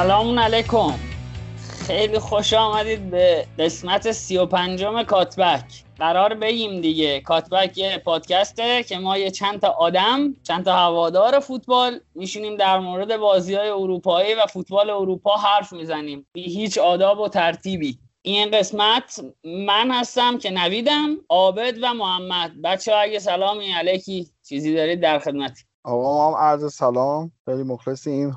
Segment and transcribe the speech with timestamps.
[0.00, 0.92] سلام علیکم.
[1.86, 5.64] خیلی خوش آمدید به قسمت سی و پنجم کاتبک.
[5.98, 7.20] قرار بگیم دیگه.
[7.20, 12.78] کاتبک یه پادکسته که ما یه چند تا آدم چند تا هوادار فوتبال میشینیم در
[12.78, 16.26] مورد بازی های اروپایی و فوتبال اروپا حرف می‌زنیم.
[16.32, 17.98] بی هیچ آداب و ترتیبی.
[18.22, 22.62] این قسمت من هستم که نویدم عابد و محمد.
[22.64, 27.32] بچه اگه سلامی علیکی چیزی دارید در خدمتی آقا ما هم عرض سلام.
[27.44, 28.36] خیلی مخلصیم.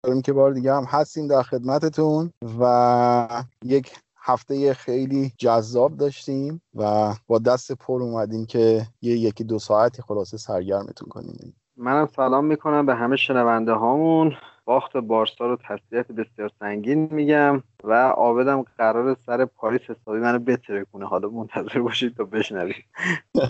[0.00, 7.14] خوشحالیم که بار دیگه هم هستیم در خدمتتون و یک هفته خیلی جذاب داشتیم و
[7.26, 12.86] با دست پر اومدیم که یه یکی دو ساعتی خلاصه سرگرمتون کنیم منم سلام می‌کنم
[12.86, 14.36] به همه شنونده هامون.
[14.64, 20.86] باخت بارسا رو تسلیت بسیار سنگین میگم و آبدم قرار سر پاریس حسابی منو بتره
[20.92, 21.06] کنه.
[21.06, 22.84] حالا منتظر باشید تا بشنوید.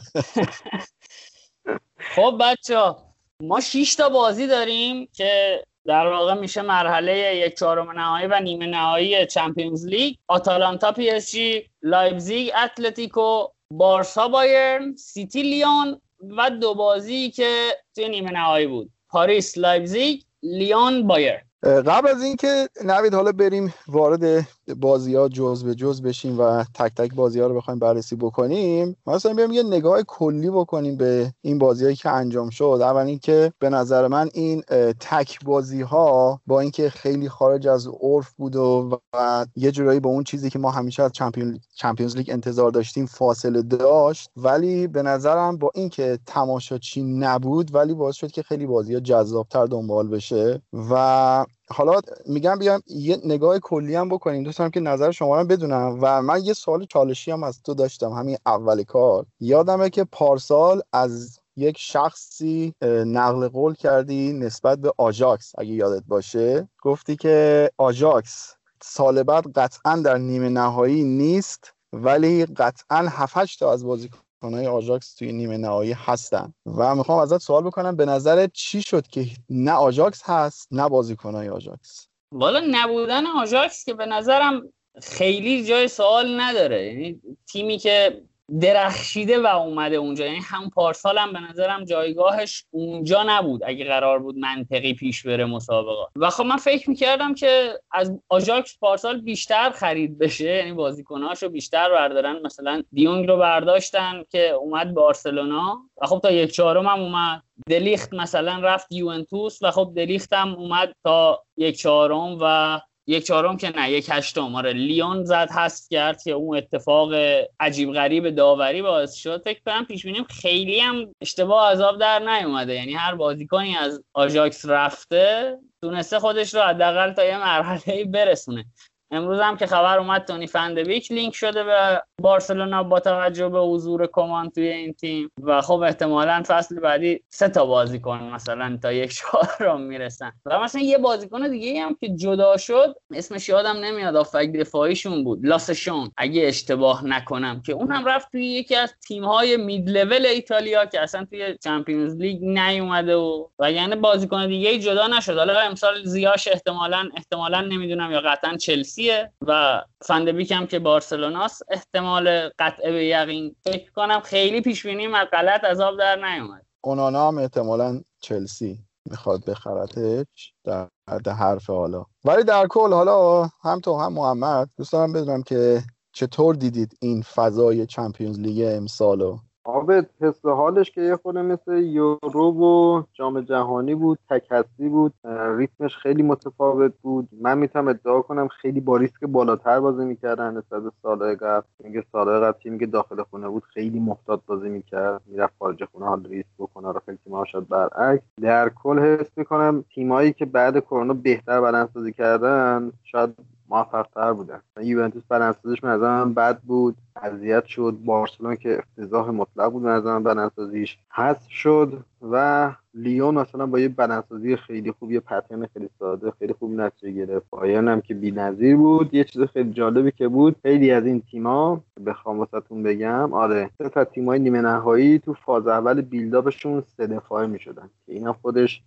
[2.14, 2.94] خب بچه‌ها
[3.42, 8.66] ما 6 تا بازی داریم که در واقع میشه مرحله یک چهارم نهایی و نیمه
[8.66, 10.14] نهایی چمپیونز لیگ.
[10.28, 16.00] آتالانتا پی اس جی لایپزیگ اتلتیکو بارسا بایرن سیتی لیون
[16.36, 18.90] و دو بازی که توی نیمه نهایی بود.
[19.08, 25.74] پاریس لایپزیگ لیون بایرن قبل از اینکه نوید حالا بریم وارد بازی ها جز به
[25.74, 30.02] جز بشیم و تک تک بازی ها رو بخوایم بررسی بکنیم مثلا بیام یه نگاه
[30.02, 32.78] کلی بکنیم به این بازی هایی که انجام شد.
[32.82, 34.62] اول اینکه به نظر من این
[35.00, 40.10] تک بازی ها با اینکه خیلی خارج از عرف بود و, و یه جورایی با
[40.10, 45.02] اون چیزی که ما همیشه از چمپیون چمپیونز لیگ انتظار داشتیم فاصله داشت ولی به
[45.02, 50.62] نظرم با اینکه تماشاچی نبود ولی باعث شد که خیلی بازی ها جذابتر دنبال بشه
[50.90, 54.42] و حالا میگم بیام یه نگاه کلی هم بکنیم.
[54.42, 58.12] دوستم که نظر شما رو بدونم و من یه سوال چالشی هم از تو داشتم.
[58.12, 59.26] همین اول کار.
[59.40, 62.74] یادمه که پارسال از یک شخصی
[63.06, 66.68] نقل قول کردی نسبت به آژاکس اگه یادت باشه.
[66.82, 73.84] گفتی که آژاکس سال بعد قطعا در نیمه نهایی نیست ولی قطعا 7 تا از
[73.84, 76.54] بازیکن بازیکنهای آژاکس توی نیمه نهایی هستن.
[76.66, 81.48] و می‌خوام ازت سوال بکنم به نظر چی شد که نه آژاکس هست نه بازیکنهای
[81.48, 84.62] آژاکس؟ والا نبودن آژاکس که به نظرم
[85.02, 86.86] خیلی جای سوال نداره.
[86.86, 87.20] یعنی
[87.52, 88.22] تیمی که
[88.60, 90.24] درخشیده و اومده اونجا.
[90.26, 95.44] یعنی هم پارسال هم به نظرم جایگاهش اونجا نبود اگه قرار بود منطقی پیش بره
[95.44, 100.44] مسابقه و خب من فکر می‌کردم که از آژاکس پارسال بیشتر خرید بشه.
[100.44, 102.40] یعنی بازیکناشو بیشتر بردارن.
[102.44, 105.78] مثلا دیونگ رو برداشتن که اومد بارسلونا.
[106.02, 107.42] و خب تا یک چهارم هم اومد.
[107.68, 113.56] دلیخت مثلا رفت یوونتوس و خب دلیخت هم اومد تا یک چهارم و یک چهارم
[113.56, 114.54] که نه یک هشتم.
[114.54, 117.12] آره لیون زد هست کرد که اون اتفاق
[117.60, 119.42] عجیب غریب داوری باعث شد.
[119.44, 122.74] فکر کنم پیش بینیم خیلی هم اشتباه از آب در نیومده.
[122.74, 128.64] یعنی هر بازیکنی از آژاکس رفته تونسته خودش رو حداقل تا یه مرحله برسونه.
[129.12, 134.08] امروز هم که خبر اومد تونی فن‌دبیک لینک شده به بارسلونا با توجه به حضور
[134.12, 139.14] کمان توی این تیم و خب احتمالا فصل بعدی سه تا بازیکن مثلا تا یک
[139.14, 140.32] چهارم می‌رسن.
[140.46, 145.46] و مثلا یه بازیکن دیگه هم که جدا شد اسمش یادم نمیاد هافبک دفاعیشون بود
[145.46, 146.10] لاسشون.
[146.16, 150.86] اگه اشتباه نکنم که اون هم رفت توی یکی از تیم های mid level ایتالیا
[150.86, 155.36] که اصلا توی چمپیونز لیگ نیومده و و یعنی بازیکن دیگه جدا نشد.
[155.38, 158.99] حالا امسال زیاش احتمالا احتمالا نمی‌دونم یا قطعا چلسی
[159.46, 161.62] و فندبیک هم که بارسلوناست.
[161.70, 166.66] احتمال قطعه به یقین فکر کنم خیلی پیش بینی غلط از آب در نیومد.
[166.80, 168.78] اونانا هم احتمالا چلسی
[169.10, 172.04] می‌خواد بخرتش در حد حرف حالا.
[172.24, 175.82] ولی در کل حالا هم تو هم محمد دوست دارم بدونم که
[176.12, 179.38] چطور دیدید این فضای چمپیونز لیگ امسالو؟
[179.70, 185.12] آبت حس حالش که یه خورده مثل یورو و جام جهانی بود تکسی بود.
[185.56, 187.28] ریتمش خیلی متفاوت بود.
[187.40, 191.66] من می‌تونم ادعا کنم خیلی با ریسک بالاتر بازی می‌کردن نسبت به سالهای قبل.
[191.84, 195.22] میگه سالهای قبل تیمی که داخل خونه بود خیلی محتاط بازی می‌کرد.
[195.26, 196.92] می‌رفت خارج خونه حال ریسک بکنه.
[196.92, 198.22] رو خیلی تیم‌ها شد برعکس.
[198.42, 203.34] در کل حس می‌کنم تیمایی که بعد کرونا بهتر بدنسازی کردن شاید
[203.70, 204.60] موفقتر بودن.
[204.80, 206.96] یوونتوس بدنسازیش من من بد بود.
[207.22, 207.98] اذیت شد.
[208.04, 212.04] بارسلون که افتضاح مطلق بود من بدنسازیش حذف شد.
[212.22, 217.12] و لیون مثلا با یه بدنسازی خیلی خوب یه پترن خیلی ساده خیلی خوب نتیجه
[217.12, 217.46] گرفت.
[217.50, 219.14] پایان هم که بی‌نظیر بود.
[219.14, 223.88] یه چیز خیلی جالبی که بود خیلی از این تیما بخوام واسهتون بگم آره سه
[223.88, 228.82] تا تیمای نیمه نهایی تو فاز اول بیلداپشون سه دفاعه می‌شدن که اینا خودش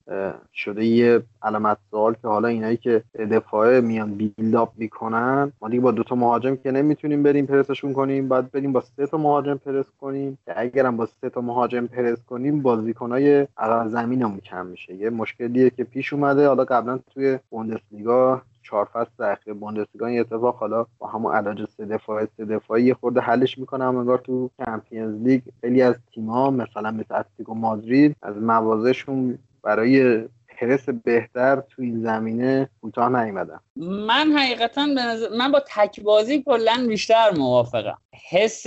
[0.53, 5.51] شده یه علامت سوال که حالا اینایی که دفاعه میان بیلداپ می‌کنن.
[5.61, 9.07] ما دیگه با دو تا مهاجم که نمی‌تونیم بریم پرسشون کنیم بعد بریم با سه
[9.07, 10.37] تا مهاجم پرس کنیم.
[10.45, 13.22] که اگرم با سه تا مهاجم پرس کنیم بازیکنای
[13.57, 14.93] عقب زمینمون کم میشه.
[14.93, 16.47] یه مشکلیه که پیش اومده.
[16.47, 21.85] حالا قبلا توی بوندسلیگا چهار فصل اخیر بوندسلیگا این اتفاق حالا با همون علاج سه
[21.85, 23.85] دفاع سه دفاعی یه خورده حلش می‌کنه.
[23.85, 30.23] انگار تو چمپیونز لیگ خیلی از تیم‌ها مثلا مثل اتلتیکو مادرید از موازهشون برای
[30.59, 33.59] پرس بهتر تو این زمینه کوتاه نیومدن.
[34.07, 37.97] من حقیقتا به نظر من با تکبازی کلا بیشتر موافقم.
[38.29, 38.65] حس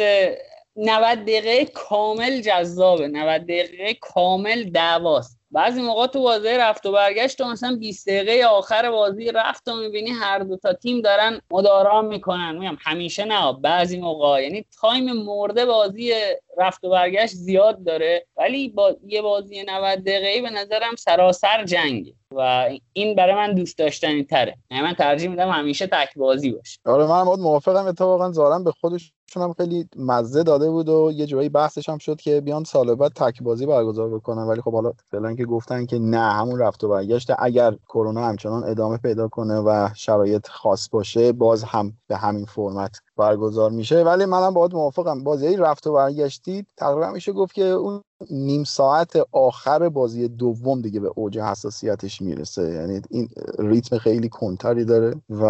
[0.77, 3.09] 90 دقیقه کامل جذابه.
[3.09, 5.41] 90 دقیقه کامل دعواست.
[5.51, 9.75] بعضی موقع تو بازی رفت و برگشت تو مثلا 20 دقیقه آخر بازی رفت و
[9.75, 12.59] می‌بینی هر دو تا تیم دارن مدارا می‌کنن.
[12.59, 14.43] میگم همیشه نه بعضی موقع.
[14.43, 16.13] یعنی تایم مرده بازی
[16.59, 18.27] رفت و برگشت زیاد داره.
[18.37, 22.13] ولی با یه بازی 90 دقیقه به نظرم سراسر جنگه.
[22.31, 24.57] و این برای من دوست داشتنی تره.
[24.71, 26.79] یعنی من ترجیح میدم همیشه تک بازی باشه.
[26.85, 27.87] آره من موافقم.
[27.87, 32.21] اتفاقا زارم به خودش هم خیلی مزه داده بود و یه جورایی بحثش هم شد
[32.21, 34.43] که بیان سال بعد تک بازی برگزار بکنن.
[34.43, 37.31] ولی خب حالا فعلا که گفتن که نه همون رفت و برگشت.
[37.39, 43.01] اگر کرونا همچنان ادامه پیدا کنه و شرایط خاص باشه باز هم به همین فرمت
[43.17, 44.03] برگزار میشه.
[44.03, 45.25] ولی منم باید موافقم.
[45.25, 51.01] بازی رفت و برگشتی تقریبا میشه گفت که اون نیم ساعت آخر بازی دوم دیگه
[51.01, 52.73] به اوج حساسیتش می‌رسه.
[52.73, 53.29] یعنی این
[53.59, 55.45] ریتم خیلی کنتری داره و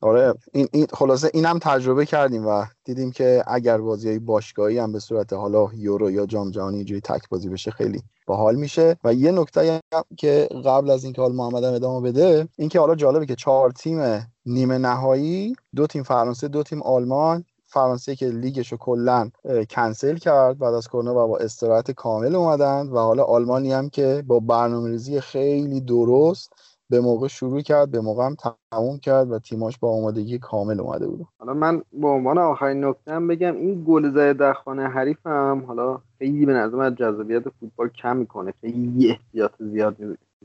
[0.00, 4.92] آره این, این خلاصه اینم تجربه کردیم و دیدیم که اگر بازی های باشگاهی هم
[4.92, 8.96] به صورت حالا یورو یا جام جهانی اینجوری تک بازی بشه خیلی باحال میشه.
[9.04, 9.80] و یه نکته
[10.16, 14.28] که قبل از اینکه حال محمد هم ادامه بده اینکه حالا جالبه که چهار تیم
[14.46, 17.44] نیمه نهایی دو تیم فرانسه دو تیم آلمان.
[17.66, 19.30] فرانسه که لیگش رو کلا
[19.70, 20.58] کنسل کرد.
[20.58, 25.20] بعد از کرونا و با استراحت کامل اومدن و حالا آلمانی هم که با برنامه‌ریزی
[25.20, 26.52] خیلی درست
[26.90, 28.36] به موقع شروع کرد به موقع هم
[28.72, 31.26] تموم کرد و تیماش با آمادگی کامل اومده بود.
[31.38, 36.46] حالا من به عنوان آخرین نکته بگم این گل زده در خانه حریفم حالا خیلی
[36.46, 38.54] به نظر من جذابیت فوتبال کم می‌کنه.
[38.60, 39.96] خیلی احتیاط زیاد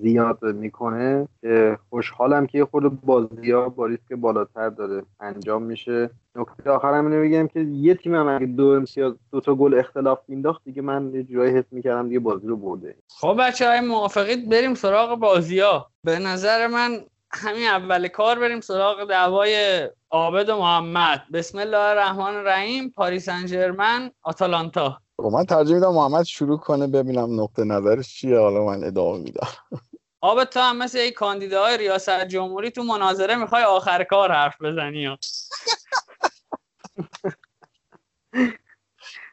[0.02, 5.04] زیاد می‌کنه که خوشحالم که یه خود بازی ها با ریسک بالاتر داره.
[5.20, 6.10] انجام میشه.
[6.36, 10.20] نکته آخرم اینو بگم که یه تیم هم اگه دو امتیاز دو تا گل اختلاف
[10.28, 12.96] مینداخت دیگه من یه جورایی حس می‌کردم دیگه بازی رو برده.
[13.10, 17.00] خب بچه های موافقید بریم سراغ بازی ها به نظر من
[17.32, 21.24] همین اول کار بریم سراغ دعوای عابد و محمد.
[21.34, 22.90] بسم الله الرحمن الرحیم.
[22.90, 24.98] پاریس انجرمن آتالانتا.
[25.18, 28.40] خب من ترجیح میدم محمد شروع کنه ببینم نقطه نظرش چیه.
[28.40, 29.48] حالا من ادامه میدم.
[30.22, 35.18] آب تو هم مثل یک کاندیداهای ریاست جمهوری تو مناظره می‌خوای آخر کار حرف بزنی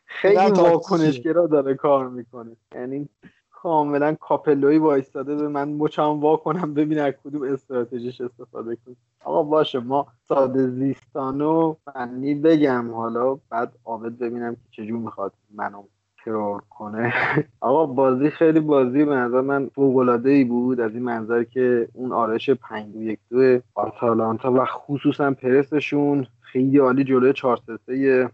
[0.04, 2.56] خیلی واکنشگرا داره کار می‌کنه.
[2.74, 3.08] یعنی
[3.50, 9.42] کاملا کاپلوی وایستاده به من مچم وا کنم ببین از کدوم استراتژیش استفاده کنم آقا
[9.42, 12.94] باشه ما ساده زیستانو فنی بگم.
[12.94, 15.84] حالا بعد عابد ببینم که چجور می‌خواد منو
[16.24, 17.14] ترور کنه.
[17.60, 22.12] آقا بازی خیلی بازی به نظر من فوق ای بود از این منظر که اون
[22.12, 28.30] آرش 5 2 1 2 آتالانتا و خصوصا پرسشون خیلی عالی جلوی 4 3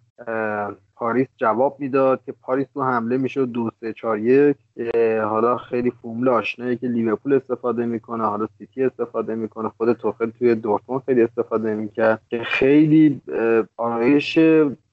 [0.97, 4.57] پاریس جواب می‌داد که پاریس تو حمله می‌شد دو سه چهار یک.
[5.25, 10.55] حالا خیلی فرمول آشنایی که لیورپول استفاده می‌کنه حالا سیتی استفاده می‌کنه خود توخل توی
[10.55, 13.21] دورتموند خیلی استفاده می‌کرد که خیلی
[13.77, 14.39] آرایش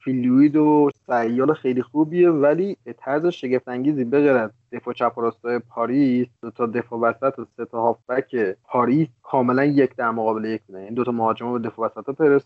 [0.08, 5.22] fluid و سیال خیلی خوبیه ولی به طرز شگفت انگیزی بغیر از دفاع چپ و
[5.22, 10.46] راست پاریس دو تا دفاع وسط و سه تا هافبک پاریس کاملا یک در مقابل
[10.46, 10.80] یک بودن.
[10.80, 12.44] این دو تا مهاجم به دفاع وسط پرس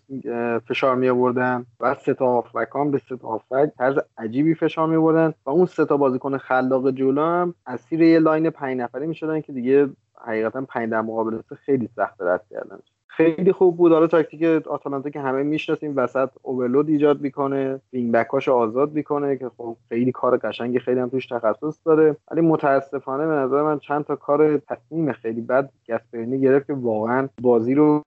[0.68, 4.88] فشار می آوردن و سه تا هافبک هم به سه تا هافبک طرز عجیبی فشار
[4.88, 9.06] می آوردن و اون سه تا بازیکن خلاق جلو هم اسیر یه line پنج نفره
[9.06, 9.89] می‌شدن که دیگه
[10.25, 12.80] حقیقتا پنج در مقابل خیلی سخت رد کردن.
[13.13, 13.91] خیلی خوب بود.
[13.91, 19.51] حالا تاکتیک آتالانتا که همه می‌شناسیم وسط overload ایجاد می‌کنه wing-back اش آزاد می‌کنه که
[19.58, 22.15] خب خیلی کار قشنگی خیلی هم توش تخصص داره.
[22.32, 27.30] ولی متاسفانه به نظر من چند تا کار تصمیم خیلی بد گسپرینی گرفت که واقعا
[27.41, 28.03] بازی رو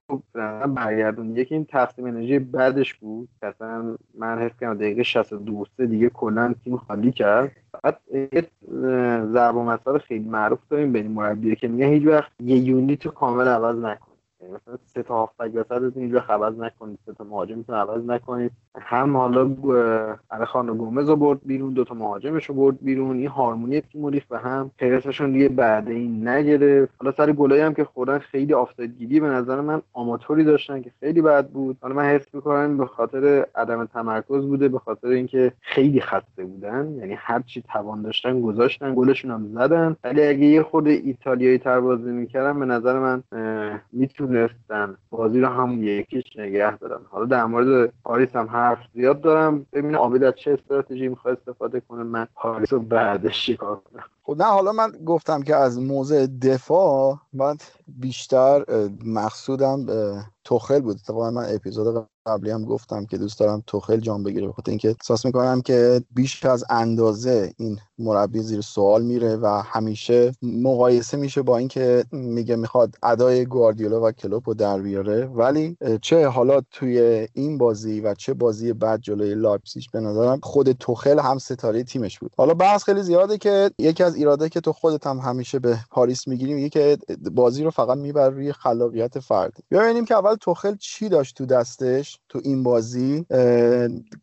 [0.67, 3.29] برگردون یکی این تقسیم انرژی بعدش بود.
[3.43, 7.51] مثلا من حس کردم دقیقه 62 دیگه کلا تیم خالی کرد.
[7.71, 8.43] فقط یه
[9.31, 13.77] ضرب مسئله خیلی معروف داریم بین مربی که میگه هیچ وقت یه یونیت کامل عوض
[13.77, 14.14] نکن.
[14.47, 16.99] مثلا سه تا هافبک وسطتون اینجا عوض نکنید.
[17.05, 18.51] سه تا مهاجمتون عوض نکنید.
[18.75, 19.55] هم حالا
[20.47, 23.17] خانو گومز رو برد بیرون دو تا مهاجمش رو برد بیرون.
[23.17, 26.93] این هارمونی تیم ریخت به هم پرسشون دیگه بعد این نگرفت.
[26.99, 31.21] حالا سر گلایی هم که خوردن خیلی آفتادگیری به نظر من آماتوری داشتن که خیلی
[31.21, 31.77] بد بود.
[31.81, 36.95] حالا من حس می‌کنم به خاطر عدم تمرکز بوده به خاطر اینکه خیلی خسته بودن.
[36.99, 39.95] یعنی هر چی توان داشتن گذاشتن گلشون هم زدن.
[40.03, 43.23] ولی اگه یه خود ایتالیایی تر بازی می‌کردن به نظر من
[44.41, 46.99] می‌تونستن بازی رو هم یکیش نگه دارن.
[47.09, 49.65] حالا در مورد پاریس هم حرف زیاد دارم.
[49.73, 52.03] ببینم آبد از چه استراتژی می‌خواد استفاده کنه.
[52.03, 57.19] من پاریس رو بعدش چیکار کنم؟ خب نه حالا من گفتم که از موضع دفاع
[57.33, 58.65] بد بیشتر
[59.05, 59.85] مقصودم
[60.45, 60.95] توخل بود.
[60.95, 65.25] اتفاقا من اپیزود قبلی هم گفتم که دوست دارم توخل جام بگیره بخاطر اینکه احساس
[65.25, 71.57] می‌کنم که بیش از اندازه این مربی زیر سوال میره و همیشه مقایسه میشه با
[71.57, 75.25] اینکه میگه می‌خواد ادای گواردیولا و کلوپ رو در بیاره.
[75.25, 80.71] ولی چه حالا توی این بازی و چه بازی بعد جلوی لایپزیگ به نظرم خود
[80.71, 82.31] توخل هم ستاره تیمش بود.
[82.37, 86.27] حالا بحث خیلی زیاده که یکی از ایراده که تو خودت هم همیشه به پاریس
[86.27, 86.97] می‌گیری میگه که
[87.31, 89.63] بازی رو فقط میبر روی خلاقیت فردی.
[89.71, 93.25] ببینیم که اول توخل چی داشت تو دستش تو این بازی؟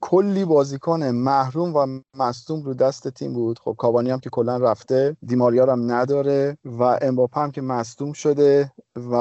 [0.00, 3.58] کلی بازیکن محروم و مصدوم رو دست تیم بود.
[3.58, 8.72] خب کابانی هم که کلا رفته دیماریا هم نداره و امباپه هم که مصدوم شده
[8.96, 9.14] و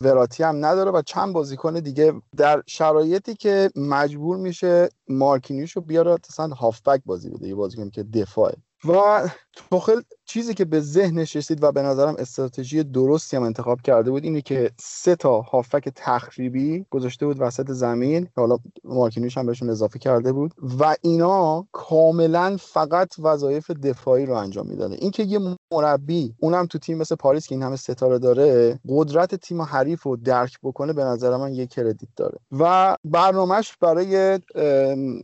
[0.00, 6.16] وراتی هم نداره و چند بازیکن دیگه در شرایطی که مجبور میشه مارکینیوش رو بیاره
[6.30, 8.56] مثلا هافبک بازی بده یه بازیکن که دفاعه.
[8.84, 10.00] و توخل
[10.34, 14.40] چیزی که به ذهنش رسید و به نظرم استراتژی درستی هم انتخاب کرده بود اینه
[14.40, 20.32] که سه تا هافک تخریبی گذاشته بود وسط زمین حالا مارکینیش هم بهشون اضافه کرده
[20.32, 24.96] بود و اینا کاملا فقط وظایف دفاعی رو انجام می‌داده.
[24.98, 25.38] اینکه یه
[25.72, 30.16] مربی اونم تو تیم مثل پاریس که این همه ستاره داره قدرت تیم حریف رو
[30.16, 32.38] درک بکنه به نظر من یه کردیت داره.
[32.58, 34.40] و برنامهش برای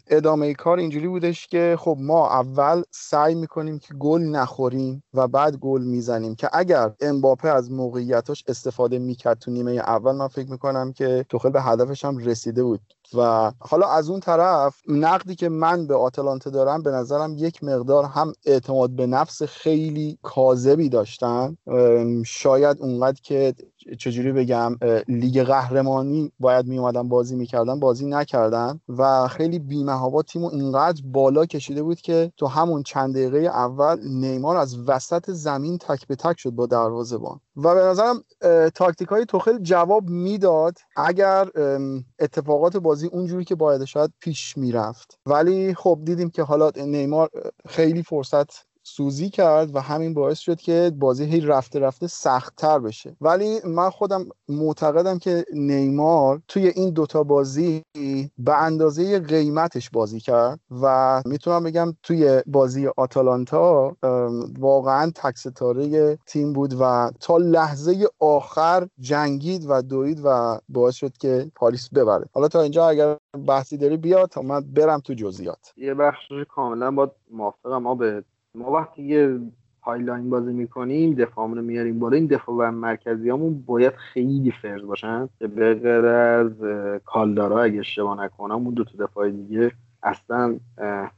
[0.06, 4.99] ادامه کار اینجوری بودش که خب ما اول سعی می‌کنیم که گل نخوریم.
[5.14, 10.28] و بعد گل می‌زنیم که اگر امباپه از موقعیتاش استفاده می‌کرد تو نیمه اول من
[10.28, 12.80] فکر می‌کنم که توخل به هدفش هم رسیده بود.
[13.14, 18.04] و حالا از اون طرف نقدی که من به آتلانته دارم به نظرم یک مقدار
[18.04, 21.56] هم اعتماد به نفس خیلی کاذبی داشتن.
[22.26, 23.54] شاید اونقدر که
[23.98, 24.76] چجوری بگم
[25.08, 31.46] لیگ قهرمانی باید می اومدن بازی می‌کردن بازی نکردن و خیلی بیمهابا تیمو اینقدر بالا
[31.46, 36.40] کشیده بود که تو همون چند دقیقه اول نیمار از وسط زمین تک به تک
[36.40, 38.24] شد با دروازه‌بان و به نظرم
[38.74, 41.48] تاکتیک های توخل جواب می‌داد اگر
[42.18, 45.18] اتفاقات بازی اونجوری که باید شاید پیش می‌رفت.
[45.26, 47.30] ولی خب دیدیم که حالا نیمار
[47.68, 53.16] خیلی فرصت سوزی کرد و همین باعث شد که بازی هی رفته رفته سختتر بشه.
[53.20, 57.82] ولی من خودم معتقدم که نیمار توی این دوتا بازی
[58.38, 63.96] به اندازه قیمتش بازی کرد و می‌تونم بگم توی بازی آتالانتا
[64.58, 71.50] واقعا تک‌ستاره تیم بود و تا لحظه آخر جنگید و دوید و باعث شد که
[71.54, 72.24] پاریس ببره.
[72.32, 75.72] حالا تا اینجا اگر بحثی داری بیاد تا من برم تو جزئیات.
[75.76, 79.40] یه بخش کاملا با موافقم ما به ما وقتی یه
[79.82, 85.28] high line بازی می‌کنیم دفاعمون رو میاریم بالا این دفاع مرکزی‌هامون باید خیلی فرز باشن
[85.38, 86.52] که به از
[87.04, 90.58] کالدارا اگه اشتباه نکنم اون دو تا دفاع دیگه اصلا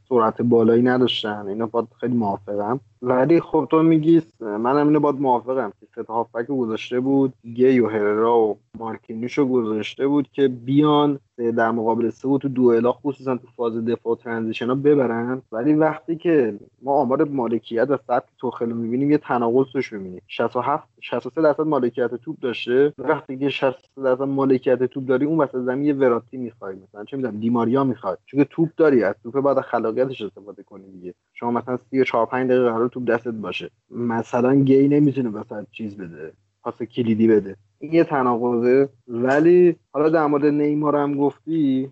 [0.09, 1.47] سرعت بالایی نداشتن.
[1.47, 2.79] اینا باید خیلی موافقم.
[3.05, 7.33] ولی خب تو میگی منم اینو باید موافقم که سه هافبک گذاشته بود.
[7.53, 12.91] گی و هررا و مارکینیش رو گذاشته بود که بیان در مقابل سه تو دوئلا
[12.91, 15.41] خصوصا تو فاز دفاع و ترانزیشن ها ببرن.
[15.51, 20.21] ولی وقتی که ما آمار مالکیت و سطح توخل رو می‌بینیم یه تناقض توش می‌بینیم
[20.27, 22.93] 67 63 درصد مالکیت توپ داشته.
[22.97, 27.03] وقتی که 63 درصد مالکیت توپ داری اون وسط زمین یه وراتی می‌خوای مثلا.
[27.03, 28.19] چه می‌دونم دیماریا می‌خواد.
[28.25, 31.13] چون توپ داری از توپ بعد خلاقیتش استفاده کنی دیگه.
[31.33, 33.69] شما مثلا 34 5 دقیقه قرار توپ دستت باشه.
[33.91, 36.33] مثلا گی نمی‌تونه مثلا چیز بده
[36.63, 37.55] پاس کلیدی بده.
[37.79, 38.89] این یه تناقضه.
[39.07, 41.89] ولی حالا در مورد نیمار هم گفتی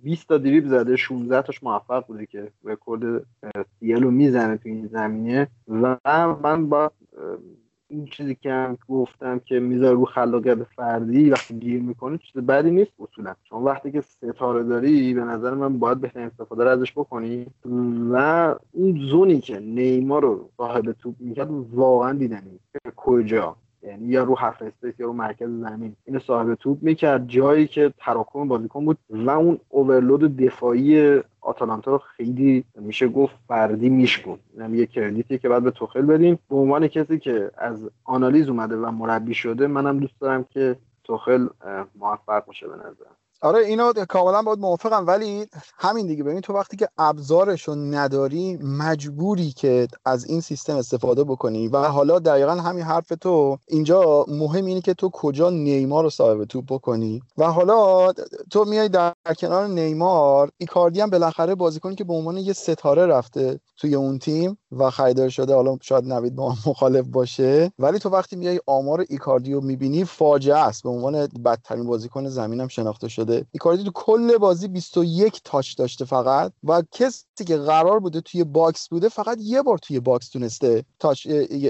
[0.00, 3.26] 20 تا دریب زده 16 تاش موفق بوده که رکورد
[3.80, 5.48] سیل رو می‌زنه تو این زمینه.
[5.68, 5.96] و
[6.42, 6.92] من با
[7.90, 12.70] این چیزی که هم گفتم که می‌ذاره رو خلاقیت فردی وقتی گیر می‌کنه چیز بدی
[12.70, 13.34] نیست اصولا.
[13.44, 17.46] چون وقتی که ستاره داری به نظر من باید بهترین استفاده رو ازش بکنی.
[18.10, 22.60] و اون زونی که نیمار رو صاحب توپ می‌کرد واقعا دیدنی.
[22.96, 25.96] کجا؟ یعنی یا رو half-space یا رو مرکز زمین.
[26.04, 27.28] اینو صاحب توپ می‌کرد.
[27.28, 33.88] جایی که تراکم بازیکن بود و اون overload دفاعی آتالانتا رو خیلی میشه گفت فردی
[33.88, 36.38] میشکن اینم یه credit ی که باید به توخل بدیم.
[36.50, 41.48] به عنوان کسی که از آنالیز اومده و مربی شده منم دوست دارم که توخل
[41.94, 43.16] موفق باشه به نظرم.
[43.42, 45.46] آره اینو کاملا باید موافقم ولی
[45.78, 46.24] همین دیگه.
[46.24, 51.68] ببین تو وقتی که ابزارش رو نداری مجبوری که از این سیستم استفاده بکنی.
[51.68, 53.58] و حالا دقیقا همین حرف تو.
[53.68, 57.22] اینجا مهم اینه که تو کجا نیمار رو صاحب توپ بکنی.
[57.38, 58.12] و حالا
[58.50, 63.60] تو میای در کنار نیمار ایکاردی هم بالاخره بازیکنی که به عنوان یه ستاره رفته
[63.76, 64.58] توی اون تیم.
[64.72, 67.72] و خریدار شده حالا شاید نوید باهام مخالف باشه.
[67.78, 70.82] ولی تو وقتی میای آمار ایکاردیو می‌بینی فاجعه است.
[70.82, 73.46] به عنوان بدترین بازیکن زمینم شناخته شده.
[73.52, 78.88] ایکاردی تو کل بازی 21 touch داشته فقط و کسی که قرار بوده توی box
[78.88, 81.26] بوده فقط یه بار توی box تونسته touch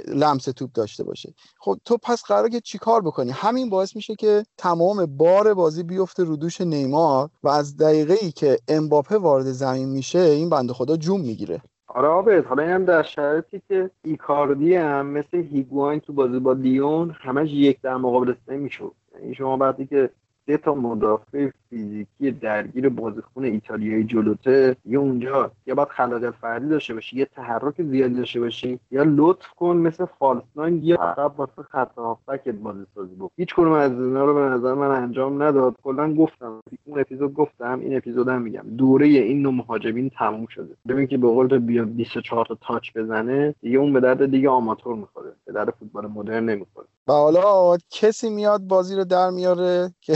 [0.09, 1.35] لمس توپ داشته باشه.
[1.61, 6.25] خب تو پس قرار که چیکار بکنی؟ همین باعث میشه که تمام بار بازی بیفته
[6.25, 10.97] رو دوش نیمار و از دقیقه ای که امباپه وارد زمین میشه این بنده خدا
[10.97, 11.63] جون می‌گیره.
[11.95, 17.11] آره آبد حالا اینم در شرایطی که ایکاردی هم مثل هیگواین تو بازی با دیون
[17.11, 18.93] همش یک در مقابل سه می‌شد.
[19.21, 20.11] یعنی شما وقتی که
[20.47, 24.77] سه تا مدافع فیزیکی درگیر بازیکن ایتالیایی جلوته.
[24.87, 29.47] یه اونجا یا باید خلاقیت فردی داشته باشی یه تحرک زیادی داشته باشی یا لطف
[29.49, 33.93] کن مثل فالس ناین یا عقب واسه خط هافبکت بازی سازی بود هیچ کنم از
[33.93, 35.75] اینا رو به نظر من انجام نداد.
[35.83, 38.63] کلا گفتم اون اپیزود گفتم این اپیزودم میگم.
[38.77, 40.77] دوره این نوع مهاجمین تموم شده.
[40.89, 44.97] ببین که به قول بیا 24 تا تاچ بزنه دیگه اون به درد دیگه آماتور
[44.97, 45.33] می‌خوره.
[45.45, 46.87] به درد فوتبال مدرن نمی‌خوره.
[47.09, 50.15] و حالا کسی میاد بازی رو در میاره؟ که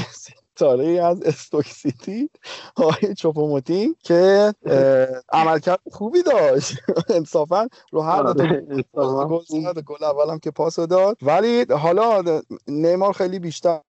[0.56, 2.30] ستاره از استوک سیتی
[2.76, 4.54] آقای چوپوموتی که
[5.32, 6.74] عملکرد خوبی داشت.
[7.10, 8.42] انصافا رو هر دو
[8.94, 11.16] آره، گل زد گل اولم که پاس داد.
[11.22, 12.22] ولی حالا
[12.68, 13.80] نیمار خیلی بیشتر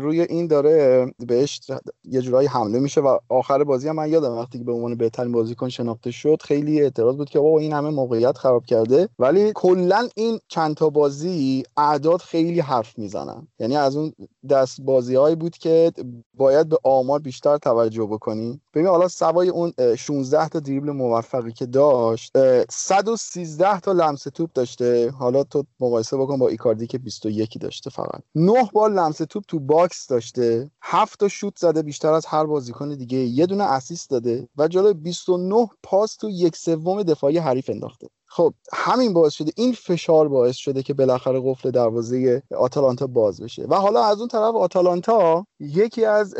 [0.00, 1.60] روی این داره بهش
[2.04, 5.32] یه جورایی حمله میشه و آخر بازی هم من یادم وقتی که به عنوان بهترین
[5.32, 9.08] بازیکن شناخته شد خیلی اعتراض بود که بابا این همه موقعیت خراب کرده.
[9.18, 13.48] ولی کلا این چند تا بازی اعداد خیلی حرف می‌زنن.
[13.58, 14.12] یعنی از اون
[14.50, 15.92] دست بازی بود که
[16.34, 18.60] باید به آمار بیشتر توجه بکنی.
[18.74, 22.32] ببین حالا سوای اون 16 تا دریبل موفقی که داشت
[22.70, 25.10] 113 تا لمس توپ داشته.
[25.10, 28.22] حالا تو مقایسه بکن با ایکاردی که 21 داشته فقط.
[28.34, 30.70] 9 بار لمس توپ تو box داشته.
[30.82, 33.18] 7 تا شوت زده بیشتر از هر بازیکن دیگه.
[33.18, 38.06] یه دونه assist داده و جلوی 29 پاس تو یک سوم دفاعی حریف انداخته.
[38.28, 43.66] خب همین باعث شده این فشار باعث شده که بالاخره قفل دروازه آتالانتا باز بشه.
[43.68, 46.34] و حالا از اون طرف آتالانتا یکی از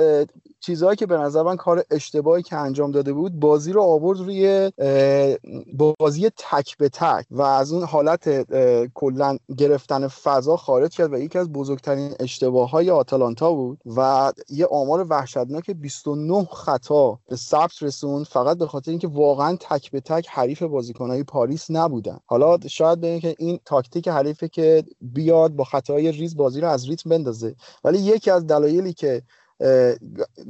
[0.66, 4.72] چیزهایی که به نظر من کار اشتباهی که انجام داده بود بازی رو آورد روی
[5.98, 8.46] بازی تک به تک و از اون حالت
[8.94, 14.66] کلا گرفتن فضا خارج کرد و یکی از بزرگترین اشتباه های آتالانتا بود و یه
[14.66, 20.28] آمار وحشتناک 29 خطا به ثبت رسون فقط به خاطر اینکه واقعا تک به تک
[20.28, 22.18] حریف بازیکنهای پاریس نبودن.
[22.26, 26.88] حالا شاید بگیم که این تاکتیک حریفه که بیاد با خطاهای ریز بازی رو از
[26.88, 27.54] ریتم بندازه.
[27.84, 29.22] ولی یکی از دلایلی که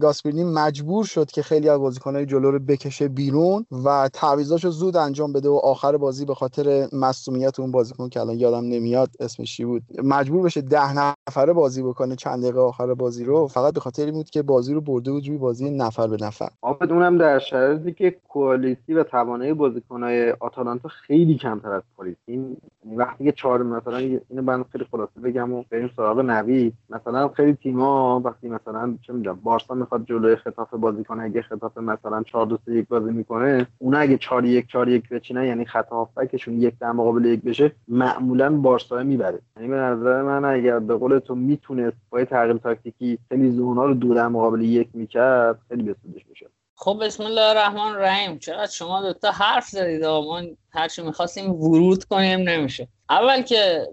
[0.00, 5.32] گاسپرینی مجبور شد که خیلی از بازیکنهای جلو رو بکشه بیرون و تعویضاشو زود انجام
[5.32, 9.64] بده و آخر بازی به خاطر مصومیت اون بازیکن که الان یادم نمیاد اسمش چی
[9.64, 13.46] بود مجبور بشه ده نفره بازی بکنه چند دقیقه آخر بازی رو.
[13.46, 16.48] فقط به خاطر این بود که بازی رو برده بود روی بازی نفر به نفر.
[16.62, 22.16] آبد اونم در شرایطی که کوالیتی و توانایی بازیکنهای آتالانتا خیلی کمتر از پاریس.
[22.26, 22.56] این
[22.96, 26.74] وقتی که چهار مثلا اینو من خیلی خلاصه بگم و بریم سراغ نوید.
[26.90, 31.78] مثلا خیلی تیم‌ها وقتی مثلا چه می‌دونم بارسا می‌خواد جلوی خطاف بازی کنه اگه خطاف
[31.78, 35.88] مثلا 4 2 1 بازی می‌کنه اون اگه 4 1 4 1 بچینن یعنی خط
[35.88, 39.38] هافبکشون یک در مقابل یک بشه معمولا بارسا می‌بره.
[39.56, 43.94] یعنی به نظر من اگر به قول تو می‌تونست با تغییر تاکتیکی خیلی زونا رو
[43.94, 46.50] دو در مقابل یک می‌کرد خیلی بسودش می‌شد.
[46.74, 48.38] خب بسم الله الرحمن الرحیم.
[48.38, 52.88] چقدر شما دوتا حرف زدید؟ ما هرچی می‌خواستیم ورود کنیم نمیشه.
[53.10, 53.86] اول که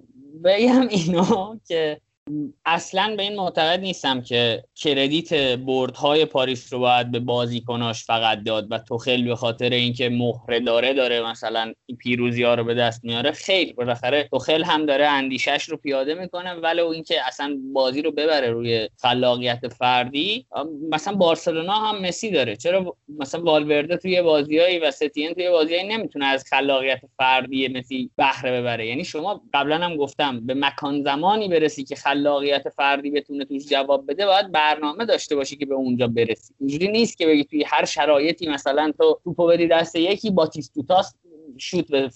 [0.43, 2.01] بگم اینو که
[2.65, 8.67] اصلا به این معتقد نیستم که کردیت بردهای پاریس رو باید به بازیکناش فقط داد
[8.71, 13.31] و توخل به خاطر اینکه مهره داره داره مثلا پیروزی ها رو به دست میاره.
[13.31, 18.51] خیر بالاخره توخل هم داره اندیشش رو پیاده می‌کنه ولی اینکه اصلا بازی رو ببره
[18.51, 20.45] روی خلاقیت فردی.
[20.91, 22.55] مثلا بارسلونا هم مسی داره.
[22.55, 28.62] چرا مثلا والورده توی بازیایی و ستین توی بازیایی نمی‌تونه از خلاقیت فردی مسی بهره
[28.62, 33.65] ببره؟ یعنی شما قبلا هم گفتم به مکان زمانی برسی که خلاقیت فردی بتونه توش
[33.65, 36.54] جواب بده باید برنامه داشته باشی که به اونجا برسی.
[36.60, 41.15] اینجوری نیست که بگی توی هر شرایطی مثلا تو توپو بدی دست یکی باتیستوتاس
[41.58, 42.10] شوت به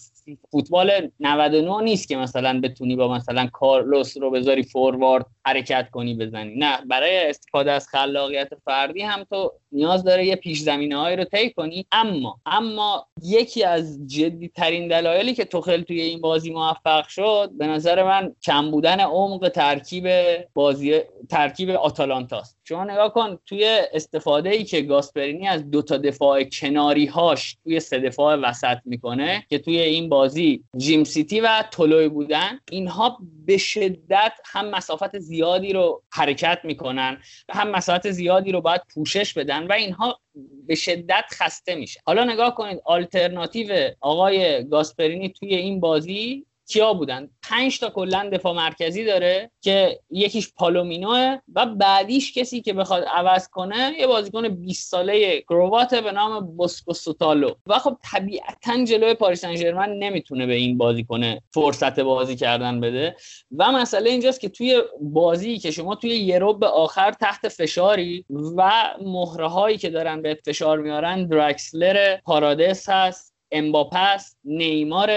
[0.52, 6.56] فوتبال 99 نیست که مثلا بتونی با مثلا کارلوس رو بذاری فوروارد حرکت کنی بزنی.
[6.56, 11.24] نه برای استفاده از خلاقیت فردی هم تو نیاز داره یه پیش زمینه هایی رو
[11.24, 11.86] طی کنی.
[11.92, 17.68] اما اما یکی از جدی ترین دلایلی که توخل توی این بازی موفق شد به
[17.68, 20.08] نظر من کم بودن عمق ترکیب
[20.54, 26.44] بازی ترکیب آتالانتاست شما نگاه کن توی استفاده ای که گاسپرینی از دو تا دفاع
[26.44, 32.60] کناری هاش توی سه دفاع وسط می‌کنه که توی این بازی جیمسیتی و تولوی بودن
[32.72, 37.18] اینها به شدت هم مسافت زیادی رو حرکت می‌کنن
[37.50, 40.20] و هم مسافت زیادی رو باید پوشش بدن و اینها
[40.68, 42.00] به شدت خسته میشه.
[42.06, 48.54] حالا نگاه کنید آلترناتیو آقای گاسپرینی توی این بازی کیا بودن؟ پنج تا کلا دفاع
[48.54, 54.92] مرکزی داره که یکیش پالومینوه و بعدیش کسی که بخواد عوض کنه یه بازیکن 20
[54.92, 57.52] ساله کروات به نام بوسکو سوتالو.
[57.68, 63.16] و خب طبیعتا جلوی پاریس سن نمی‌تونه به این بازیکن فرصت بازی کردن بده.
[63.58, 68.26] و مسئله اینجاست که توی بازی که شما توی یه آخر تحت فشاری
[68.58, 75.10] و مهره هایی که دارن به فشار میارن دراکسلر پارادس هست امباپس نیمار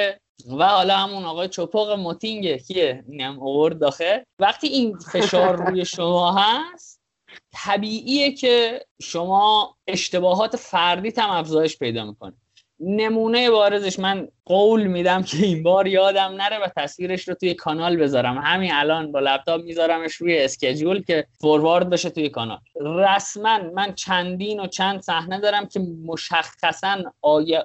[0.58, 4.18] و حالا همون آقای چپاق موتینگه کیه؟ اینم آورد داخل.
[4.38, 7.00] وقتی این فشار روی شما هست
[7.52, 12.39] طبیعیه که شما اشتباهات فردی هم افزایش پیدا می‌کنه
[12.80, 17.96] نمونه بارزش من قول میدم که این بار یادم نره و تصویرش رو توی کانال
[17.96, 18.38] بذارم.
[18.38, 22.58] همین الان با لپتاپ میذارمش روی اسکجول که فوروارد بشه توی کانال.
[22.80, 26.96] رسما من چندین و چند صحنه دارم که مشخصا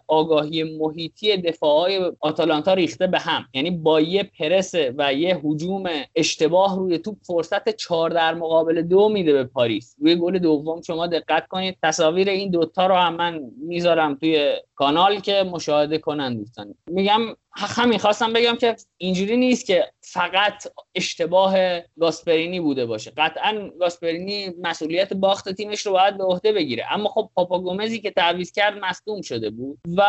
[0.08, 3.46] آگاهی محیطی دفاعهای آتالانتا ریخته به هم.
[3.54, 5.84] یعنی با یه پرس و یه حجوم
[6.16, 9.96] اشتباه روی توپ فرصت چهار در مقابل دو میده به پاریس.
[10.00, 11.78] روی گل دوم شما دقت کنید.
[11.84, 15.05] تصاویر این دوتا رو هم من می‌ذارم توی کانال.
[15.14, 21.56] که مشاهده کنن دوستان میگم همین خواستم بگم که اینجوری نیست که فقط اشتباه
[22.00, 23.12] گاسپرینی بوده باشه.
[23.18, 26.86] قطعا گاسپرینی مسئولیت باخت تیمش رو باید به عهده بگیره.
[26.92, 30.04] اما خب پاپا گومزی که تعویض کرد مصدوم شده بود و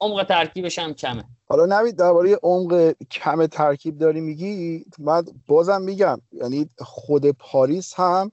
[0.00, 1.24] عمق ترکیبش هم کمه.
[1.48, 8.32] حالا نوید درباره عمق کم ترکیب داری میگی من بازم میگم یعنی خود پاریس هم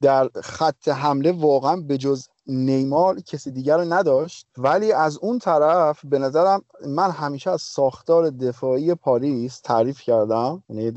[0.00, 4.46] در خط حمله واقعا به جز نیمار کسی دیگر رو نداشت.
[4.58, 10.62] ولی از اون طرف به نظرم من همیشه از ساختار دفاعی پاریس تعریف کردم.
[10.68, 10.92] یعنی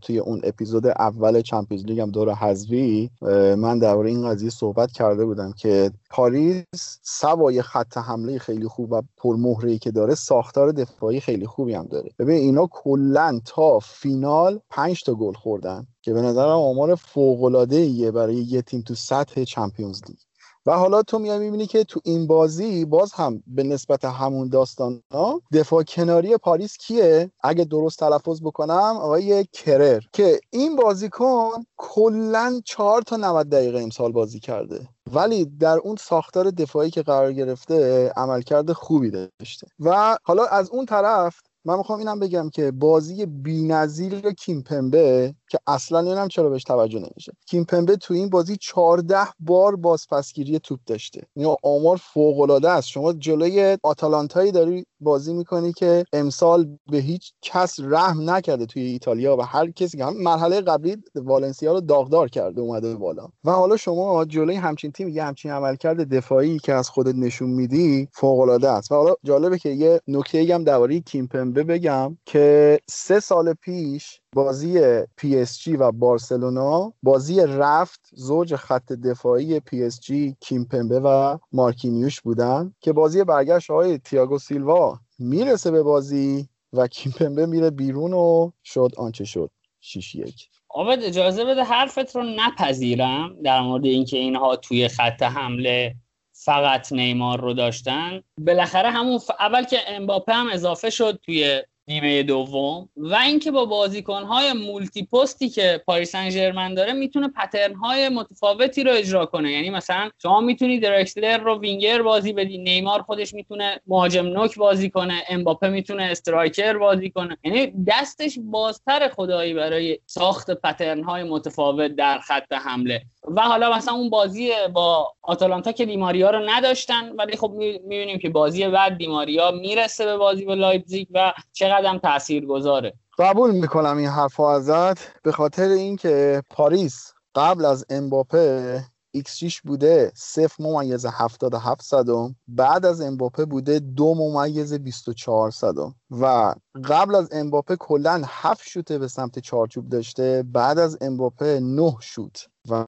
[0.00, 3.10] توی اون اپیزود اول چمپیونز لیگ هم دور حذفی
[3.56, 9.02] من درباره این قضیه صحبت کرده بودم که پاریس سوای خط حمله خیلی خوب و
[9.16, 10.89] پرمهره که داره ساختار دفاعی
[11.20, 12.10] خیلی خوبی هم داره.
[12.18, 18.10] ببین اینا کلا تا فینال 5 تا گل خوردن که به نظرم آمار فوق العاده
[18.10, 20.18] برای یه تیم تو سطح چمپیونز لیگ.
[20.66, 25.02] و حالا تو میای می‌بینی که تو این بازی باز هم به نسبت همون داستان
[25.12, 32.60] ها دفاع کناری پاریس کیه؟ اگه درست تلفظ بکنم آقای کرر که این بازیکن کلا
[32.64, 34.88] چهار تا 90 دقیقه امسال بازی کرده.
[35.14, 39.66] ولی در اون ساختار دفاعی که قرار گرفته عملکرد خوبی داشته.
[39.80, 46.00] و حالا از اون طرف من می‌خوام اینم بگم که بازی بی‌نظیر کیمپمبه که اصلا
[46.00, 47.32] نمی‌دونم چرا بهش توجه نمیشه.
[47.46, 51.22] کیمپمبه تو این بازی 14 بار بازپسگیری توپ داشته.
[51.36, 52.88] این آمار فوق العاده است.
[52.88, 59.36] شما جلوی آتالانتایی داری بازی می‌کنی که امسال به هیچ کس رحم نکرده توی ایتالیا
[59.36, 63.28] و هر کسی که هم مرحله قبلی والنسیا رو داغدار کرده اومده بالا.
[63.44, 68.08] و حالا شما جلوی همچین تیم یه همچین عملکرد دفاعی که از خودت نشون میدی
[68.12, 68.92] فوق العاده است.
[68.92, 74.80] و حالا جالبه که یه نکته هم درباره کیمپمبه بگم که سه سال پیش بازی
[75.16, 81.38] پی اس جی و بارسلونا بازی رفت زوج خط دفاعی پی اس جی کیمپمبه و
[81.52, 88.50] مارکینیوش بودن که بازی برگشت تیاگو سیلوا می‌رسه به بازی و کیمپمبه میره بیرون و
[88.64, 89.50] شد آنچه شد.
[89.80, 90.48] 6 یک.
[90.68, 95.94] آبد اجازه بده حرفت رو نپذیرم در مورد اینکه اینها توی خط حمله
[96.32, 98.22] فقط نیمار رو داشتن.
[98.38, 104.52] بالاخره همون اول که امباپه هم اضافه شد توی نیمه دوم و اینکه با بازیکنهای
[104.52, 109.52] multi پستی که پاریس سن داره می‌تونه pattern های متفاوتی رو اجرا کنه.
[109.52, 114.90] یعنی مثلا شما می‌تونی دراکسلر رو وینگر بازی بدی نیمار خودش می‌تونه مهاجم نوک بازی
[114.90, 117.38] کنه امباپه می‌تونه striker بازی کنه.
[117.44, 123.02] یعنی دستش بازتر خدایی برای ساخت pattern های متفاوت در خط حمله.
[123.28, 128.30] و حالا مثلا اون بازی با آتالانتا که دیماریا رو نداشتن ولی خب می‌بینیم که
[128.30, 134.08] بازی بعد دیماریا می‌رسه به بازی با لایپزیگ و چقدر تاثیر گذاره قبول می‌کنم این
[134.08, 138.80] حرف ازت به خاطر اینکه پاریس قبل از امباپه
[139.16, 146.54] x بوده 0 ممیز 77 صدم بعد از امباپه بوده دو ممیز 24 صدم و
[146.88, 152.48] قبل از امباپه کلا 7 شوته به سمت چارچوب داشته بعد از امباپه 9 شوت
[152.70, 152.84] و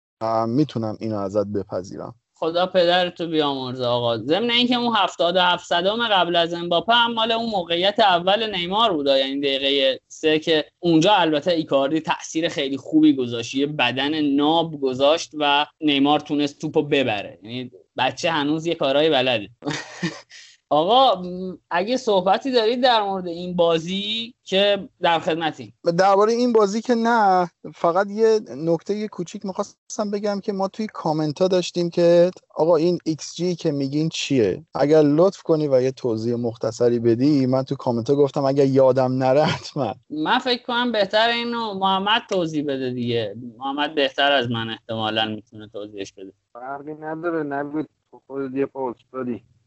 [0.48, 2.14] می‌تونم اینو ازت بپذیرم.
[2.42, 4.18] خدا پدرتو بیامرزه آقا.
[4.18, 9.18] ضمن اینکه اون 77 صدام قبل از امباپه هم مال اون موقعیت اول نیمار بوده
[9.18, 13.54] یعنی دقیقه سه که اونجا البته ایکاردی تاثیر خیلی خوبی گذاشت.
[13.54, 17.38] یه بدن ناب گذاشت و نیمار تونست توپو ببره.
[17.42, 19.48] یعنی بچه هنوز یه کارهای بلده.
[20.72, 21.22] آقا
[21.70, 27.50] اگه صحبتی دارید در مورد این بازی که در خدمتی درباره این بازی که نه
[27.74, 32.76] فقط یه نکته یه کوچیک می‌خواستم بگم که ما توی کامنت ها داشتیم که آقا
[32.76, 37.74] این XG که میگین چیه؟ اگر لطف کنی و یه توضیح مختصری بدی من تو
[37.74, 39.94] کامنت ها گفتم اگر یادم نره حتما.
[40.10, 43.36] من فکر کنم بهتر اینو محمد توضیح بده دیگه.
[43.58, 46.32] محمد بهتر از من احتمالا می‌تونه توضیحش بده.
[46.52, 47.88] فرقی نداره نبود
[48.26, 48.66] خود یه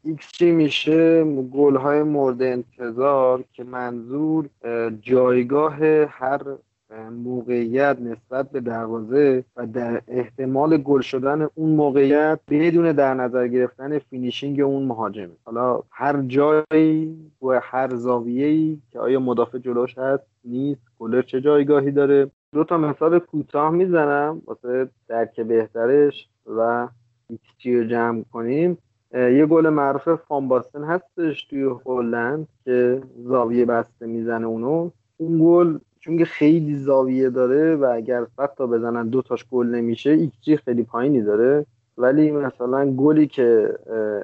[0.08, 4.50] ایکس چی میشه؟ گل های مورد انتظار که منظور
[5.02, 6.41] جایگاه هر
[7.12, 14.00] موقعیت نسبت به دروازه و در احتمال گل شدن اون موقعیت بدون در نظر گرفتن
[14.00, 15.34] finishing اون مهاجمه.
[15.44, 21.91] حالا هر جایی و هر زاویه‌ای که آیا مدافع جلوش هست نیست گلر چه جایگاهی
[21.91, 26.88] داره؟ دو تا مثال کوتاه می‌زنم واسه درک بهترش و
[27.30, 28.78] ایکس رو جمع کنیم.
[29.15, 30.51] یه گل معروف فان
[30.84, 34.89] هستش توی هلند که زاویه بسته می‌زنه اونو.
[35.17, 39.67] اون گل چون که خیلی زاویه داره و اگر صد تا بزنن دو تاش گل
[39.67, 41.65] نمیشه ایکس خیلی پایینی داره.
[41.97, 43.78] ولی مثلا گلی که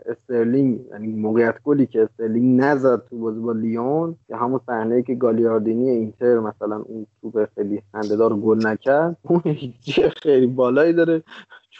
[0.05, 5.15] استرلینگ یعنی موقعیت گلی که استرلینگ نزد تو بازی با لیون که همون صحنه که
[5.15, 9.41] گالیاردینی اینتر مثلا اون توپ خیلی خنده‌دار گل نکرد اون
[10.23, 11.23] خیلی بالایی داره.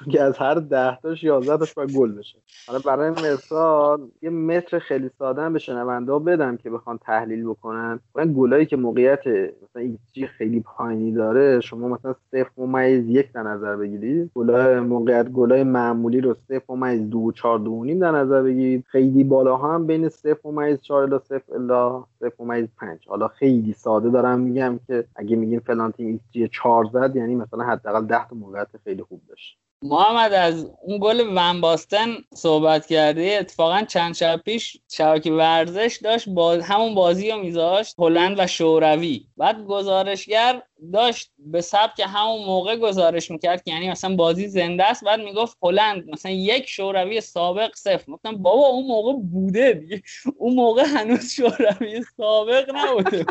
[0.03, 2.37] چون که از هر ده تاش 11 تاش باید گل بشه.
[2.67, 7.99] حالا برای مثال یه متر خیلی ساده به شنونده بدم که بخوان تحلیل بکنن.
[8.17, 13.43] این گلایی که موقعیت مثلا ایکس خیلی پایینی داره شما مثلا 0 ممیز یک در
[13.43, 14.31] نظر بگیرید.
[14.35, 18.85] گلای موقعیت گلای معمولی رو 0 ممیز دو 4 دو نیم در نظر بگیرید.
[18.87, 23.73] خیلی بالا هم بین 0 ممیز 4 الی 0 الی 0 ممیز 5 حالا خیلی
[23.73, 28.27] ساده دارم میگم که اگه میگیم فلان تیم ایکس 4 زد یعنی مثلا حداقل 10
[28.27, 29.70] تا موقعیت خیلی خوب داشت.
[29.83, 33.33] محمد از اون گل ون باستن صحبت کردی.
[33.33, 39.25] اتفاقا چند شب پیش شبکه ورزش داشت باز همون بازی رو میذاشت هلند و شوروی.
[39.37, 40.61] بعد گزارشگر
[40.93, 45.03] داشت به سبک همون موقع گزارش می‌کرد که یعنی مثلا بازی زنده است.
[45.03, 48.11] بعد می‌گفت هلند مثلا یک شوروی سابق صفر.
[48.11, 50.01] گفتم بابا اون موقع بوده دیگه.
[50.37, 53.25] اون موقع هنوز شوروی سابق نبوده.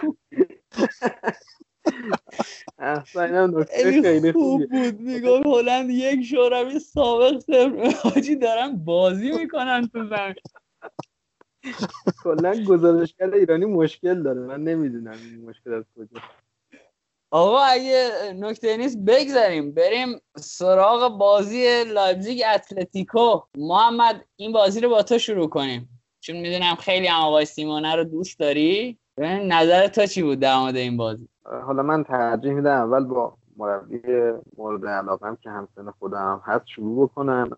[2.78, 5.00] احسن خیلی خوب بود.
[5.00, 10.34] میگم هلند یک شوروی سابق صفر حاجی دارن بازی می‌کنن تو زمین.
[12.22, 14.40] کلا گزارشگر ایرانی مشکل داره.
[14.40, 16.22] من نمی‌دونم این مشکل از کجا.
[17.32, 19.72] آقا اگه نکته نیست بگذاریم.
[19.72, 23.40] بریم سراغ بازی لایپزیگ اتلتیکو.
[23.58, 26.00] محمد این بازی رو با تو شروع کنیم.
[26.20, 28.98] چون می‌دونم خیلی هم آقای سیمونه رو دوست داری.
[29.18, 34.00] نظر تو چی بود در مورد این بازی؟ حالا من ترجیح میدم اول با مربی
[34.58, 37.50] مورد علاقم که همسن خودم هست شروع بکنم.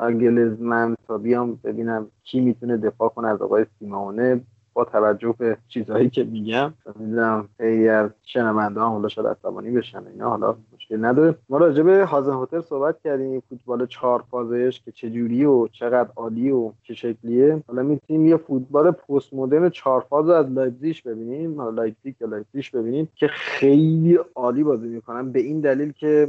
[0.61, 4.41] من تا بیام ببینم کی می‌تونه دفاع کنه از آقای سیمونه
[4.75, 10.29] با توجه به چیزهایی که میگم می‌دونم خیلی از شنونده حالا شاید عصبانی بشن اینا
[10.29, 11.35] حالا مشکل نداره.
[11.49, 16.73] ما راجع به هازنهوتل صحبت کردیم فوتبال چهار فازش که چجوری و چقدر عالی و
[16.83, 17.63] چه شکلیه.
[17.69, 22.65] حالا می‌تونیم یه فوتبال پست مدرن چهار فاز از لایپزیگ ببینیم حالا لایپزیگ یا لایپزیگ
[22.75, 25.33] ببینیم که خیلی عالی بازی می‌کنن.
[25.33, 26.29] به این دلیل که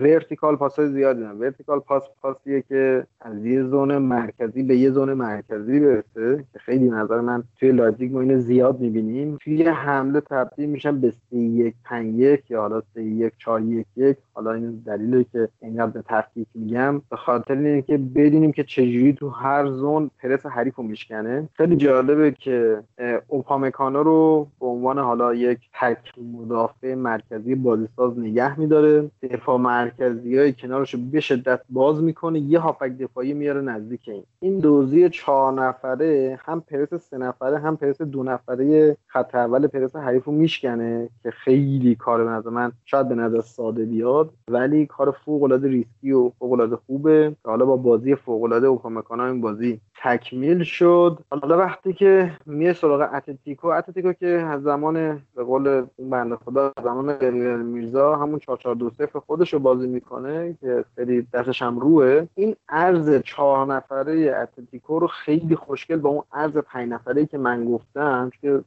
[0.00, 1.38] vertical pass زیادی دارن.
[1.38, 6.88] vertical pass پاسیه که از یه zone مرکزی به یه zone مرکزی برسه که خیلی
[7.06, 9.38] نظر من توی لایپزیگ ما اینو زیاد می‌بینیم.
[9.40, 13.86] توی حمله تبدیل میشن به 3 1 5 1 یا حالا 3 1 4 1
[13.96, 17.02] 1 حالا این دلیلی که اینقدر به تفکیک میگم.
[17.10, 21.48] به خاطر اینه که بدونیم که چجوری تو هر zone پرس حریف رو میشکنه.
[21.52, 22.82] خیلی جالبه که
[23.28, 25.98] اوپامکانو رو به عنوان حالا یک تک
[26.32, 29.10] مدافع مرکزی بازیساز نگه میداره.
[29.22, 32.38] دفاع مرکزی های کنارش رو به شدت باز می‌کنه.
[32.38, 34.22] یه هافبک دفاعی میاره نزدیک این.
[34.40, 39.96] این لوزی چهار نفره هم پرس سه نفره هم پرس دو نفره خط اول پرس
[39.96, 44.30] حریف رو میشکنه که خیلی کار به نظر من شاید به نظر ساده بیاد.
[44.48, 47.36] ولی کار فوق العاده ریسکی و فوق العاده خوبه.
[47.42, 51.18] که حالا با بازی فوق العاده اوپامکانو این بازی تکمیل شد.
[51.30, 56.72] حالا وقتی که میاد سراغ اتلتیکو اتلتیکو که از زمان به قول اون بنده خدا
[56.84, 62.56] زمان میرزا همون 4 0 خودش رو بازی می‌کنه که خیلی دستش هم روه این
[62.68, 68.30] عرض چهار نفره اتلتیکو رو خیلی خوشگل با اون عرض پنج نفره که من گفتم
[68.40, 68.60] که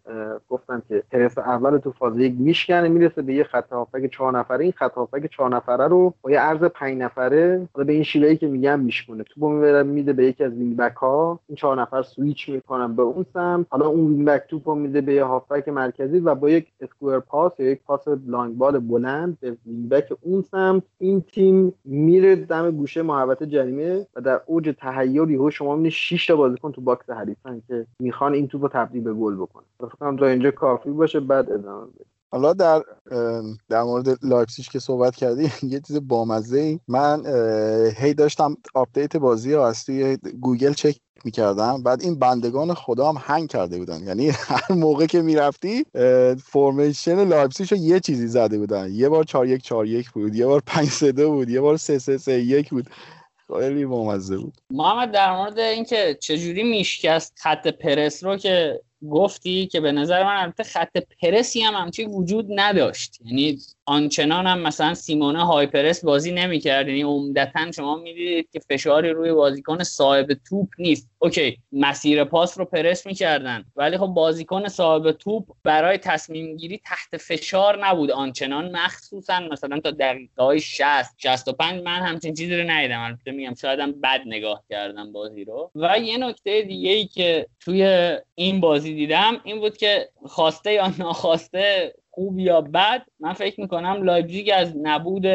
[0.49, 4.63] گفتم که پرس اول تو فاز یک میشکنه می‌رسه به یه خط هافبک چهار نفره.
[4.63, 8.38] این خط هافبک چهار نفره رو با یه عرض پنج نفره حالا به این شیوهی
[8.38, 9.23] که میگم میشکونه.
[9.23, 13.01] توپو می‌بره میده به یکی از wing back ها این چهار نفر سویچ می‌کنن به
[13.01, 13.65] اون سمت.
[13.69, 17.60] حالا اون wing back توپو میده به یه هافبک مرکزی و با یک square pass
[17.60, 20.84] یا یک پاس long ball بلند به wing back اون سمت.
[20.97, 24.73] این تیم میره دم گوشه محوطه جریمه و در اوج
[25.10, 29.13] یهو شما می‌بینید 6 تا بازیکن تو box حریفن که می‌خوان این توپو تبدیل به
[29.13, 29.65] گل بکنن.
[29.80, 32.06] فکر کنم تا اینجا کافی باشه بعد ادامه بدیم.
[32.32, 32.84] حالا در
[33.69, 35.43] در مورد لایپسیش که صحبت کردی
[35.74, 37.24] یه چیز بامزه ای من
[37.98, 40.95] هی داشتم update بازی رو از توی گوگل چک
[41.26, 41.84] می‌کردم.
[41.84, 44.04] بعد این بندگان خدا هم hang کرده بودن.
[44.04, 45.86] یعنی هر موقع که می‌رفتی
[46.43, 48.91] formation لایپسیش رو یه چیزی زده بودن.
[48.91, 50.36] یه بار 4 1 4 1 بود.
[50.36, 51.50] یه بار 5 3 2 بود.
[51.50, 52.89] یه بار 3 3 3 1 بود.
[53.57, 54.53] خیلی بامزه بود.
[54.71, 60.35] محمد در مورد اینکه چجوری میشکست خط پرس رو که گفتی که به نظر من
[60.38, 63.19] البته خط پرسی هم همچی وجود نداشت.
[63.25, 63.59] یعنی
[63.89, 66.88] آنچنان هم مثلا سیمونه هایپرس بازی نمی‌کرد.
[66.88, 71.10] یعنی عمدتا شما می‌دیدید که فشاری روی بازیکن صاحب توپ نیست.
[71.19, 73.65] اوکی مسیر پاس رو پرس می‌کردن.
[73.75, 78.12] ولی خب بازیکن صاحب توپ برای تصمیم گیری تحت فشار نبود.
[78.12, 83.02] آنچنان مخصوصا مثلا تا دقیقه های 60 65 من همچین چیزی رو ندیدم.
[83.02, 85.71] البته میگم شایدم بد نگاه کردم بازی رو.
[85.75, 90.93] و یه نکته دیگه ای که توی این بازی دیدم این بود که خواسته یا
[90.99, 95.25] ناخواسته خوب یا بد من فکر می‌کنم لایپزیگ از نبود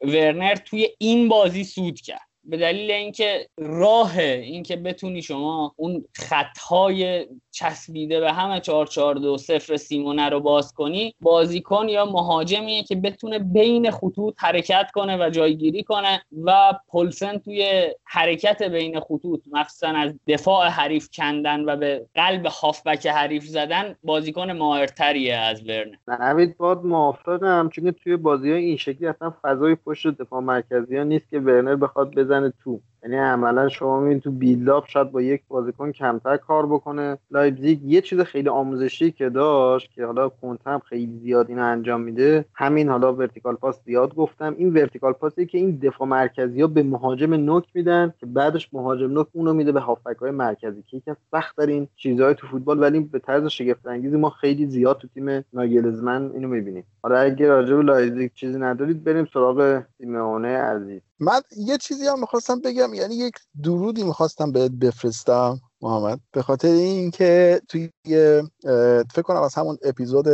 [0.00, 2.28] ورنر توی این بازی سود کرد.
[2.44, 9.36] به دلیل اینکه راه اینکه بتونی شما اون خطهای چسبیده به هم 4 4 2
[9.38, 15.30] 0 سیمونه رو باز کنی بازیکن یا مهاجمیه که بتونه بین خطوط حرکت کنه و
[15.30, 22.06] جایگیری کنه و پولسن توی حرکت بین خطوط مخصوصا از دفاع حریف کندن و به
[22.14, 28.64] قلب هافبک حریف زدن بازیکن ماهرتریه از ورنر نوید باهات موافقم چون توی بازی های
[28.64, 32.80] این شکلی اصلا فضای پشت دفاع مرکزی ها نیست که ورنر بخواد بزنه تو.
[33.02, 38.00] یعنی عملا شما می‌بینید تو build-up شاید با یک بازیکن کمتر کار بکنه لایپزیگ یه
[38.00, 42.88] چیز خیلی آموزشی که داشت که حالا کونته هم خیلی زیاد اینو انجام میده همین
[42.88, 44.54] حالا vertical pass زیاد گفتم.
[44.58, 48.68] این vertical pass ی که این دفاع مرکزی ها به مهاجم نوک میدن که بعدش
[48.72, 52.80] مهاجم نوک اونو میده به هافبک های مرکزی که یکی سخت ترین چیزهای تو فوتبال
[52.80, 56.84] ولی به طرز شگفت انگیزی ما خیلی زیاد تو تیم ناگلزمن اینو می‌بینیم.
[57.02, 61.00] حالا اگه راجع به لایپزیگ چیزی ندارید بریم سراغ سیمئونه عزیز.
[61.20, 65.60] من یه چیزی هم می‌خواستم بگم یعنی یک درودی می‌خواستم بهت بفرستم.
[65.82, 66.20] محمد.
[66.32, 70.26] به خاطر اینکه توی فکر کنم از همون اپیزود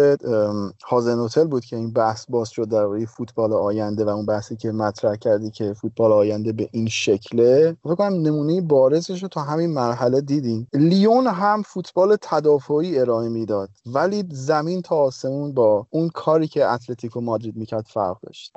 [0.84, 4.72] هازن هتل بود که این بحث باز شد درباره فوتبال آینده و اون بحثی که
[4.72, 7.76] مطرح کردی که فوتبال آینده به این شکله.
[7.84, 10.68] فکر کنم نمونه بارزش رو تا همین مرحله دیدیم.
[10.74, 17.20] لیون هم فوتبال تدافعی ارائه می‌داد ولی زمین تا آسمون با اون کاری که اتلتیکو
[17.20, 18.52] مادرید می‌کرد فرق داشت.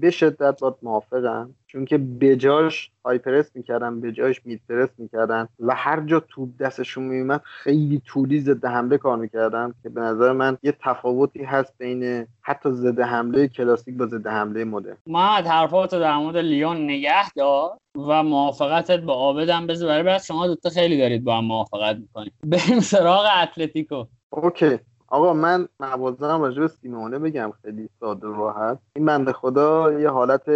[0.00, 5.48] به شدت با موافقم چون که بجاش های پرس می‌کردن به جاش مید پرس می‌کردن
[5.60, 10.32] و هر جا توپ دستشون میومد خیلی طولی ضد حمله کار می‌کردن که به نظر
[10.32, 14.96] من یه تفاوتی هست بین حتی ضد حمله کلاسیک با ضد حمله مدرن.
[15.06, 20.02] ما حرفات در مورد لیون نگه دار و موافقتت با آبدم بذار.
[20.02, 24.04] برای شما دوتا خیلی دارید با هم موافقت می‌کنید بریم سراغ اتلتیکو.
[24.30, 24.78] اوکی.
[25.08, 28.78] آقا من موازنم راجع به سیمونه بگم خیلی ساده راحت.
[28.96, 30.48] این بنده خدا یه حالت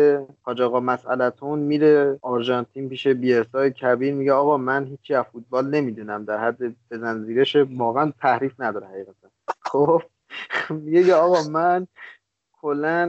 [0.43, 6.25] حاج آقا مسئلتون میره آرژانتین پیش بیرسای کبیر میگه آقا من هیچی از فوتبال نمی‌دونم
[6.25, 6.59] در حد
[6.91, 9.29] بزن زیرش واقعا تحریف نداره حقیقتا.
[9.63, 10.03] خب
[10.85, 11.87] میگه آقا من
[12.63, 13.09] کلا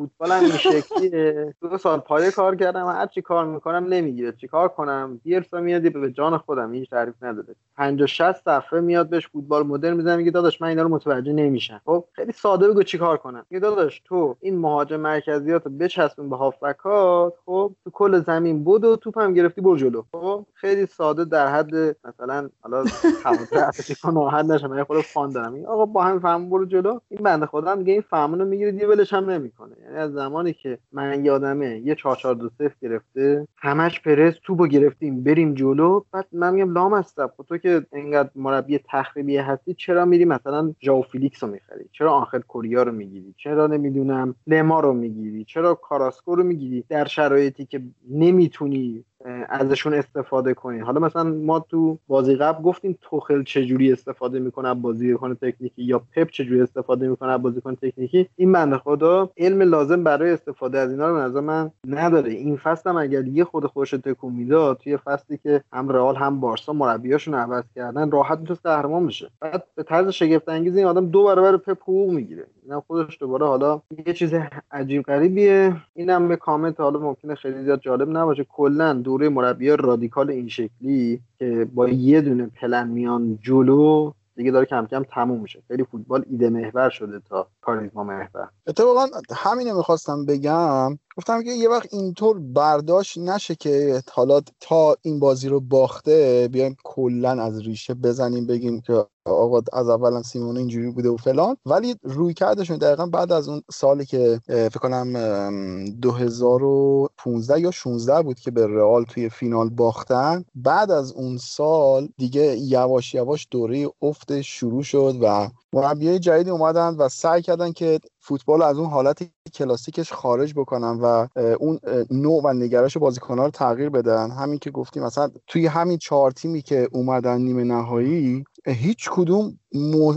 [0.00, 1.54] فوتبال هم این شکلیه.
[1.60, 4.32] دو سال پایه کار کردم هر چی کار می‌کنم نمی‌گیره.
[4.32, 7.54] چی کار کنم بیرسا میاد به جان خودم هیچ تعریف نداره.
[7.76, 11.80] 50 60 صفحه میاد بهش فوتبال مدرن می‌زنه میگه داداش من اینا رو متوجه نمیشم.
[11.84, 13.46] خب خیلی ساده بگو چیکار کنم.
[13.50, 18.84] میگه داداش تو این مهاجم مرکزیات رو بچسبون به هافبکات خب تو کل زمین بود
[18.84, 20.02] و توپ هم گرفتی برو جلو.
[20.12, 25.64] خب خیلی ساده در حد مثلا حالا اتلتیکو حد نشه خود فان دارم.
[25.64, 26.98] آقا با هم فهم برو جلو.
[27.08, 29.76] این بنده خدا میگه این فهمونو می‌گیره دیگه ولش هم نمی‌کنه.
[29.96, 35.22] از زمانی که من یادمه یه 4 4 2 0 گرفته همش پرس توپو گرفتیم
[35.22, 36.02] بریم جلو.
[36.12, 40.74] بعد من میگم لام هستم خب تو که اینقدر مربی تخریبی هستی چرا میری مثلا
[40.80, 45.74] ژائو فیلیکس رو می‌خری؟ چرا آنخل کوریا رو می‌گیری؟ چرا نمی‌دونم لما رو می‌گیری؟ چرا
[45.74, 49.04] کاراسکو رو می‌گیری؟ در شرایطی که نمی‌تونی
[49.48, 50.82] ازشون استفاده کنین.
[50.82, 56.30] حالا مثلا ما تو بازی قبل گفتیم توخل چجوری استفاده می‌کنه بازیکن تکنیکی یا پپ
[56.30, 58.28] چجوری استفاده می‌کنه بازیکن تکنیکی.
[58.36, 62.32] این بنده خدا علم لازم برای استفاده از اینا رو نظر من نداره.
[62.32, 66.40] این فصل هم اگر یه خود خوش تکون می‌داد توی فصلی که هم رئال هم
[66.40, 69.30] بارسا مربیاشون عوض کردن راحت می‌تونست قهرمان بشه.
[69.40, 72.46] بعد به طرز شگفت انگیز این آدم دو برابر پپ حقوق می‌گیره.
[72.64, 74.34] اینم خودش دوباره حالا یه چیز
[74.70, 75.76] عجیب غریبیه.
[75.94, 78.44] اینم به کامنت حالا ممکنه خیلی زیاد جالب نباشه.
[78.44, 84.66] کلا دوره مربی رادیکال این شکلی که با یه دونه پلن میان جلو دیگه داره
[84.66, 85.62] کم کم تموم میشه.
[85.68, 88.48] خیلی فوتبال ایده محور شده تا کاریزما محور.
[88.66, 89.06] اتفاقا
[89.36, 90.98] همینو می‌خواستم بگم.
[91.16, 96.76] گفتم که یه وقت اینطور برداشت نشه که حالا تا این بازی رو باخته بیایم
[96.84, 101.56] کلا از ریشه بزنیم بگیم که آقا از اولا سیمون اینجوری بوده و فلان.
[101.66, 108.40] ولی روی کردشون دقیقا بعد از اون سالی که فکر کنم 2015 یا 16 بود
[108.40, 110.44] که به رئال توی فینال باختن.
[110.54, 116.96] بعد از اون سال دیگه یواش یواش دوره افت شروع شد و مربیای جدیدی اومدن
[116.96, 119.22] و سعی کردن که فوتبال از اون حالت
[119.54, 121.26] کلاسیکش خارج بکنن و
[121.60, 121.78] اون
[122.10, 124.30] نوع و نگرش بازیکن‌ها رو تغییر بدن.
[124.30, 129.58] همین که گفتیم مثلا توی همین چهار تیمی که اومدن نیمه نهایی هیچ کدوم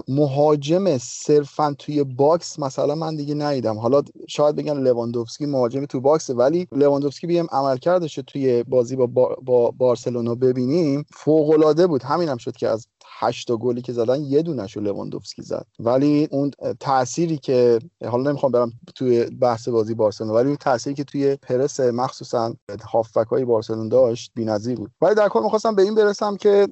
[0.08, 3.78] مهاجم صرفا توی box مثلا من دیگه ندیدم.
[3.78, 9.08] حالا شاید بگن لواندوفسکی مهاجم تو box ولی لواندوفسکی ببین عملکردش توی بازی با,
[9.42, 11.06] با, بارسلونا ببینیم.
[11.14, 12.04] فوق العاده بود.
[12.04, 12.88] همینم هم شد که از
[13.24, 15.66] هشت گلی که زدن یه دونشو لواندوفسکی زد.
[15.80, 21.04] ولی اون تأثیری که حالا نمی‌خوام برم توی بحث بازی بارسلونا ولی اون تأثیری که
[21.04, 22.54] توی پرس مخصوصا
[22.92, 24.92] هافبک های بارسلون داشت بی‌نظیر بود.
[25.02, 26.68] ولی در کل می‌خواستم به این برسم که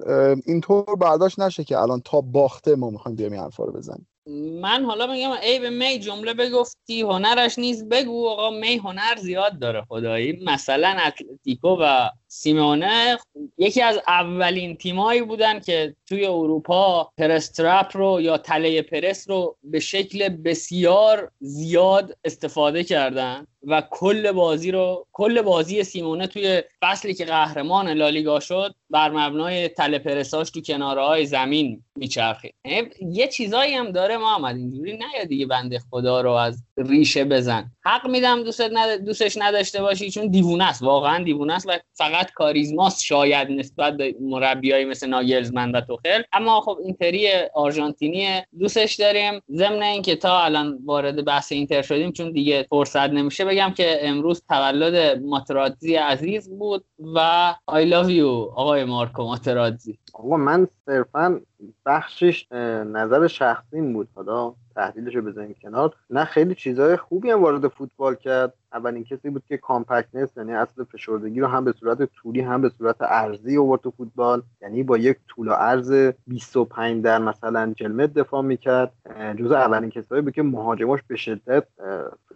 [0.46, 4.08] اینطور برداشت نشه که الان تا باخته ما می‌خوایم بیایم این رو بزنیم.
[4.60, 8.28] من حالا میگم ای به می جمله بگفتی هنرش نیست بگو.
[8.28, 10.44] آقا می هنر زیاد داره خدایی.
[10.46, 13.18] مثلا اتلتیکو و سیمونه
[13.58, 19.80] یکی از اولین تیمایی بودن که توی اروپا پرسترپ رو یا تله پرس رو به
[19.80, 27.24] شکل بسیار زیاد استفاده کردن و کل بازی رو کل بازی سیمونه توی فصلی که
[27.24, 33.74] قهرمان لالیگا شد بر مبنای تله پرساش تو کناره های زمین میچرخید یعنی یه چیزایی
[33.74, 38.62] هم داره محمد اینجوری نه دیگه بنده خدا رو از ریشه بزن حق میدم دوست.
[39.06, 44.14] دوستش نداشته باشی چون دیوونه است واقعا دیوونه است و فقط کاریزماست شاید نسبت به
[44.20, 46.22] مربیایی مثل ناگلزمن و توخل.
[46.32, 49.40] اما خب اینتری آرژانتینی دوستش داریم.
[49.54, 54.42] ضمن اینکه تا الان وارد بحث اینتر شدیم چون دیگه فرصت نمیشه بگم که امروز
[54.48, 59.98] تولد ماتراتزی عزیز بود و I love you آقای مارکو ماتراتزی.
[60.14, 61.40] آقا من صرفا
[61.86, 62.52] بخشش
[62.86, 64.08] نظر شخصیم بود.
[64.14, 65.96] حالا تحلیلش رو بزنیم کنار.
[66.10, 68.54] نه خیلی چیزهای خوبی هم وارد فوتبال کرد.
[68.74, 72.70] اولین کسی بود که compactness یعنی اصل فشردگی رو هم به صورت طولی هم به
[72.78, 74.42] صورت عرضی آورد تو فوتبال.
[74.62, 78.92] یعنی با یک طول و عرض 25 در مثلا چهل متر دفاع می‌کرد.
[79.38, 81.64] جزء اولین کسایی بود که مهاجماش به شدت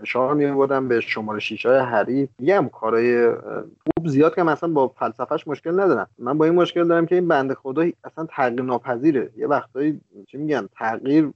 [0.01, 4.89] فشار می آوردن به شماره 6 های حریف میگم کارهای خوب زیاد که مثلا با
[4.89, 6.09] فلسفهش مشکل ندارم.
[6.19, 10.39] من با این مشکل دارم که این بنده خدا اصلا تغییر ناپذیره یه وقتایی چی
[10.39, 11.31] میگن تغییر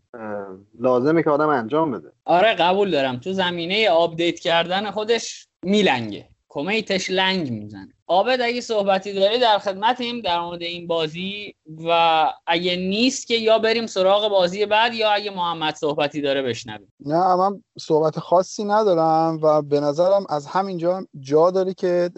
[0.80, 2.08] لازمه که آدم انجام بده.
[2.24, 3.16] آره قبول دارم.
[3.16, 6.28] تو زمینه update کردن خودش میلنگه.
[6.52, 7.94] کمیتش لنگ می‌زنه.
[8.06, 13.58] عابد اگه صحبتی داری در خدمتیم در مورد این بازی و اگه نیست که یا
[13.58, 16.92] بریم سراغ بازی بعد یا اگه محمد صحبتی داره بشنویم.
[17.06, 22.10] نه من صحبت خاصی ندارم و به نظرم از همینجا جا داره که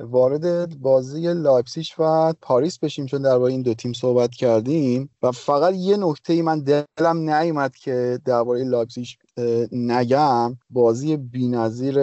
[0.00, 5.10] وارد بازی لایپسیش و پاریس بشیم چون درباره این دو تیم صحبت کردیم.
[5.22, 9.18] و فقط یه نکته ای من دلم نیومد که درباره لایپسیش
[9.72, 11.98] نگم بازی بینظیر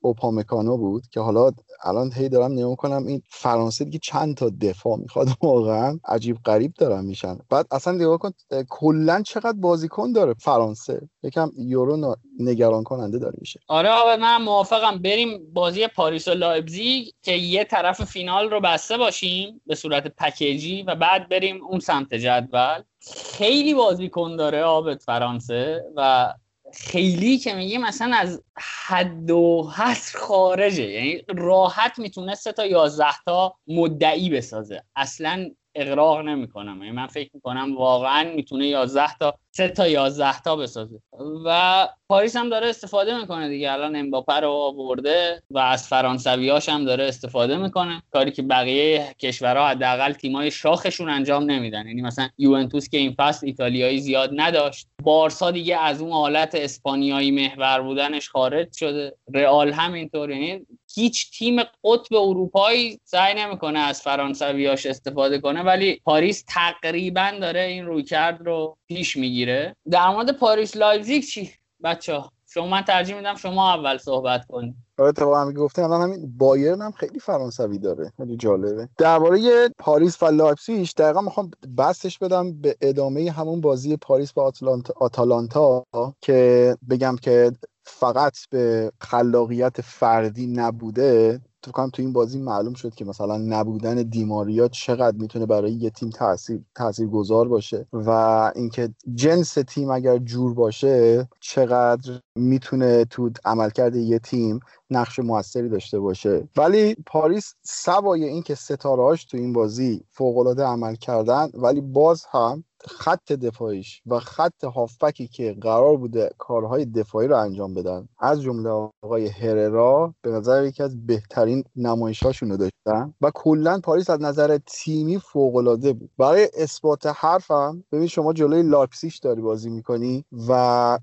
[0.00, 1.50] اوپامکانو بود که حالا
[1.84, 6.74] الان هی دارم نگاه کنم این فرانسه دیگه چند تا دفاع می‌خواد واقعا عجیب غریب
[6.74, 7.38] دارن میشن.
[7.50, 8.30] بعد اصلا نگاه کن
[8.68, 11.08] کلا چقدر بازیکن داره فرانسه.
[11.22, 13.60] یکم یورو نگران کننده داره میشه.
[13.68, 14.98] آره آقا من موافقم.
[14.98, 20.82] بریم بازی پاریس و لایپزیگ که یه طرف فینال رو بسته باشیم به صورت پکیجی
[20.82, 22.82] و بعد بریم اون سمت جدول.
[23.14, 26.32] خیلی بازیکن داره عابد فرانسه و
[26.74, 28.42] خیلی که میگه مثلا از
[28.86, 30.90] حد و حصر خارجه.
[30.90, 34.82] یعنی راحت می‌تونه سه تا یازده تا مدعی بسازه.
[34.96, 36.82] اصلا اقراق نمی‌کنم.
[36.82, 41.00] یعنی من فکر می‌کنم واقعا می‌تونه 11 تا سه تا 11 تا بسازه.
[41.44, 43.72] و پاریس هم داره استفاده می‌کنه دیگه.
[43.72, 48.02] الان امباپه رو آورده و از فرانسویاش هم داره استفاده می‌کنه.
[48.10, 51.86] کاری که بقیه کشورها حداقل تیمای شاخشون انجام نمیدن.
[51.86, 54.86] یعنی مثلا یوونتوس که این فصل ایتالیایی زیاد نداشت.
[55.02, 59.16] بارسا دیگه از اون حالت اسپانیایی محور بودنش خارج شده.
[59.34, 66.00] رئال هم اینطور یعنی هیچ تیم قطب اروپایی سعی نمی‌کنه از فرانسویاش استفاده کنه ولی
[66.04, 69.76] پاریس تقریبا داره این رویکرد رو پیش می‌گیره.
[69.90, 71.50] در مورد پاریس لایپزیگ چی؟
[71.84, 72.22] بچه
[72.54, 74.74] شما من ترجیح میدم شما اول صحبت کنید.
[74.98, 78.12] آره تو هم گفته الان همین بایرن هم خیلی فرانسوی داره.
[78.16, 78.88] خیلی جالبه.
[78.98, 84.52] درباره پاریس و لایپزیگ دقیقا می‌خوام بسطش بدم به ادامه همون بازی پاریس با
[84.96, 85.84] آتالانتا
[86.20, 87.52] که بگم که
[87.84, 93.94] فقط به خلاقیت فردی نبوده تو کنم تو این بازی معلوم شد که مثلا نبودن
[93.94, 98.10] دیماریا چقدر می‌تونه برای یه تیم تاثیر تاثیر گذار باشه و
[98.56, 104.60] اینکه جنس تیم اگر جور باشه چقدر می‌تونه تو عملکرد یه تیم
[104.90, 106.48] نقش موثری داشته باشه.
[106.56, 113.32] ولی پاریس سوای اینکه ستارهاش تو این بازی فوق عمل کردن ولی باز هم خط
[113.32, 118.08] دفاعیش و خط هافبکی که قرار بوده کارهای دفاعی رو انجام بدن.
[118.18, 124.10] از جمله آقای هررا به نظر یکی از بهترین نمایشهاشون رو داشتن و کلا پاریس
[124.10, 126.10] از نظر تیمی فوق العاده بود.
[126.18, 130.52] برای اثبات حرفم ببین شما جلوی لایپزیگ داری بازی می‌کنی و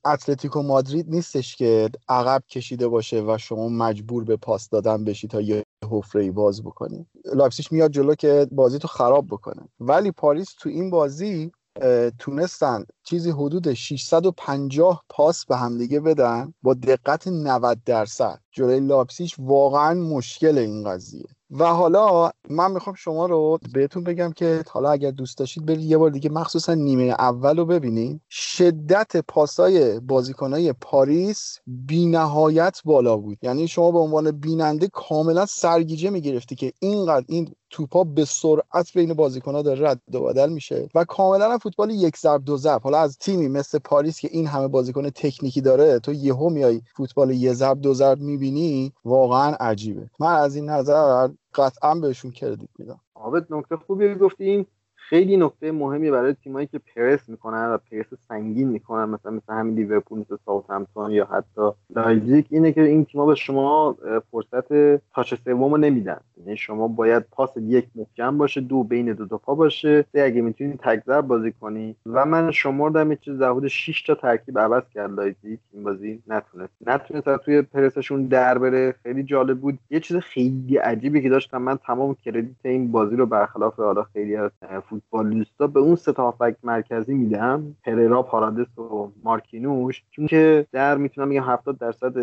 [0.06, 5.42] اتلتیکو مادرید نیستش که عقب کشیده باشه و شما مجبور به پاس دادن بشی تا
[5.42, 7.06] یه حفره باز بکنی.
[7.34, 9.70] لایپزیگ میاد جلو که بازی تو خراب بکنه.
[9.80, 11.52] ولی پاریس تو این بازی
[12.20, 18.40] تونستن چیزی حدود 650 پاس به همدیگه بدن با دقت 90 درصد.
[18.52, 21.26] جلوی لایپسیش واقعا مشکل این قضیه.
[21.52, 25.98] و حالا من می‌خوام شما رو بهتون بگم که حالا اگر دوست داشتید برید یه
[25.98, 28.22] بار دیگه مخصوصا نیمه اول رو ببینید.
[28.30, 33.38] شدت پاسای بازیکنای پاریس بینهایت بالا بود.
[33.42, 39.14] یعنی شما به عنوان بیننده کاملا سرگیجه می‌گرفتی که اینقدر این توپا به سرعت بین
[39.14, 42.82] بازیکن‌ها داره رد و بدل میشه و کاملا فوتبال یک ضرب دو ضرب.
[42.82, 47.32] حالا از تیمی مثل پاریس که این همه بازیکن تکنیکی داره تو یهو میای فوتبال
[47.32, 50.10] یه ضرب دو ضرب می‌بینی واقعا عجیبه.
[50.20, 53.00] من از این نظر قطعا بهشون کردیت میدم.
[53.16, 54.68] عابد نکته خوبی گفتیم
[55.10, 59.76] خیلی نکته مهمی برای تیمایی که پرس می‌کنن و پرس سنگین می‌کنن مثلا مثل همین
[59.76, 63.98] لیورپول مثل ساوثهمپتون یا حتی لایپزیگ اینه که این تیم‌ها به شما
[64.32, 64.74] فرصت
[65.14, 66.20] touch سومو نمیدن.
[66.38, 70.06] یعنی شما باید پاس یک محکم باشه دو بین دو, دو پا باشه.
[70.14, 71.96] سه اگه می‌تونی تک ضرب بازی کنی.
[72.06, 75.60] و من شمردم یه چیز حدود 6 تا ترکیب عوض کرد لایپزیگ.
[75.74, 76.74] این بازی نتونست.
[76.88, 78.96] نتونست توی پرسشون در بره.
[79.04, 79.80] خیلی جالب بود.
[79.90, 84.36] یه چیز خیلی عجیبی که داشتم من تمام credit این بازی رو برخلاف حالا خیلی
[84.36, 84.52] از
[85.00, 86.14] فوتبالیستا به اون سه
[86.64, 87.76] مرکزی میدم.
[87.84, 90.04] پررا پارادس و مارکینوش.
[90.12, 92.14] چون که در می‌تونم بگم 70 درصد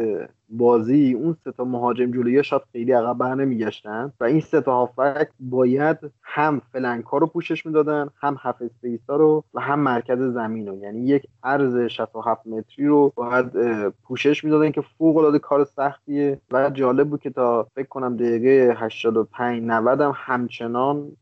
[0.48, 4.72] بازی اون سه تا مهاجم جلوی شاید خیلی عقب بر نمیگشتن و این سه تا
[4.72, 10.68] هافک باید هم فلنکا رو پوشش می‌دادن هم هف اسپیسا رو و هم مرکز زمین
[10.68, 10.76] رو.
[10.76, 13.46] یعنی یک عرض 67 متری رو باید
[13.88, 18.74] پوشش می‌دادن که فوق العاده کار سختیه و جالب بود که تا فکر کنم دقیقه
[18.76, 21.12] 85 90 هم همچنان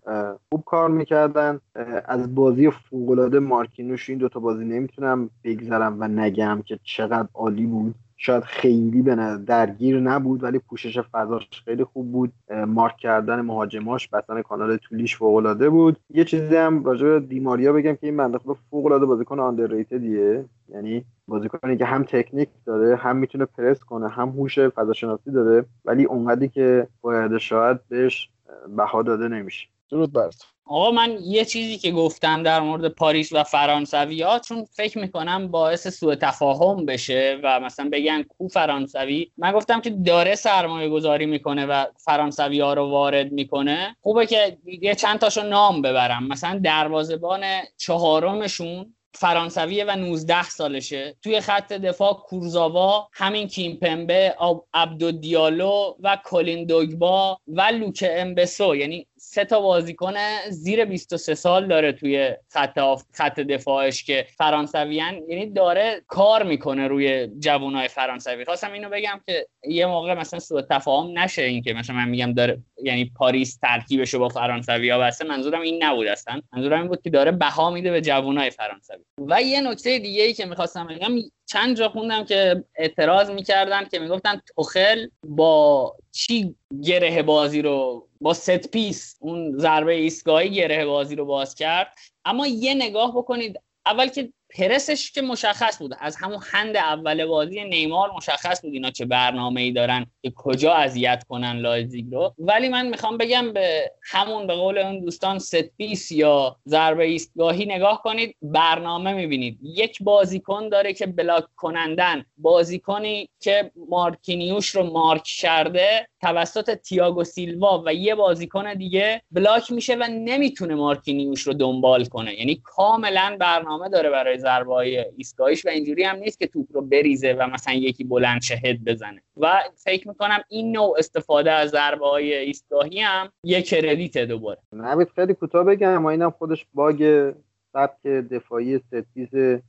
[0.53, 1.61] خوب کار می‌کردن.
[2.05, 7.67] از بازی فوق العاده مارکینوش این دوتا بازی نمی‌تونم بگذرم و نگم که چقدر عالی
[7.67, 7.95] بود.
[8.27, 12.33] شاید خیلی به درگیر نبود ولی پوشش فضاش خیلی خوب بود.
[12.67, 15.97] مارک کردن مهاجماش بستن کانال طولیش فوق العاده بود.
[16.11, 20.45] یه چیزی هم راجع به دیماریا بگم که این بنده خدا فوق العاده بازیکن آندرریتدیه
[20.69, 26.05] یعنی بازیکنی که هم تکنیک داره هم می‌تونه پرس کنه هم هوش فضاشناسی داره ولی
[26.05, 28.31] اونقدری که باید شاید بهش
[28.77, 29.69] بها داده نمیشه.
[29.91, 34.65] درود برات آقا من یه چیزی که گفتم در مورد پاریس و فرانسوی ها چون
[34.65, 39.31] فکر می‌کنم باعث سوء تفاهم بشه و مثلا بگن کو فرانسوی.
[39.37, 43.97] من گفتم که داره سرمایه گذاری می‌کنه و فرانسوی ها رو وارد می‌کنه.
[44.01, 46.29] خوبه که یه چند تاشو نام ببرم.
[46.29, 47.45] مثلا دروازبان
[47.77, 51.17] چهارمشون فرانسویه و 19 سالشه.
[51.23, 54.37] توی خط دفاع کورزاوا همین کیمپمبه
[54.75, 58.77] عبدو دیالو و کولین دوگبا و لوکه امبسو.
[58.77, 60.15] یعنی سه تا بازیکن
[60.51, 62.79] زیر 23 سال داره توی خط
[63.13, 68.45] خط دفاعش که فرانسویان یعنی داره کار می‌کنه روی جوانای فرانسوی.
[68.45, 72.33] خواستم اینو بگم که یه موقع مثلا سوء تفاهم نشه این که مثلا من میگم
[72.33, 76.41] داره یعنی پاریس ترکیبشو با فرانسوی ها بسته منظورم این نبود اصلا.
[76.53, 79.05] منظورم این بود که داره بها میده به جوانای فرانسوی.
[79.19, 81.13] و یه نکته دیگه ای که می‌خواستم بگم
[81.47, 88.35] چند جا خوندم که اعتراض می‌کردن که می‌گفتن توخل با چی گره بازی رو با
[88.35, 91.95] set piece اون ضربه ایستگاهی گره بازی رو باز کرد.
[92.25, 95.95] اما یه نگاه بکنید اول که پرسش که مشخص بود.
[96.01, 100.73] از همون هند اول بازی نیمار مشخص بود اینا چه برنامه ای دارن که کجا
[100.75, 102.35] اذیت کنن لایپزیگ رو.
[102.39, 108.03] ولی من می‌خوام بگم به همون به قول اون دوستان ست یا ضربه ایستگاهی نگاه
[108.03, 108.37] کنید.
[108.43, 109.59] برنامه می‌بینید.
[109.63, 112.25] یک بازیکن داره که block کننده‌ن.
[112.37, 119.95] بازیکنی که مارکینیوش رو مارک کرده توسط تیاگو سیلوا و یه بازیکن دیگه block میشه
[119.95, 122.35] و نمی‌تونه مارکینیوش رو دنبال کنه.
[122.35, 124.73] یعنی کاملا برنامه داره برای ضربه
[125.17, 129.23] ایستگاهیش و اینجوری هم نیست که توپ رو بریزه و مثلا یکی بلند شهد بزنه.
[129.37, 134.59] و فکر می‌کنم این نوع استفاده از ضربه های ایستگاهی هم یه کردیت دوباره.
[134.73, 137.33] نوید خیلی کوتاه بگم اینم خودش باگ
[137.73, 139.61] سبک دفاعی ستیز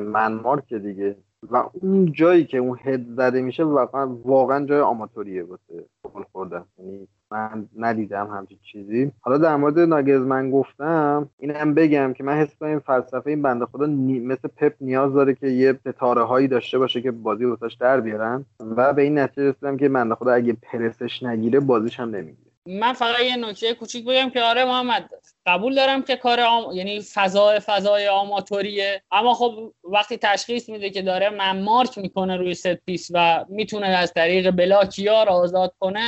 [0.00, 1.16] منمارک دیگه.
[1.48, 5.84] و اون جایی که اون هد زده میشه واقعا واقعا جای آماتوریه واسه
[6.14, 6.64] گل خوردن.
[6.78, 9.12] یعنی من ندیدم همچین چیزی.
[9.20, 13.86] حالا در مورد من گفتم اینم بگم که من حس کنم فلسفه این بنده خدا
[13.86, 18.44] مثل پپ نیاز داره که یه ستاره هایی داشته باشه که بازی واسش در بیارن
[18.76, 22.50] و به این نتیجه رسیدم که بنده خدا اگه پرسش نگیره بازیش هم نمی‌گیره.
[22.66, 25.10] من فقط یه نکته کوچیک بگم که آره محمد.
[25.46, 26.72] قبول دارم که کار آم...
[26.72, 29.02] یعنی فضای فضای آماتوریه.
[29.12, 33.86] اما خب وقتی تشخیص میده که داره man mark می‌کنه روی set piece و می‌تونه
[33.86, 36.04] از طریق block یار آزاد کنه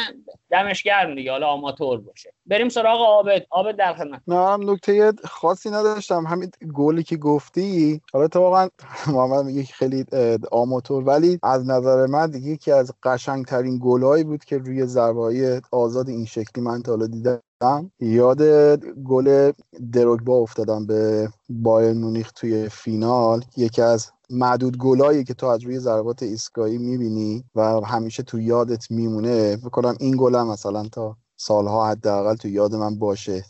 [0.51, 1.31] دمش گرم دیگه.
[1.31, 2.33] حالا آماتور باشه.
[2.47, 4.21] بریم سراغ عابد عابد در خدمت.
[4.29, 6.27] نه هم نکته خاصی نداشتم.
[6.27, 8.69] همین گلی که گفتی حالا واقعا
[9.15, 10.05] محمد میگه خیلی
[10.53, 11.05] آماتور.
[11.05, 16.65] ولی از نظر من یکی از قشنگترین گلهایی بود که روی ضربه آزاد این شکلی
[16.65, 17.43] من تا حالا دیدم.
[18.01, 18.43] یاد
[18.87, 19.53] گل
[19.93, 23.45] دروگبا افتادم به بایر مونیخ توی فینال.
[23.57, 28.91] یکی از معدود گلایی که تو از روی ضربات ایستگاهی می‌بینی و همیشه تو یادت
[28.91, 29.57] میمونه.
[29.57, 33.45] بکنم این گلم مثلا تا سالها حداقل تو یاد من باشه.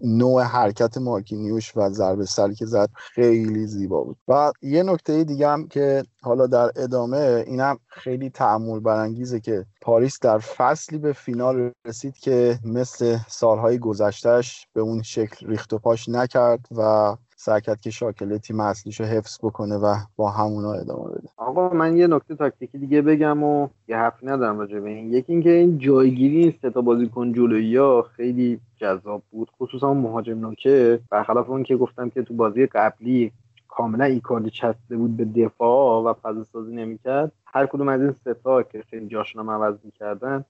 [0.00, 4.16] نوع حرکت مارکینیوش و ضربه سری که زد خیلی زیبا بود.
[4.28, 10.18] و یه نکته دیگه هم که حالا در ادامه اینم خیلی تعمل برانگیزه که پاریس
[10.20, 16.08] در فصلی به فینال رسید که مثل سالهای گذشتهش به اون شکل ریخت و پاش
[16.08, 17.16] نکرد و
[17.48, 21.28] کرد که شاکله تیم اصلیش رو حفظ بکنه و با همونا ادامه بده.
[21.36, 25.12] آقا من یه نکته تاکتیکی دیگه بگم و یه حرفی ندارم راجع به این.
[25.12, 30.38] یکی اینکه این جایگیری این سه تا بازیکن جلویی ها خیلی جذاب بود خصوصا مهاجم
[30.38, 33.32] نوکه برخلاف اون که گفتم که تو بازی قبلی
[33.76, 37.32] کاملا ایکاردی چسته بود به دفاع و فضا سازی نمی‌کرد.
[37.46, 40.44] هر کدوم از این ستا که خیلی جاشون هم عوض می‌کردن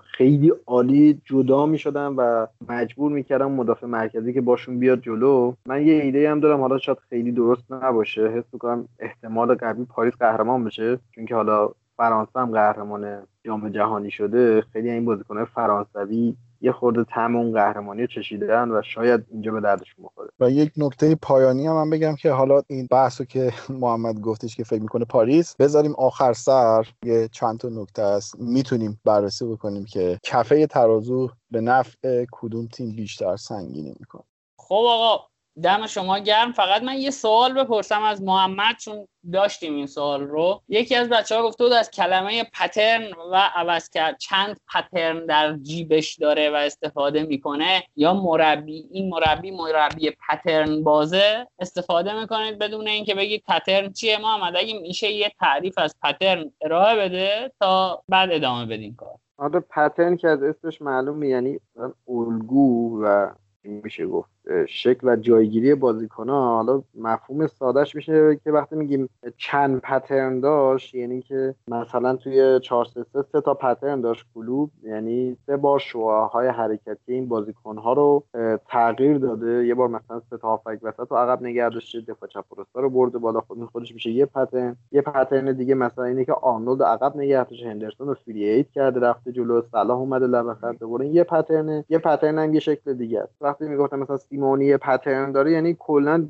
[0.00, 5.52] خیلی عالی جدا می‌شدن و مجبور می‌کردن مدافع مرکزی که باشون بیاد جلو.
[5.66, 8.28] من یه ایده هم دارم حالا شاید خیلی درست نباشه.
[8.28, 14.10] حس می‌کنم احتمال قوی پاریس قهرمان بشه چون که حالا فرانسه هم قهرمان جام جهانی
[14.10, 14.60] شده.
[14.72, 19.60] خیلی این بازیکنهای فرانسوی یه خورده تم اون قهرمانی رو چشیدن و شاید اینجا به
[19.60, 23.52] دردشون بخوره و یک نکته پایانی هم من بگم که حالا این بحثو که
[23.82, 28.40] محمد گفتش که فکر می‌کنه پاریس بذاریم آخر سر یه چند تا نکته است.
[28.40, 34.24] می‌تونیم بررسی بکنیم که کفه ترازو به نفع کدوم تیم بیشتر سنگینی می‌کنه.
[34.58, 35.24] خب آقا
[35.62, 36.52] دم شما گرم.
[36.52, 40.62] فقط من یه سوال بپرسم از محمد چون داشتیم این سوال رو.
[40.68, 44.18] یکی از بچه ها گفته بود از کلمه پترن و عوض کرد.
[44.18, 51.46] چند پترن در جیبش داره و استفاده می‌کنه؟ یا مربی این مربی مربی پترن بازه؟
[51.58, 56.96] استفاده می‌کنید بدون اینکه بگید پترن چیه؟ محمد اگه میشه یه تعریف از پترن ارائه
[56.96, 59.14] بده تا بعد ادامه بدین کار.
[59.38, 61.60] آره پترن که از اسمش معلومه یعنی
[62.08, 63.30] الگو و
[63.64, 64.35] میشه گفت.
[64.68, 66.56] شکل و جایگیری بازیکن ها.
[66.56, 72.86] حالا مفهوم سادهش میشه که وقتی میگیم چند پترن داشت یعنی که مثلا توی 4
[73.32, 78.24] سه تا پترن داشت کلوب یعنی سه بار شعاهای حرکتی این بازیکن ها رو
[78.68, 79.66] تغییر داده.
[79.66, 82.44] یه بار مثلا سه تا هافک وسط رو عقب نگه داشته دفاع چپ
[82.74, 86.82] رو برده بالا خود خودش میشه یه پترن یه پترن دیگه مثلا اینه که آرنولد
[86.82, 91.84] عقب نگه داشته هندرسون رو فری کرده رفته جلو صلاح اومده لبه خط یه پترن
[91.88, 93.32] یه پترن هم یه شکل دیگه است.
[93.40, 96.28] وقتی می‌گفتم مثلا سیمونی پترن داره یعنی کلا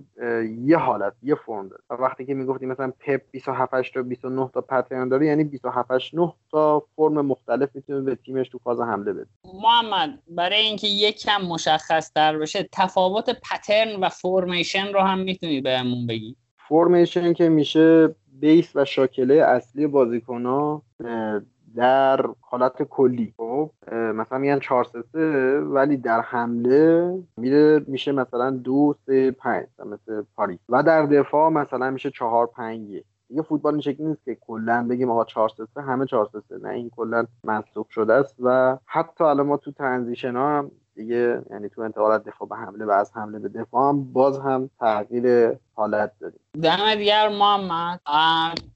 [0.65, 2.03] یه حالت یه فرم داره.
[2.03, 6.83] وقتی که می‌گفتیم مثلا پپ 27 تا 29 تا پترن داره یعنی 27 9 تا
[6.97, 9.27] فرم مختلف می‌تونه به تیمش تو فاز حمله بده.
[9.63, 16.07] محمد برای اینکه یکم مشخص تر بشه تفاوت پترن و فرمیشن رو هم می‌تونی بهمون
[16.07, 16.37] بگی؟
[16.69, 20.83] فرمیشن که میشه بیس و شاکله اصلی بازیکن ها
[21.77, 23.35] در حالت کلی.
[23.37, 30.23] خب مثلا میگن 4 3 ولی در حمله میره میشه مثلا دو سه پنج مثل
[30.37, 30.59] پاریس.
[30.69, 34.87] و در دفاع مثلا میشه 4 5 1 دیگه فوتبال این شکلی نیست که کلا
[34.91, 38.37] بگیم آقا 4 3 همه 4 3 نه این کلا منسوخ شده است.
[38.41, 42.85] و حتی الان ما تو ترانزیشن ها هم دیگه یعنی تو انتقالات دفاع به حمله
[42.85, 46.41] و از حمله به دفاع هم باز هم تغییر حالت داریم.
[46.63, 48.01] دم دیگر محمد.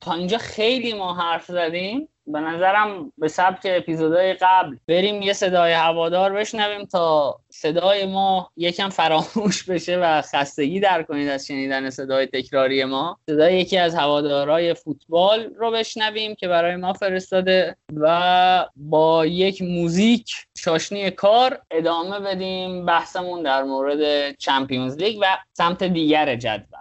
[0.01, 2.09] تا اینجا خیلی ما حرف زدیم.
[2.27, 4.77] به نظرم به سبک اپیزودهای قبل.
[4.89, 11.29] بریم یه صدای هوادار بشنویم تا صدای ما یکم فراموش بشه و خستگی در کنید
[11.29, 13.19] از شنیدن صدای تکراری ما.
[13.27, 20.33] صدای یکی از هوادارهای فوتبال رو بشنویم که برای ما فرستاده و با یک موزیک
[20.59, 26.81] شاشنی کار ادامه بدیم بحثمون در مورد چمپیونز لیگ و سمت دیگر جدول.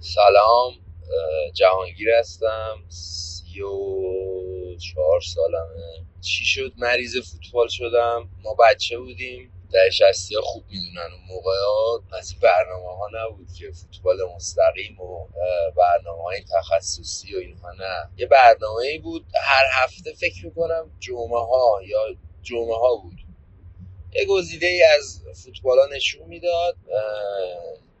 [0.00, 0.91] سلام.
[1.54, 2.84] جهانگیر هستم.
[2.88, 6.06] سی و چهار سالمه.
[6.20, 8.30] چی شد؟ مریض فوتبال شدم.
[8.42, 9.52] ما بچه بودیم.
[9.72, 15.28] در شستی خوب می‌دونن اون موقع ها از برنامه ها نبود که فوتبال مستقیم و
[15.76, 18.10] برنامه های تخصصی و اینها نه.
[18.16, 19.26] یه برنامه ای بود.
[19.34, 23.18] هر هفته فکر می‌کنم جمعه ها یا جمعه ها بود.
[24.12, 26.76] یه گزیده ای از فوتبال ها نشون می‌داد.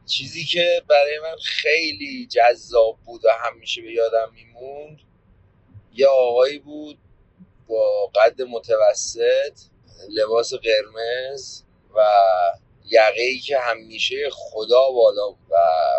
[0.06, 4.98] چیزی که برای من خیلی جذاب بود و همیشه به یادم میموند
[5.94, 6.98] یه آقایی بود
[7.68, 9.60] با قد متوسط
[10.10, 11.62] لباس قرمز
[11.96, 12.02] و
[12.84, 15.56] یقه ای که همیشه خدا بالا و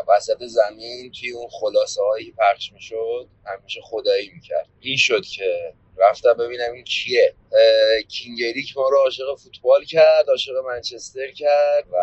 [0.07, 4.67] وسط زمین توی اون خلاصه هایی پخش می‌شد همیشه خدایی می‌کرد.
[4.79, 7.35] این شد که رفتم ببینم این کیه.
[8.09, 11.97] کینگریک ما رو عاشق فوتبال کرد عاشق منچستر کرد و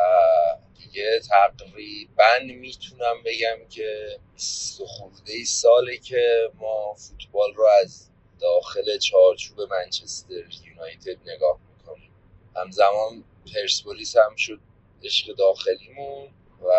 [0.85, 8.11] دیگه تقریبا می‌تونم بگم که 20 خورده ای ساله که ما فوتبال رو از
[8.41, 12.11] داخل چارچوب منچستر یونایتد نگاه می‌کنیم.
[12.57, 13.25] همزمان
[13.55, 14.61] پرسپولیس هم شد
[15.05, 16.29] عشق داخلیمون
[16.65, 16.71] و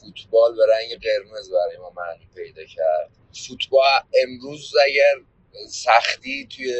[0.00, 3.10] فوتبال به رنگ قرمز برای ما معنی پیدا کرد.
[3.48, 5.14] فوتبال امروز اگر
[5.68, 6.74] سختی توی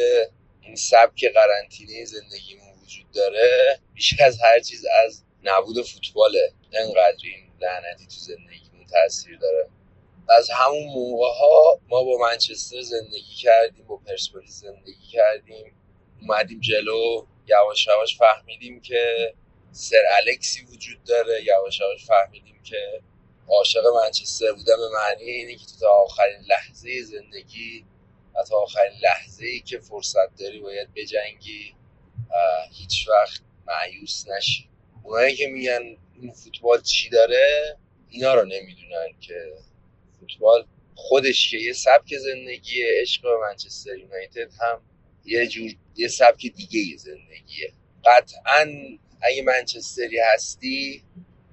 [0.61, 6.53] این سبک قرنطینه زندگیمون وجود داره بیش از هر چیز از نبود فوتباله.
[6.73, 9.69] انقدر این لعنتی تو زندگیمون تاثیر داره.
[10.29, 15.75] از همون موقع ها ما با منچستر زندگی کردیم با پرسپولیس زندگی کردیم.
[16.21, 17.27] اومدیم جلو.
[17.47, 19.35] یواش یواش فهمیدیم که
[19.73, 21.45] سر الکسی وجود داره.
[21.45, 23.03] یواش یواش فهمیدیم که
[23.49, 27.87] عاشق منچستر بودن به معنی اینه که تو تا آخرین لحظه زندگی
[28.35, 31.75] و تا آخرین لحظه ای که فرصت داری باید بجنگی
[32.73, 34.72] هیچ وقت معیوس نشی.
[35.03, 37.77] اونایی که میگن این فوتبال چی داره
[38.09, 39.53] اینا رو نمی‌دونن که
[40.21, 44.83] فوتبال خودش که یه سبک زندگی عشق منچستر یونایتد هم
[45.25, 47.73] یه جور یه سبک دیگه زندگیه.
[48.05, 48.67] قطعا
[49.23, 51.03] اگه منچستری هستی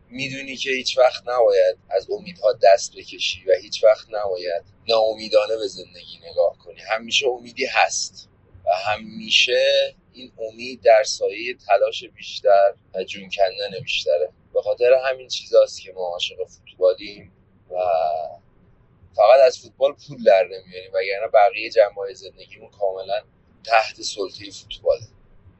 [0.10, 5.68] می‌دونی که هیچ وقت نباید از امیدها دست بکشی و هیچ وقت نباید ناامیدانه به
[5.68, 6.80] زندگی نگاه کنی.
[6.82, 8.30] همیشه امیدی هست
[8.66, 14.30] و همیشه این امید در سایه تلاش بیشتر و جون کندن بیشتره.
[14.53, 17.32] به خاطر همین چیزاست که ما عاشق فوتبالیم
[17.72, 17.76] و
[19.15, 23.22] فقط از فوتبال پول در نمیاریم وگرنه بقیه جنبه زندگیمون کاملا
[23.63, 25.07] تحت سلطه فوتباله.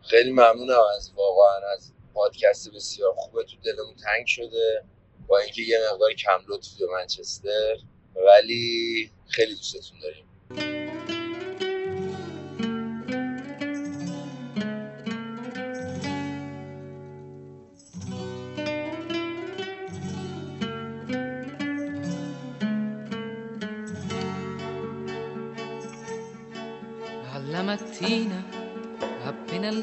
[0.01, 4.84] خیلی ممنونم از واقعا از پادکست بسیار خوبه تو دلمون تنگ شده
[5.28, 7.76] با اینکه یه مقدار کم لطفی به منچستر
[8.16, 10.79] ولی خیلی دوستتون داریم.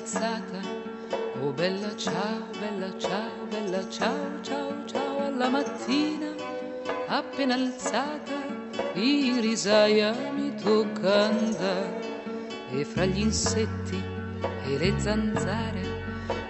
[0.06, 0.84] Appena alzata
[1.42, 6.32] Oh bella ciao, bella ciao, bella ciao, ciao, ciao alla mattina.
[7.08, 8.32] Appena alzata
[8.94, 12.22] in risaia mi tocca andare
[12.70, 14.00] e fra gli insetti
[14.66, 15.82] e le zanzare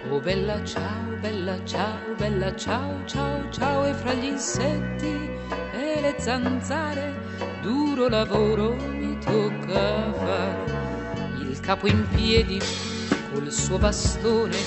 [0.09, 3.85] oh bella ciao, bella ciao, bella ciao, ciao, ciao.
[3.85, 5.29] E fra gli insetti
[5.73, 7.13] e le zanzare
[7.61, 10.85] duro lavoro mi tocca fare
[11.41, 12.59] il capo in piedi
[13.37, 14.57] col suo bastone.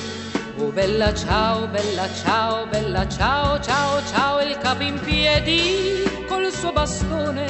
[0.58, 6.70] Oh bella ciao, bella ciao, bella ciao, ciao, ciao, il capo in piedi col suo
[6.70, 7.46] bastone.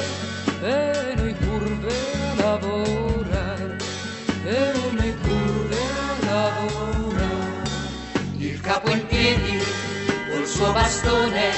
[0.63, 1.93] E noi curve
[2.29, 3.77] a lavorare,
[4.45, 7.69] e noi curve a lavorare.
[8.37, 9.63] Il capo in piedi
[10.31, 11.51] col suo bastone,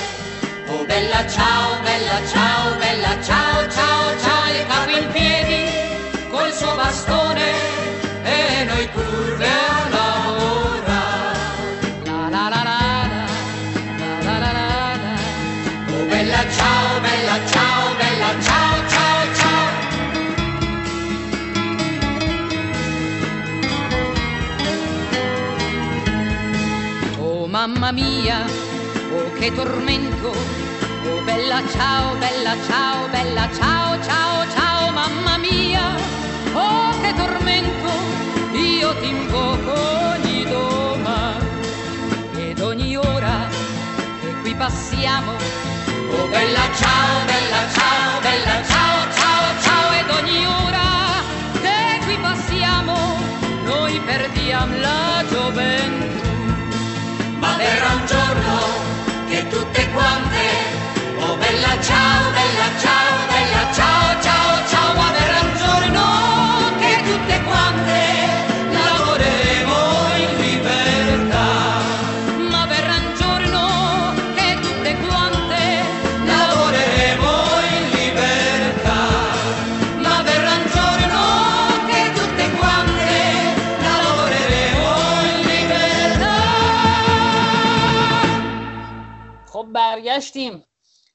[0.68, 6.76] oh bella ciao, bella ciao, bella ciao, ciao, ciao, il capo in piedi col suo
[6.76, 7.83] bastone
[8.24, 11.40] e noi curve a lavorare.
[12.06, 12.80] La la la la
[13.12, 13.26] la,
[14.24, 15.14] la la la la la.
[15.96, 19.72] Oh bella ciao, bella ciao, bella ciao, ciao, ciao.
[27.20, 28.46] Oh mamma mia,
[29.16, 35.96] oh che tormento, oh bella ciao, bella ciao, bella ciao, ciao, ciao, mamma mia,
[36.56, 37.92] Oh, che tormento,
[38.54, 41.34] io ti invoco ogni doma
[42.36, 43.48] ed ogni ora
[44.22, 45.32] che qui passiamo.
[45.32, 51.24] Oh, bella ciao, bella ciao, bella ciao, ciao, ciao ed ogni ora
[51.60, 52.94] che qui passiamo
[53.66, 56.28] noi perdiamo la gioventù.
[57.40, 58.60] Ma verrà un giorno
[59.28, 60.46] che tutte quante,
[61.18, 63.03] oh bella ciao, bella ciao.
[90.14, 90.64] برگشتیم.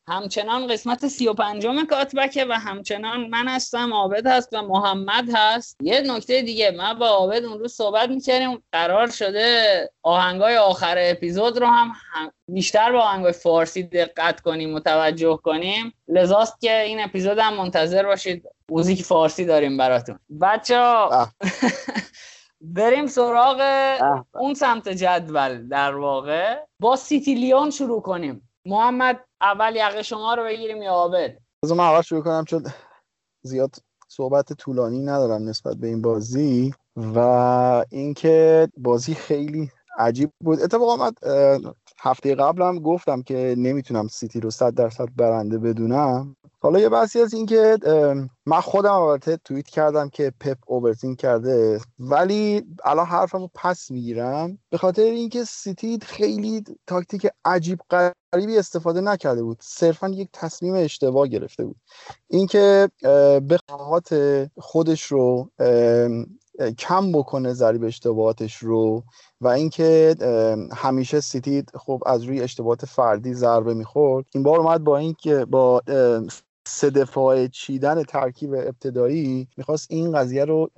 [0.09, 5.76] همچنان قسمت سی و پنجم کاتبکه و همچنان من هستم عابد هست و محمد هست.
[5.82, 11.59] یه نکته دیگه من با عابد اون روز صحبت می‌کردیم قرار شده آهنگای آخر اپیزود
[11.59, 11.92] رو هم,
[12.49, 15.94] بیشتر با آهنگای فارسی دقت کنیم متوجه کنیم.
[16.09, 18.44] لذاست که این اپیزود هم منتظر باشید.
[18.70, 20.18] موزیک فارسی داریم براتون.
[20.40, 20.94] بچه
[22.61, 23.61] بریم سراغ
[24.34, 26.57] اون سمت جدول در واقع.
[26.80, 28.47] با سیتی لیون شروع کنیم.
[28.69, 32.66] محمد اول یقه شما رو بگیریم یا عابد؟ از من اول شروع کنم چون
[33.43, 33.75] زیاد
[34.09, 37.19] صحبت طولانی ندارم نسبت به این بازی و
[37.91, 40.61] اینکه بازی خیلی عجیب بود.
[40.61, 41.12] اتفاقا من
[42.01, 46.36] هفته قبلم گفتم که نمی‌تونم سیتی رو صد درصد برنده بدونم.
[46.61, 47.78] حالا یه بحثی از اینکه
[48.46, 54.59] من خودم البته توییت کردم که پپ overthink کرده ولی الان حرفم رو پس می‌گیرم.
[54.70, 59.59] به خاطر اینکه سیتی خیلی تاکتیک عجیب غریبی استفاده نکرده بود.
[59.61, 61.76] صرفا یک تصمیم اشتباه گرفته بود.
[62.28, 62.88] اینکه
[63.49, 63.59] به
[64.59, 65.51] خودش رو
[66.79, 69.05] کم بکنه ضریب اشتباهاتش رو
[69.41, 70.15] و اینکه
[70.77, 74.27] همیشه سیتی خب از روی اشتباهات فردی ضربه می‌خورد.
[74.35, 75.83] این بار اومد با اینکه با
[76.69, 80.71] سه دفاع چیدن ترکیب ابتدایی می‌خواست این قضیه رو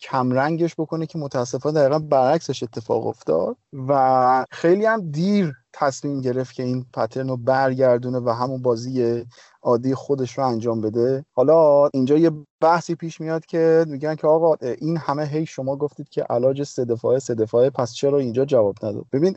[0.00, 3.56] کمرنگش بکنه که متاسفانه دقیقا برعکسش اتفاق افتاد
[3.88, 9.24] و خیلی هم دیر تصمیم گرفت که این پترن رو برگردونه و همون بازی
[9.62, 11.24] عادی خودش رو انجام بده.
[11.34, 16.08] حالا اینجا یه بحثی پیش میاد که میگن که آقا این همه هی شما گفتید
[16.08, 19.36] که علاج سه دفاعه سه دفاعه پس چرا اینجا جواب نداد؟ ببین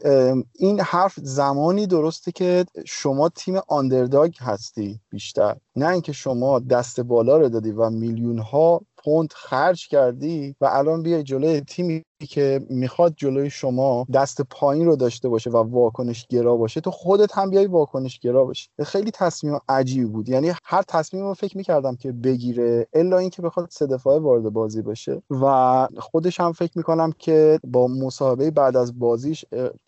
[0.55, 5.55] این حرف زمانی درسته که شما تیم آندرداگ هستی بیشتر.
[5.75, 11.03] نه اینکه شما دست بالا رو دادی و میلیون ها پوند خرج کردی و الان
[11.03, 16.57] بیای جلوی تیمی که می‌خواد جلوی شما دست پایین رو داشته باشه و واکنش گرا
[16.57, 20.29] باشه تو خودت هم بیای واکنش گرا باشه خیلی تصمیم عجیب بود.
[20.29, 24.81] یعنی هر تصمیم رو فکر می‌کردم که بگیره الا اینکه بخواد سه دفاعه وارد بازی
[24.81, 25.21] بشه.
[25.29, 29.45] و خودش هم فکر می‌کنم که با مصاحبه بعد از بازیش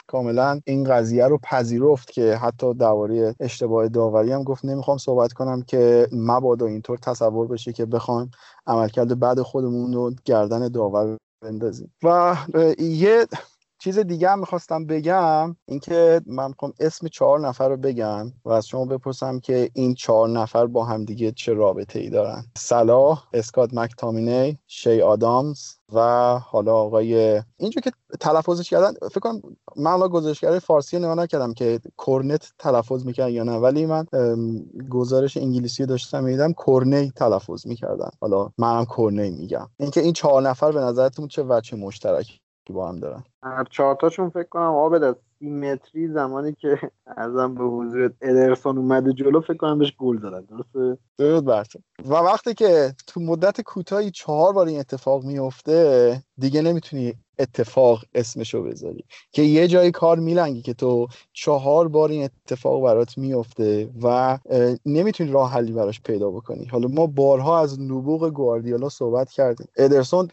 [0.07, 5.61] کاملا این قضیه رو پذیرفت که حتی درباره اشتباه داوری هم گفت نمی‌خوام صحبت کنم
[5.61, 8.31] که مبادا اینطور تصور بشه که بخوایم
[8.67, 11.93] عملکرد بعد خودمون رو گردن داور بندازیم.
[12.03, 12.37] و
[12.79, 13.27] یه
[13.83, 18.67] چیز دیگه هم می‌خواستم بگم اینکه من می‌خوام اسم چهار نفر رو بگم و از
[18.67, 22.45] شما بپرسم که این چهار نفر با هم دیگه چه رابطه ای دارن.
[22.57, 25.59] صلاح اسکات مکتامینی شی آدامز
[25.93, 25.99] و
[26.39, 29.41] حالا آقای اینجا که تلفظش کردن فکر کنم
[29.75, 34.05] من حالا گزارشگر فارسی نگاه نکردم که کورنت تلفظ می‌کرد یا نه ولی من
[34.89, 38.09] گزارش انگلیسی داشتم میدم کورنی تلفظ می‌کردن.
[38.21, 39.69] حالا منم کورنی میگم.
[39.79, 41.77] اینکه این چهار نفر به نظرتون چه وجه
[42.63, 43.23] مشترک با هم دارن.
[43.43, 46.79] هر چهارتاشون فکر کنم آبد از سیمتری زمانی که
[47.17, 50.41] ازم به حضور ادرسون اومده جلو فکر کنم بهش گل دادن.
[50.41, 56.61] درسته؟ درود برتون و وقتی که تو مدت کوتاهی چهار بار این اتفاق میفته دیگه
[56.61, 59.03] نمی‌تونی اتفاق اسمشو بذاری.
[59.31, 64.39] که یه جایی کار میلنگی که تو چهار بار این اتفاق برات میفته و
[64.85, 66.65] نمی‌تونی راه حلی براش پیدا بکنی.
[66.65, 69.67] حالا ما بارها از نبوغ گواردیولا صحبت کردیم.
[69.77, 70.27] ادرسون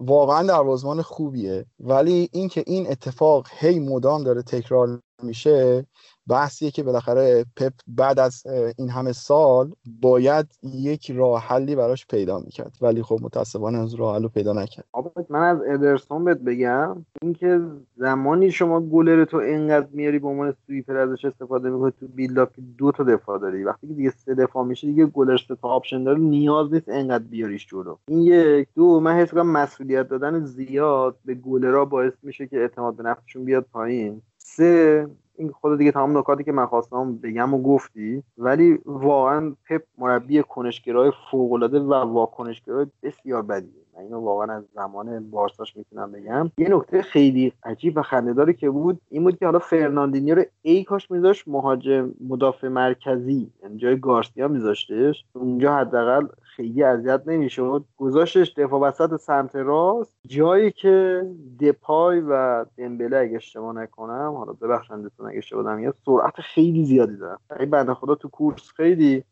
[0.00, 1.66] واقعا دروازمان خوبیه.
[1.80, 5.86] ولی اینکه این اتفاق هی مدام داره تکرار میشه
[6.28, 8.42] بحثیه که بالاخره پپ بعد از
[8.78, 12.76] این همه سال باید یک راه حلی براش پیدا می‌کرد.
[12.80, 14.84] ولی خب متاسفانه از راه حل پیدا نکرد.
[15.28, 17.60] من از ادرسون بهت بگم اینکه
[17.96, 22.48] زمانی شما گلر تو اینقدر میاری به عنوان sweeper ازش استفاده می‌کنی تو build
[22.78, 23.64] دو تا دفاع داری.
[23.64, 27.24] وقتی که دیگه سه دفاع میشه دیگه گلر سه تا option داره نیاز نیست اینقدر
[27.24, 27.96] بیاریش جلو.
[28.08, 28.68] این یک.
[28.74, 33.66] دو من حس مسئولیت دادن زیاد به گلرها باعث میشه که اعتماد به نفسشون بیاد
[33.72, 34.22] پایین.
[34.38, 35.06] سه
[35.38, 38.22] این خود دیگه تمام نکاتی که من خواستم بگم و گفتی.
[38.38, 43.86] ولی واقعا پپ مربی کنشگرای فوقالعاده و واکنشگرای بسیار بدیه.
[43.96, 46.50] من اینو واقعا از زمان بارساش می‌تونم بگم.
[46.58, 50.84] یه نکته خیلی عجیب و خندهداری که بود این بود که حالا فرناندینیو رو ای
[50.84, 55.24] کاش میذاش مهاجم مدافع مرکزی یعنی جای گارسیا میذاشتش.
[55.32, 56.26] اونجا حداقل
[56.56, 57.84] خیلی اذیت نمی‌شد.
[57.96, 60.16] گذاشتش دفاع وسط سمت راست.
[60.26, 61.26] جایی که
[61.60, 67.38] دپای و دمبله اگه اشتباه نکنم حالا ببخشندتون اگه اشتباه دارم سرعت خیلی زیادی داره
[67.60, 69.24] این بنده خدا تو کورس خیلی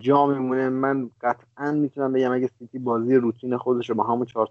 [0.00, 0.68] جا میمونه.
[0.68, 4.48] من قطعا می‌تونم بگم اگه سیتی بازی روتین خودش رو با همون 4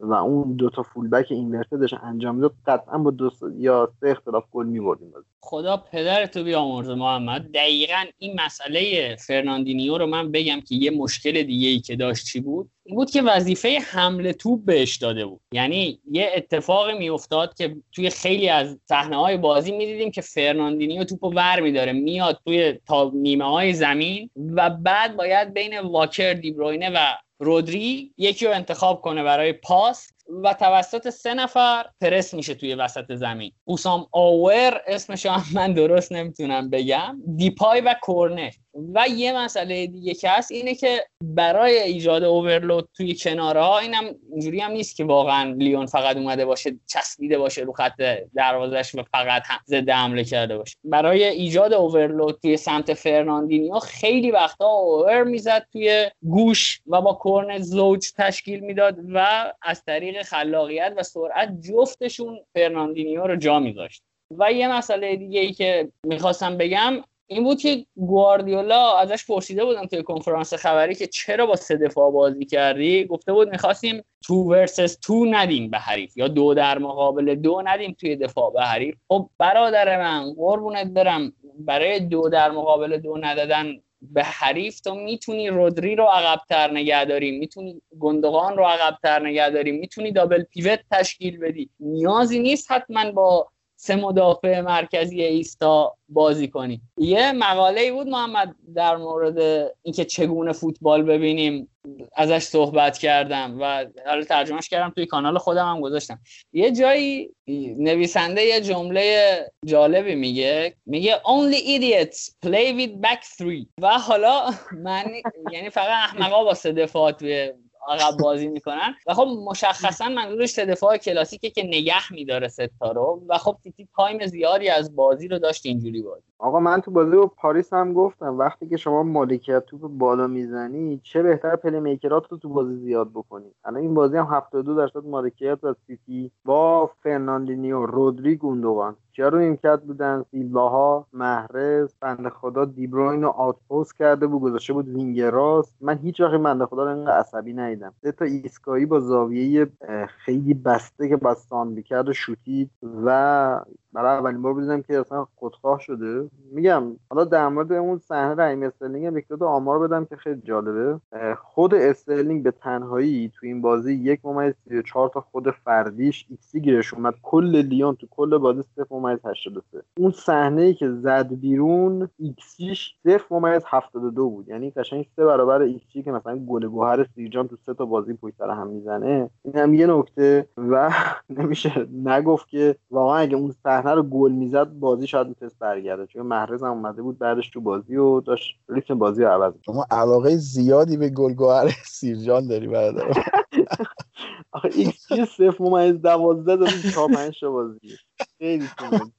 [0.00, 4.10] و اون دو تا full back inverted ش انجام می‌داد قطعا با دو یا سه
[4.10, 5.26] اختلاف گل میبردیم بازی.
[5.40, 7.50] خدا پدر تو بیامرزه محمد.
[7.54, 12.40] دقیقا این مسئله فرناندینیو رو من بگم که یه مشکل دیگه ای که داشت چی
[12.40, 15.40] بود؟ این بود که وظیفه حمله توپ بهش داده بود.
[15.52, 21.30] یعنی یه اتفاقی میافتاد که توی خیلی از صحنه های بازی می‌دیدیم که فرناندینیو توپو
[21.30, 26.98] ور میداره میاد توی تا نیمه های زمین و بعد باید بین واکر دیبروینه و
[27.38, 30.08] رودری یکی رو انتخاب کنه برای پاس
[30.42, 33.52] و توسط سه نفر پرس میشه توی وسط زمین.
[33.64, 37.18] حسام عوار اسمش هم من درست نمی‌تونم بگم.
[37.36, 38.50] دپای و کورنه.
[38.94, 44.04] و یه مسئله دیگه که هست اینه که برای ایجاد overload توی کناره ها اینم
[44.30, 48.02] اینجوری هم نیست که واقعا لیون فقط اومده باشه چسبیده باشه رو خط
[48.34, 50.76] دروازش و فقط ضد حمله کرده باشه.
[50.84, 57.58] برای ایجاد overload توی سمت فرناندینیو خیلی وقتا عوار می‌زد توی گوش و با کورنه
[57.58, 64.02] زوج تشکیل می‌داد و از طریق خلاقیت و سرعت جفتشون فرناندینیو رو جا میذاشت.
[64.38, 69.86] و یه مسئله دیگه ای که می‌خواستم بگم این بود که گواردیولا ازش پرسیده بودن
[69.86, 74.96] توی کنفرانس خبری که چرا با سه دفاع بازی کردی؟ گفته بود می‌خواستیم تو ورسس
[74.96, 78.96] تو ندیم به حریف یا دو در مقابل دو ندیم توی دفاع به حریف.
[79.08, 85.48] خب برادر من قربونت برم برای دو در مقابل دو ندادن به حریف تو می‌تونی
[85.48, 91.38] رودری رو عقبتر نگه داری می‌تونی گندگان رو عقبتر نگه داری می‌تونی دابل پیوت تشکیل
[91.38, 91.70] بدی.
[91.80, 93.48] نیازی نیست حتما با
[93.86, 100.52] سه مدافع مرکزی ایستا بازی کنی یه مقاله ای بود محمد در مورد اینکه چگونه
[100.52, 101.68] فوتبال ببینیم.
[102.16, 106.20] ازش صحبت کردم و حالا ترجمهش کردم توی کانال خودم هم گذاشتم.
[106.52, 107.30] یه جایی
[107.78, 110.74] نویسنده یه جمله جالبی میگه.
[110.86, 113.66] میگه only idiots play with back three.
[113.82, 115.04] و حالا من
[115.52, 117.52] یعنی فقط احمقا با سه دفاع توی
[117.88, 118.94] عقب بازی می‌کنن.
[119.06, 124.26] و خب مشخصا منظورش دفاع کلاسیکه که نگه میداره ستا رو و خب تیتی تایم
[124.26, 128.38] زیادی از بازی رو داشت اینجوری بازی آقا من تو بازی با پاریس هم گفتم
[128.38, 133.10] وقتی که شما مالکیت توپ بالا می‌زنی چه بهتر پلی میکرات رو تو بازی زیاد
[133.10, 133.50] بکنی.
[133.64, 139.38] الان این بازی هم 72 درصد مالکیت از سیتی با فرناندینیو رودری گوندوغان کیا رو
[139.38, 145.76] نیمکت بودن؟ سیلواها محرز بنده خدا دیبروین رو آتپوست کرده بود گذاشته بود وینگ راست.
[145.80, 147.92] من هیچ وقت بنده خدا رو اینقدر عصبی ندیدم.
[148.02, 149.66] سه تا ایسکایی با زاویه
[150.08, 152.70] خیلی بسته که بس ساندی کرد و شوتید
[153.04, 153.60] و
[153.92, 156.25] برای اولین بار بدیدم که اصلا خودخواه شده.
[156.52, 161.00] میگم حالا در مورد اون صحنه رحیم استرلینگ یک دو آمار بدم که خیلی جالبه.
[161.42, 164.54] خود استرلینگ به تنهایی تو این بازی یک ممیز
[164.86, 167.14] چهار تا خود فردیش ایکسی گیرش اومد.
[167.22, 172.94] کل لیون تو کل بازی صفر ممیز 83 اون صحنه ای که زد بیرون ایکسیش
[173.04, 174.48] صفر ممیز 72 بود.
[174.48, 178.34] یعنی قشنگ سه برابر ایکسی که مثلا گل گوهر سیرجان تو سه تا بازی پشت
[178.38, 179.30] سر هم می‌زنه.
[179.42, 180.90] این هم یه نکته و
[181.38, 186.06] نمیشه نگفت که واقعا اگه اون صحنه رو گل می‌زد بازی شاید می‌تونست برگرده.
[186.16, 189.86] چون محرز هم اومده بود بعدش تو بازی و داشت ریتم بازی رو عوض شما
[189.90, 193.04] علاقه زیادی به گلگوهر سیرجان داری برادر.
[194.52, 197.96] آخه ایکس جی صفر ممیز دوازده داریم چهار پنج تا بازی.
[198.38, 198.68] خیلی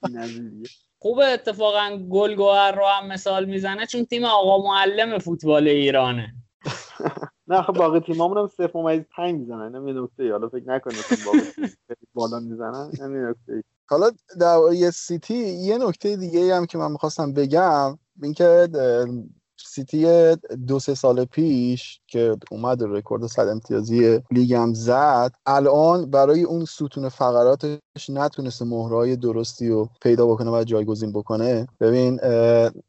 [0.04, 0.70] نظیریه
[1.00, 6.34] خوب اتفاقا گلگوهر رو هم مثال می‌زنه چون تیم آقا معلم فوتبال ایرانه.
[7.48, 9.76] نه خب باقی تیمامون هم صفر ممیز پنج می‌زنن.
[9.76, 11.72] اینم نکته حالا فکر نکنید باقی
[12.14, 12.92] بالا می‌زنن.
[13.02, 18.68] نکته حالا در سیتی یه نکته دیگه هم که من می‌خواستم بگم اینکه
[19.60, 20.36] سیتی
[20.68, 26.66] دو سه سال پیش که اومد رکورد صد امتیازی لیگ هم زد الان برای اون
[26.66, 27.80] ستون فقراتش
[28.10, 31.68] نتونسته مهره‌های درستی رو پیدا بکنه و جایگزین بکنه.
[31.80, 32.20] ببین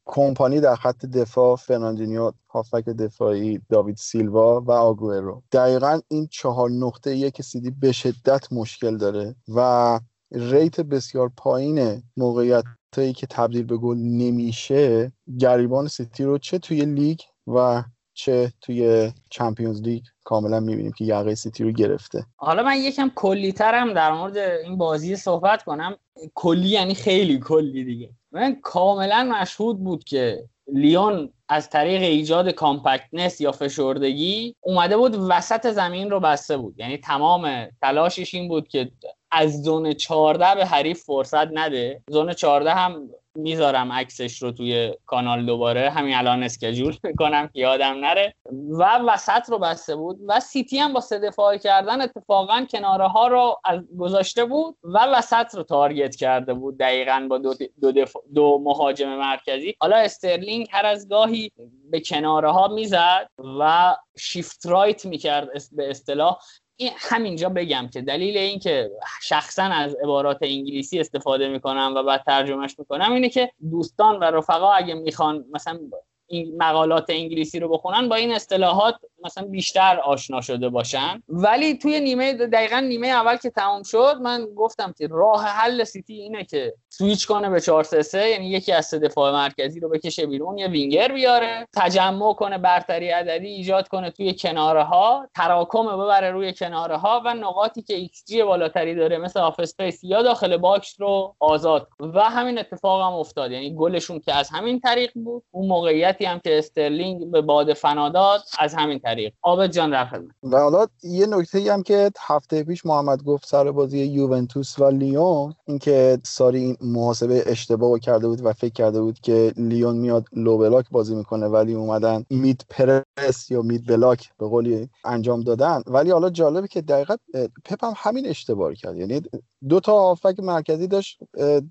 [0.04, 5.42] کمپانی در خط دفاع فرناندینیو هافبک دفاعی داوید سیلوا و آگوئرو.
[5.52, 10.00] دقیقا این چهار نقطه یک که سیتی به شدت مشکل داره و
[10.32, 12.64] rate بسیار پایین موقعیت
[12.96, 19.12] هایی که تبدیل به گل نمیشه گریبان سیتی رو چه توی لیگ و چه توی
[19.30, 22.26] Champions League کاملا می‌بینیم که یقه سیتی رو گرفته.
[22.36, 25.96] حالا من یکم کلی ترم در مورد این بازی صحبت کنم.
[26.34, 28.10] کلی یعنی خیلی کلی دیگه.
[28.32, 35.70] من کاملا مشهود بود که لیون از طریق ایجاد compactness یا فشردگی اومده بود وسط
[35.70, 36.78] زمین رو بسته بود.
[36.78, 38.90] یعنی تمام تلاشش این بود که
[39.30, 42.02] از zone 14 به حریف فرصت نده.
[42.10, 45.90] zone 14 هم می‌ذارم عکسش رو توی کانال دوباره.
[45.90, 48.34] همین الان schedule می‌کنم که یادم نره.
[48.78, 53.28] و وسط رو بسته بود و سیتی هم با سه دفاعی کردن اتفاقا کناره ها
[53.28, 53.60] رو
[53.98, 57.92] گذاشته بود و وسط رو target کرده بود دقیقا با دو, دو,
[58.34, 59.74] دو مهاجم مرکزی.
[59.80, 61.52] حالا استرلینگ هر از گاهی
[61.90, 63.28] به کناره ها می‌زد
[63.60, 66.38] و shift right می‌کرد به اصطلاح.
[66.80, 68.90] این همینجا بگم که دلیل این که
[69.22, 74.72] شخصا از عبارات انگلیسی استفاده می‌کنم و بعد ترجمهش می‌کنم اینه که دوستان و رفقا
[74.72, 75.78] اگه می‌خوان مثلا
[76.26, 78.94] این مقالات انگلیسی رو بخونن با این اصطلاحات
[79.24, 81.22] مثلا بیشتر آشنا شده باشن.
[81.28, 86.14] ولی توی نیمه دقیقا نیمه اول که تمام شد من گفتم که راه حل سیتی
[86.14, 89.88] اینه که سویچ کنه به 4 3 3 یعنی یکی از سه دفاع مرکزی رو
[89.88, 95.86] بکشه بیرون یه وینگر بیاره تجمع کنه برتری عددی ایجاد کنه توی کناره ها تراکم
[95.86, 100.22] ببره روی کناره ها و نقاطی که ایکس جی بالاتری داره مثل half space یا
[100.22, 105.10] داخل box رو آزاد و همین اتفاق هم افتاد یعنی گلشون که از همین طریق
[105.14, 108.98] بود اون موقعیتی هم که استرلینگ به باد فنا داد از همین
[109.42, 113.98] عابد جان در و حالا یه نکته هم که هفته پیش محمد گفت سر بازی
[113.98, 119.52] یوونتوس و لیون اینکه ساری این محاسبه اشتباه کرده بود و فکر کرده بود که
[119.56, 124.88] لیون میاد لو بلاک بازی می‌کنه ولی اومدن مید پرس یا مید بلاک به قولی
[125.04, 125.82] انجام دادن.
[125.86, 127.16] ولی حالا جالبه که دقیقا
[127.64, 128.96] پپ هم همین اشتباه کرد.
[128.96, 129.22] یعنی
[129.68, 131.20] دو تا هافک مرکزی داشت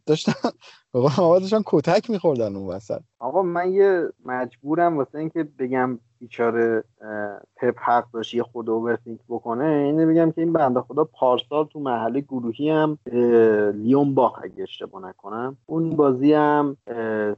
[0.06, 0.34] داشتن.
[0.94, 1.10] به
[1.66, 3.02] کتک میخوردن اون وسط.
[3.20, 6.84] آقا من یه مجبورم واسه اینکه بگم بیچاره
[7.56, 11.80] پپ حق داشت یه خود اوورثینک بکنه اینه بگم که این بنده خدا پارسال تو
[11.80, 12.98] محله گروهی هم
[13.74, 15.58] لیون باخ اگه اشتباه نکنم.
[15.66, 16.78] اون بازی هم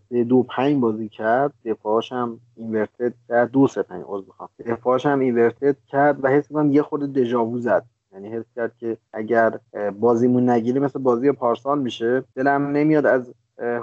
[0.09, 4.49] سه دو پنج بازی کرد دفاعش هم اینورتد کرد دو سه پنج عذر می‌خوام.
[4.65, 7.85] دفاعش هم اینورتد کرد و حس کنم یه خود دژاوو زد.
[8.13, 9.59] یعنی حس کرد که اگر
[9.99, 12.23] بازیمون نگیری مثل بازی پارسال میشه.
[12.35, 13.33] دلم نمیاد از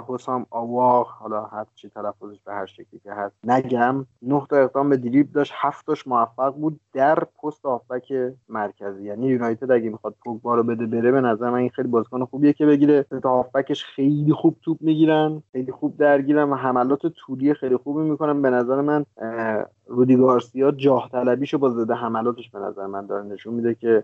[0.07, 3.35] حسام آواق حالا هر چی تلفظش به هر شکلی که هست.
[3.43, 8.13] نگم نه تا اقدام به دریبل داشت هفتاش موفق بود در پست هافبک
[8.49, 9.03] مرکزی.
[9.03, 12.53] یعنی یونایتد اگه می‌خواد پوگبا رو بده بره به نظر من این خیلی بازیکن خوبیه
[12.53, 13.05] که بگیره.
[13.23, 18.41] تا هافبکش خیلی خوب توپ می‌گیرن خیلی خوب درگیرن و حملات طولی خیلی خوبی می‌کنن.
[18.41, 19.05] به نظر من
[19.87, 24.03] رودی گارسیا جاه طلبیشو با زده حملاتش به نظر من داره نشون میده که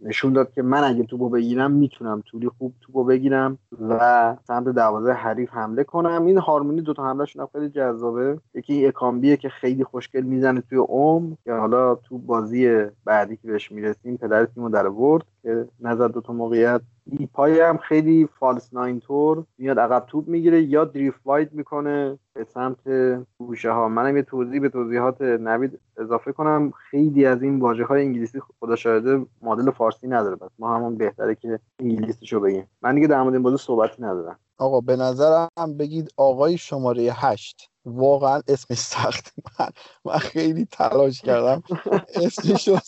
[0.00, 5.20] نشون داد که من اگه توپو بگیرم می‌تونم طولی خوب توپو بگیرم و سمت دروازه
[5.20, 6.26] حریف حمله کنم.
[6.26, 8.38] این هارمونی دوتا حملهشون هم خیلی جذابه.
[8.54, 13.72] یکی اکامبیه که خیلی خوشگل می‌زنه توی اوم که حالا تو بازی بعدی که بهش
[13.72, 16.80] می‌رسیم پدر تیمو در ورد که نظر دوتا موقعیت.
[17.18, 22.44] ایپای هم خیلی فالس ناین تور میاد عقب توپ می‌گیره یا دریفت واید می‌کنه به
[22.44, 22.78] سمت
[23.38, 26.72] گوشه ها منم یه توضیح به توضیحات نوید اضافه کنم.
[26.90, 30.36] خیلی از این واژه های انگلیسی خدا شاهده مدل فارسی نداره.
[30.36, 32.64] بس ما همون بهتره که انگلیسیشو بگیم.
[32.82, 34.38] من دیگه در مورد این بازی صحبتی ندارم.
[34.58, 37.68] آقا به نظرم بگید آقای شماره هشت.
[37.84, 39.68] واقعا اسمش سخت من,
[40.04, 41.62] من خیلی تلاش کردم.
[42.14, 42.78] اسمش رو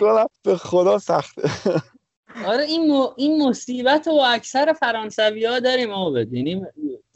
[0.00, 0.26] کنم.
[0.42, 1.50] به خدا سخته.
[2.46, 3.08] آره این, م...
[3.16, 6.62] این مصیبت و اکثر فرانسوی ها داریم آبد یعنی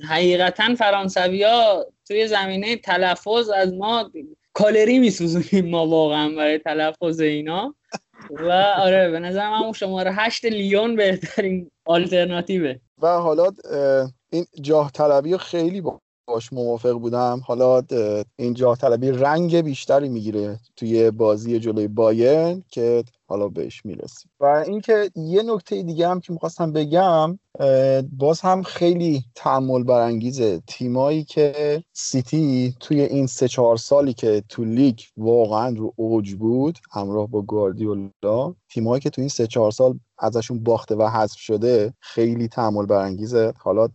[0.09, 4.11] حقیقتا فرانسوی ها توی زمینه تلفظ از ما
[4.53, 7.75] کالری میسوزونیم ما واقعا برای تلفظ اینا.
[8.41, 12.75] و آره به نظر من اون شماره هشت لیون بهترین آلترناتیوه.
[13.03, 13.51] و حالا
[14.31, 17.41] این جاه طلبی خیلی با باش موافق بودم.
[17.47, 17.83] حالا
[18.37, 24.31] این جاه طلبی رنگ بیشتری می‌گیره توی بازی جلوی بایرن که حالا بهش می‌رسیم.
[24.41, 27.39] و اینکه یه نکته دیگه هم که می‌خواستم بگم
[28.19, 30.63] باز هم خیلی تعمل برانگیزه.
[30.67, 36.79] تیمایی که سیتی توی این سه چهار سالی که تو لیگ واقعا رو اوج بود
[36.93, 41.95] همراه با گواردیولا تیمایی که تو این سه چهار سال ازشون باخته و حذف شده
[42.01, 43.53] خیلی تعمل برانگیزه.
[43.59, 43.89] حالا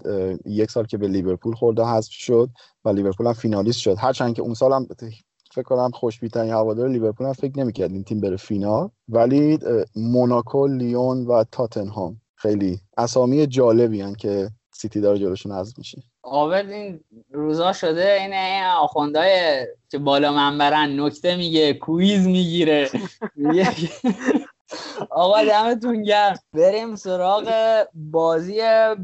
[0.45, 2.49] یک سال که به لیورپول خورده حذف شد
[2.85, 3.95] و لیورپول هم فینالیست شد.
[3.99, 4.87] هرچند که اون سال هم
[5.53, 8.89] فکر کنم خوشبین‌ترین هوادار لیورپول هم فکر نمی‌کرد این تیم بره فینال.
[9.09, 9.59] ولی
[9.95, 12.21] موناکو لیون و تاتنهام.
[12.37, 16.03] خیلی اسامی جالبی هن که سیتی داره جلوشون حذف میشه.
[16.23, 16.99] عابد این
[17.31, 22.89] روزا شده این آخوندهای که بالا منبرن نکته میگه quiz می‌گیره.
[25.09, 26.39] آقا دمتون گرم.
[26.53, 27.53] بریم سراغ
[27.93, 28.61] بازی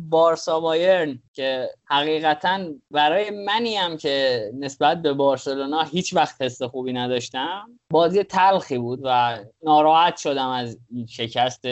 [0.09, 2.59] بارسا بایرن که حقیقتا
[2.91, 7.79] برای منی هم که نسبت به بارسلونا هیچ وقت حس خوبی نداشتم.
[7.89, 11.65] بازی تلخی بود و ناراحت شدم از این شکست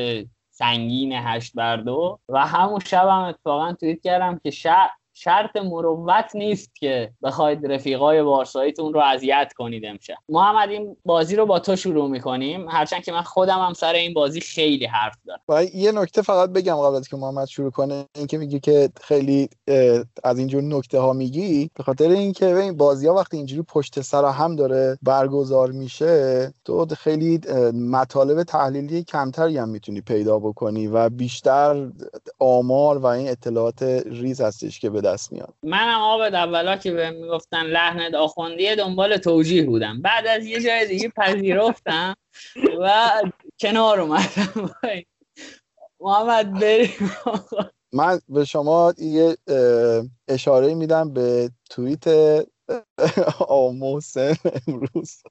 [0.52, 2.20] سنگین هشت بر دو.
[2.30, 4.90] و همون شب هم اتفاقا توییت کردم که شب
[5.24, 10.14] شرط مروت نیست که بخواید رفیقای بارساییتون رو اذیت کنید امشب.
[10.30, 12.70] محمد این بازی رو با تو شروع می‌کنیم.
[12.70, 15.40] هرچند که من خودم هم سر این بازی خیلی حرف دارم.
[15.50, 19.50] و یه نکته فقط بگم قبل از که محمد شروع کنه اینکه میگی که خیلی
[20.24, 24.26] از اینجور نکته ها میگی به خاطر اینکه این بازی ها وقتی اینجوری پشت سر
[24.26, 27.40] هم داره برگزار میشه تو خیلی
[27.74, 31.92] مطالب تحلیلی کمتری هم می‌تونی پیدا بکنی و بیشتر
[32.40, 35.54] آمار و این اطلاعات ریز هستش که به دست میاد.
[35.64, 40.02] منم آب اولا که به می‌گفتن لحنت آخوندیه دنبال توجیه بودم.
[40.02, 42.16] بعد از یه جای دیگه پذیرفتم
[42.80, 43.10] و
[43.60, 44.72] کنار اومدم.
[46.00, 47.12] محمد بریم.
[47.94, 49.38] من به شما یه
[50.28, 52.04] اشاره میدم به توییت
[53.48, 54.36] آموسن
[54.68, 55.24] امروز.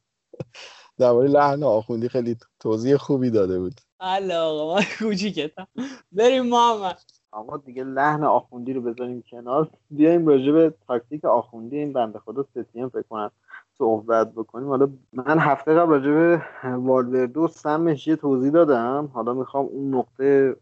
[0.98, 3.80] درباره لحن آخوندی خیلی توضیح خوبی داده بود.
[4.00, 5.66] الله آقا ما کوچیکتم.
[6.12, 7.00] بریم محمد.
[7.32, 9.68] آقا دیگه لحن آخوندی رو بذاریم کنار.
[9.90, 13.30] بیایم راجع به تاکتیک آخوندی این بنده خدا ستیم فکر کنم
[13.78, 14.68] صحبت بکنیم.
[14.68, 16.42] حالا من هفته قبل راجع به
[16.76, 19.10] والوردو سمش یه توضیح دادم.
[19.12, 20.56] حالا می‌خوام اون نقطه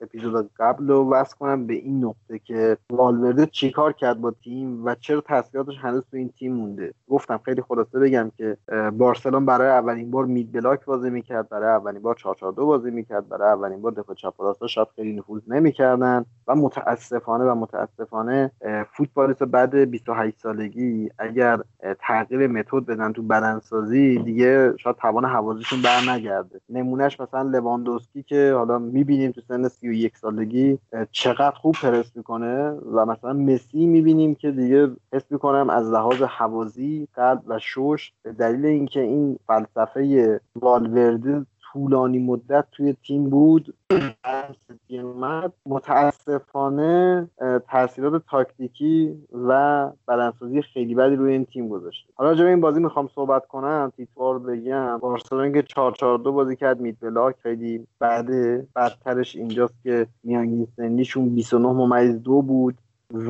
[0.00, 4.94] اپیزود قبل رو وصل کنم به این نقطه که والورده چیکار کرد با تیم و
[4.94, 6.94] چرا تاثیراتش هنوز تو این تیم مونده.
[7.08, 8.56] گفتم خیلی خلاصه بگم که
[8.98, 13.52] بارسلون برای اولین بار مید بلاک بازی می‌کرد برای اولین بار 442 بازی می‌کرد برای
[13.52, 18.50] اولین بار دفاع چپ راستا شاید خیلی نفوذ نمی‌کردن و متاسفانه و متاسفانه
[18.96, 21.58] فوتبالیست بعد 28 سالگی اگر
[22.00, 26.60] تغییر متد بدن تو بدنسازی دیگه شاید توان حوازیشون برنگرده.
[26.68, 30.78] نمونهش مثلا لواندوسکی که حالا می‌بینیم تو سن یک سالگی
[31.12, 37.08] چقدر خوب پرس می‌کنه و مثلا مسی می‌بینیم که دیگه حس می‌کنم از لحاظ حوازی
[37.14, 43.74] قلب و شوش به دلیل اینکه این فلسفه والورده طولانی مدت توی تیم بود.
[45.66, 47.28] متاسفانه
[47.68, 52.12] تاثیرات تاکتیکی و بدنسازی خیلی بدی روی این تیم گذاشته.
[52.14, 53.92] حالا راجع این بازی می‌خوام صحبت کنم.
[53.96, 54.98] تیتوار بگم.
[54.98, 56.80] بارسلون که 442 بازی کرد.
[56.80, 58.28] mid block خیلی بد
[58.76, 62.74] بدترش اینجاست که میانگین سنیشون 29 ممیز دو بود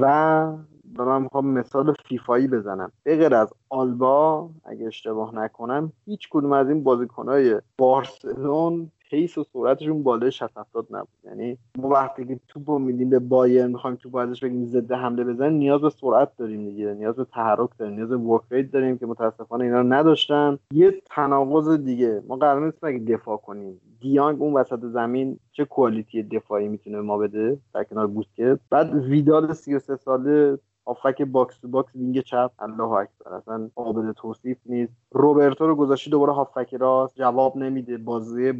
[0.00, 0.52] و
[0.94, 2.92] دارم می‌خوام مثال فیفایی بزنم.
[3.02, 9.44] به غیر از آلبا اگه اشتباه نکنم هیچ کدوم از این بازیکنهای بارسلون pace و
[9.52, 11.08] سرعتشون بالای 60 70 نبود.
[11.24, 15.24] یعنی ما وقتی که توپ رو میدیم به بایرن می‌خوایم توپ ازش بگیریم ضد حمله
[15.24, 19.06] بزنیم نیاز به سرعت داریم دیگه نیاز به تحرک داریم نیاز به work داریم که
[19.06, 20.58] متاسفانه اینا نداشتن.
[20.72, 23.80] یه تناقض دیگه ما قرار نیست اگه دفاع کنیم.
[24.00, 29.52] دیانگ اون وسط زمین چه quality دفاعی می‌تونه ما بده در کنار بوسکتس؟ بعد ویدال
[29.52, 32.50] 33 ساله هافبک box to box wing چپ.
[32.58, 33.34] الله اکبر.
[33.34, 34.92] اصلا قابل توصیف نیست.
[35.10, 37.16] روبرتو رو گذاشتی دوباره هافبک راست.
[37.16, 37.98] جواب نمیده.
[37.98, 38.52] بازی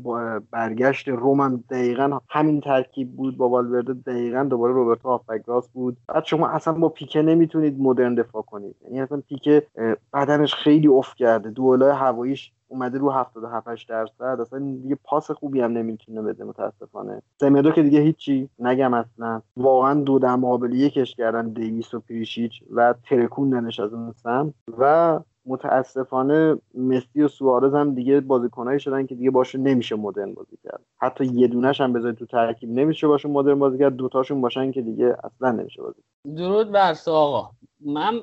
[0.51, 3.37] برگشت رم دقیقا همین ترکیب بود.
[3.37, 5.97] با والورده دقیقا دوباره روبرتو هافبک راست بود.
[6.09, 8.77] بعد شما اصلا با پیکه نمی‌تونید مدرن دفاع کنید.
[8.85, 9.67] یعنی اصلا پیکه
[10.13, 11.51] بدنش خیلی افت کرده.
[11.51, 14.41] دوئلای هواییش اومده رو 77 درصد.
[14.41, 17.23] اصلا دیگه پاس خوبی هم نمی‌تونه بده متاسفانه.
[17.41, 19.43] سمدو که دیگه هیچی نگم اصلا.
[19.57, 25.20] واقعا دو در مقابل یکش کردن دیویس و پریشیچ و ترکوندنش از اون سم و
[25.47, 30.81] متاسفانه مسی و سوارز هم دیگه بازیکنایی شدن که دیگه باشه نمیشه مدرن بازی کرد.
[31.01, 33.97] حتی یه دونش هم بذاری تو ترکیب نمیشه باشه مدرن بازی کرد.
[33.97, 36.03] دوتاشون باشن که دیگه اصلا نمیشه بازی
[36.36, 37.51] درود بر آقا.
[37.81, 38.20] من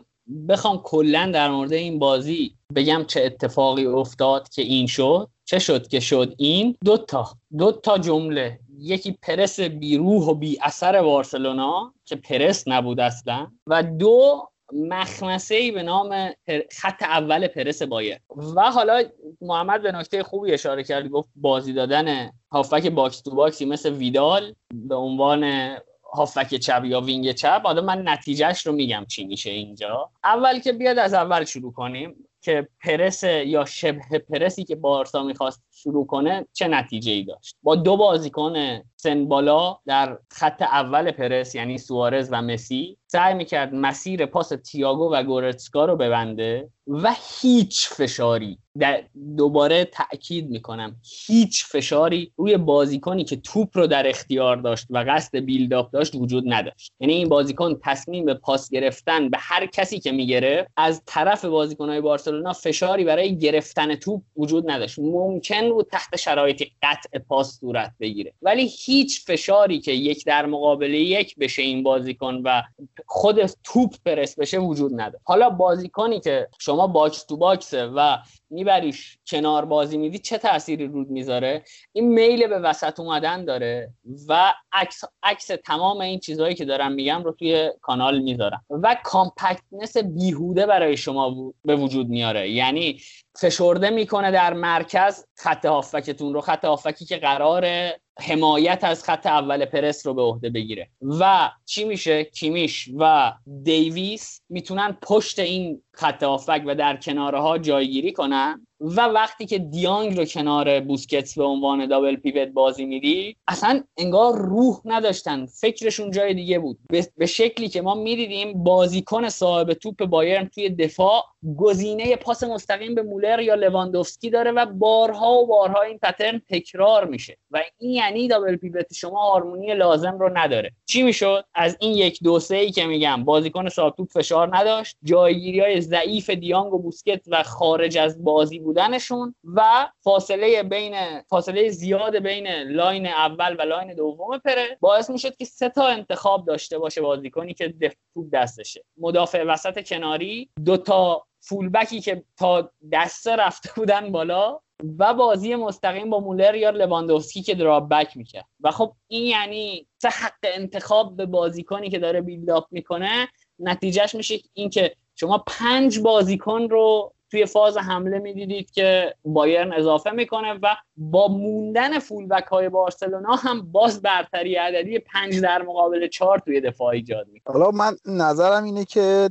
[0.49, 5.30] بخوام کلا در مورد این بازی بگم چه اتفاقی افتاد که این شد.
[5.45, 7.28] چه شد که شد این؟ دو تا.
[7.58, 8.60] دو تا جمله.
[8.80, 13.48] یکی پرس بیروح و بی اثر بارسلونا که پرس نبود اصلا.
[13.68, 16.30] و دو مخمصه ای به نام
[16.72, 18.18] خط اول پرس بایرن
[18.56, 19.03] و حالا
[19.41, 23.94] محمد به نکته خوبی اشاره کرد گفت بازی دادن هافبک box to box ی مثل
[23.94, 25.76] ویدال به عنوان
[26.14, 30.09] هافبک چپ یا wing چپ حالا من نتیجهش رو میگم چی میشه اینجا.
[30.23, 35.63] اول که بیاد از اول شروع کنیم که پرس یا شبه پرسی که بارسا می‌خواست
[35.84, 41.56] شروع کنه چه نتیجه ای داشت؟ با دو بازیکن سن بالا در خط اول پرس
[41.56, 47.88] یعنی سوارز و مسی سعی می‌کرد مسیر پاس تیاگو و گورتسکا رو ببنده و هیچ
[47.88, 49.03] فشاری در
[49.38, 50.95] دوباره تاکید می‌کنم
[51.28, 56.16] هیچ فشاری روی بازیکنی که توپ رو در اختیار داشت و قصد build up داشت
[56.16, 56.91] وجود نداشت.
[56.99, 62.02] یعنی این بازیکن تصمیم به پاس گرفتن به هر کسی که می‌گرفت از طرف بازیکنهای
[62.02, 64.99] بارسلونا فشاری برای گرفتن توپ وجود نداشت.
[64.99, 68.34] ممکن بود تحت شرایط قطع پاس صورت بگیره.
[68.41, 72.64] ولی هیچ فشاری که یک در مقابل یک بشه این بازیکن و
[73.06, 75.19] خود توپ پرس بشه وجود نداره.
[75.23, 78.18] حالا بازیکنی که شما box to box ه و
[78.49, 83.93] میبریش کنار بازی میدی چه تأثیری رود می‌ذاره؟ این میل به وسط اومدن داره
[84.27, 88.65] و عکس عکس تمام این چیزهایی که دارم میگم رو توی کانال می‌ذارم.
[88.69, 92.49] و کامپکتنس بیهوده برای شما به وجود میاره.
[92.49, 92.99] یعنی
[93.39, 99.65] فشرده می‌کنه در مرکز خط هافکتون رو خط هافکی که قراره حمایت از خط اول
[99.65, 100.89] پرس رو به عهده بگیره.
[101.19, 107.57] و چی میشه؟ کیمیش و دیویس می‌تونن پشت این خط هافبک و در کناره ها
[107.57, 108.68] جایگیری کنن.
[108.82, 114.38] و وقتی که دیانگ رو کنار بوسکتس به عنوان double pivot بازی میدی اصلا انگار
[114.38, 115.45] روح نداشتن.
[115.45, 116.80] فکرشون جای دیگه بود.
[117.18, 121.24] به شکلی که ما می‌دیدیم بازیکن صاحب توپ بایرن توی دفاع
[121.58, 127.06] گزینه پاس مستقیم به مولر یا لواندوفسکی داره و بارها و بارها این pattern تکرار
[127.06, 127.38] میشه.
[127.52, 130.72] و این یعنی double pivot شما هارمونی لازم رو نداره.
[130.86, 134.98] چی می‌شد؟ از این یک دو سه ای که میگم بازیکن صاحب توپ فشار نداشت.
[135.03, 141.69] جایگیری های ضعیف دیانگ و بوسکتس و خارج از بازی بودنشون و فاصله بین فاصله
[141.69, 146.80] زیاد بین line اول و line دوم پره باعث می‌شد که سه تا انتخاب داشته
[146.80, 147.73] باشه بازیکنی که
[148.14, 148.84] توپ دستشه.
[148.98, 154.60] مدافع وسط کناری دو تا فولبکی که تا دسته رفته بودن بالا
[154.99, 158.45] و بازی مستقیم با مولر یا لواندوفسکی که دراپ بک می‌کرد.
[158.60, 163.27] و خب این یعنی سه حق انتخاب به بازیکنی که داره بیلداپ می‌کنه.
[163.60, 170.60] نتیجهش میشه اینکه شما پنج بازیکن رو توی فاز حمله می‌دیدید که بایرن اضافه می‌کنه
[170.64, 176.62] و با موندن فولبک های بارسلونا هم باز برتری عددی پنج در مقابل چهار توی
[176.62, 177.53] دفاع ایجاد می‌کنه.
[177.53, 179.30] حالا من نظرم اینه که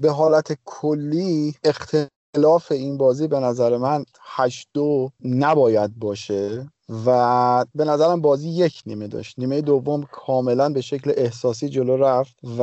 [0.00, 6.66] به حالت کلی اختلاف این بازی به نظر من 8 دو نباید باشه
[7.06, 9.38] و به نظرم بازی یک نیمه داشت.
[9.38, 12.62] نیمه دوم کاملا به شکل احساسی جلو رفت و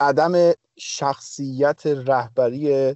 [0.00, 2.94] عدم شخصیت رهبری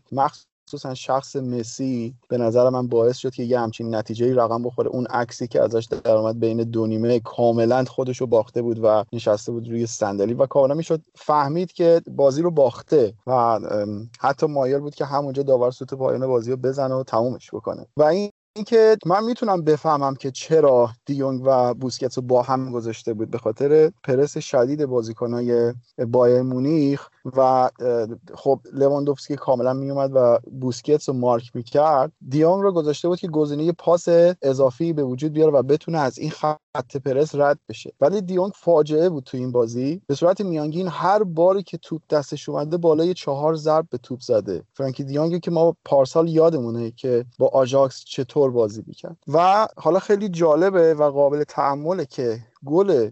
[0.69, 4.89] مخصوصا شخص مسی به نظر من باعث شد که یه همچین نتیجه رقم بخوره.
[4.89, 9.53] اون عکسی که ازش در اومد بین دو نیمه کاملا خودشو باخته بود و نشسته
[9.53, 11.03] بود روی صندلی و کاملا می‌شد.
[11.15, 13.61] فهمید که بازی رو باخته و
[14.21, 17.87] حتی مایل بود که همونجا داور سوت پایان بازی رو بزنه و تمومش بکنه.
[17.97, 23.15] و این اینکه من می‌تونم بفهمم که چرا دیونگ و بوسکتس رو با هم گذاشته
[23.15, 25.75] بود به خاطر پرس شدید بازیکنهای
[26.09, 27.71] بایرن مونیخ و
[28.35, 32.13] خب لواندوفسکی کاملا میومد و بوسکتس رو مارک می‌کرد.
[32.29, 34.09] دیونگ رو گذاشته بود که گزینه پاس
[34.43, 37.93] اضافی به وجود بیاره و بتونه از این خط پرس رد بشه.
[38.01, 40.03] ولی دیونگ فاجعه بود تو این بازی.
[40.07, 44.63] به صورت میانگین هر باری که توپ دستش اومده بالای چهار ضرب به توپ زده.
[44.75, 49.17] فرانکی دیونگ که ما پارسال یادمونه که با آژاکس چطور بازی می‌کرد.
[49.29, 53.11] و حالا خیلی جالبه و قابل تأمله که گل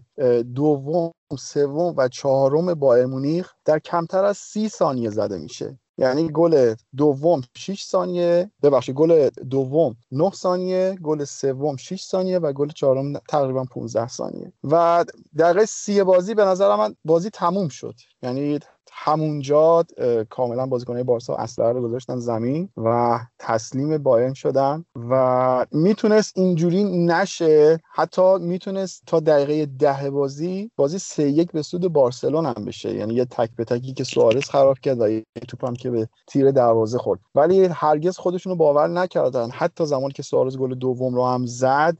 [0.55, 5.79] دوم سوم و چهارم بایر مونیخ در کمتر از سی ثانیه زده میشه.
[5.99, 12.53] یعنی گل دوم 6 ثانیه ببخشید گل دوم 9 ثانیه گل سوم 6 ثانیه و
[12.53, 14.53] گل چهارم تقریبا 15 ثانیه.
[14.63, 15.05] و
[15.39, 17.95] دقیقه سی بازی به نظر من بازی تموم شد.
[18.21, 18.59] یعنی
[18.93, 19.85] همونجا
[20.29, 27.79] کاملا بازیکنهای بارسا اصلا رو گذاشتن زمین و تسلیم بایرن شدن و می‌تونست اینجوری نشه.
[27.93, 32.95] حتی می‌تونست تا دقیقه ده بازی بازی سه یک به سود بارسلون هم بشه.
[32.95, 36.09] یعنی یه تک به تکی که سوارز خراب کرد و یه توپ هم که به
[36.27, 37.19] تیر دروازه خورد.
[37.35, 39.49] ولی هرگز خودشون رو باور نکردن.
[39.49, 41.97] حتی زمانی که سوارز گل دوم رو هم زد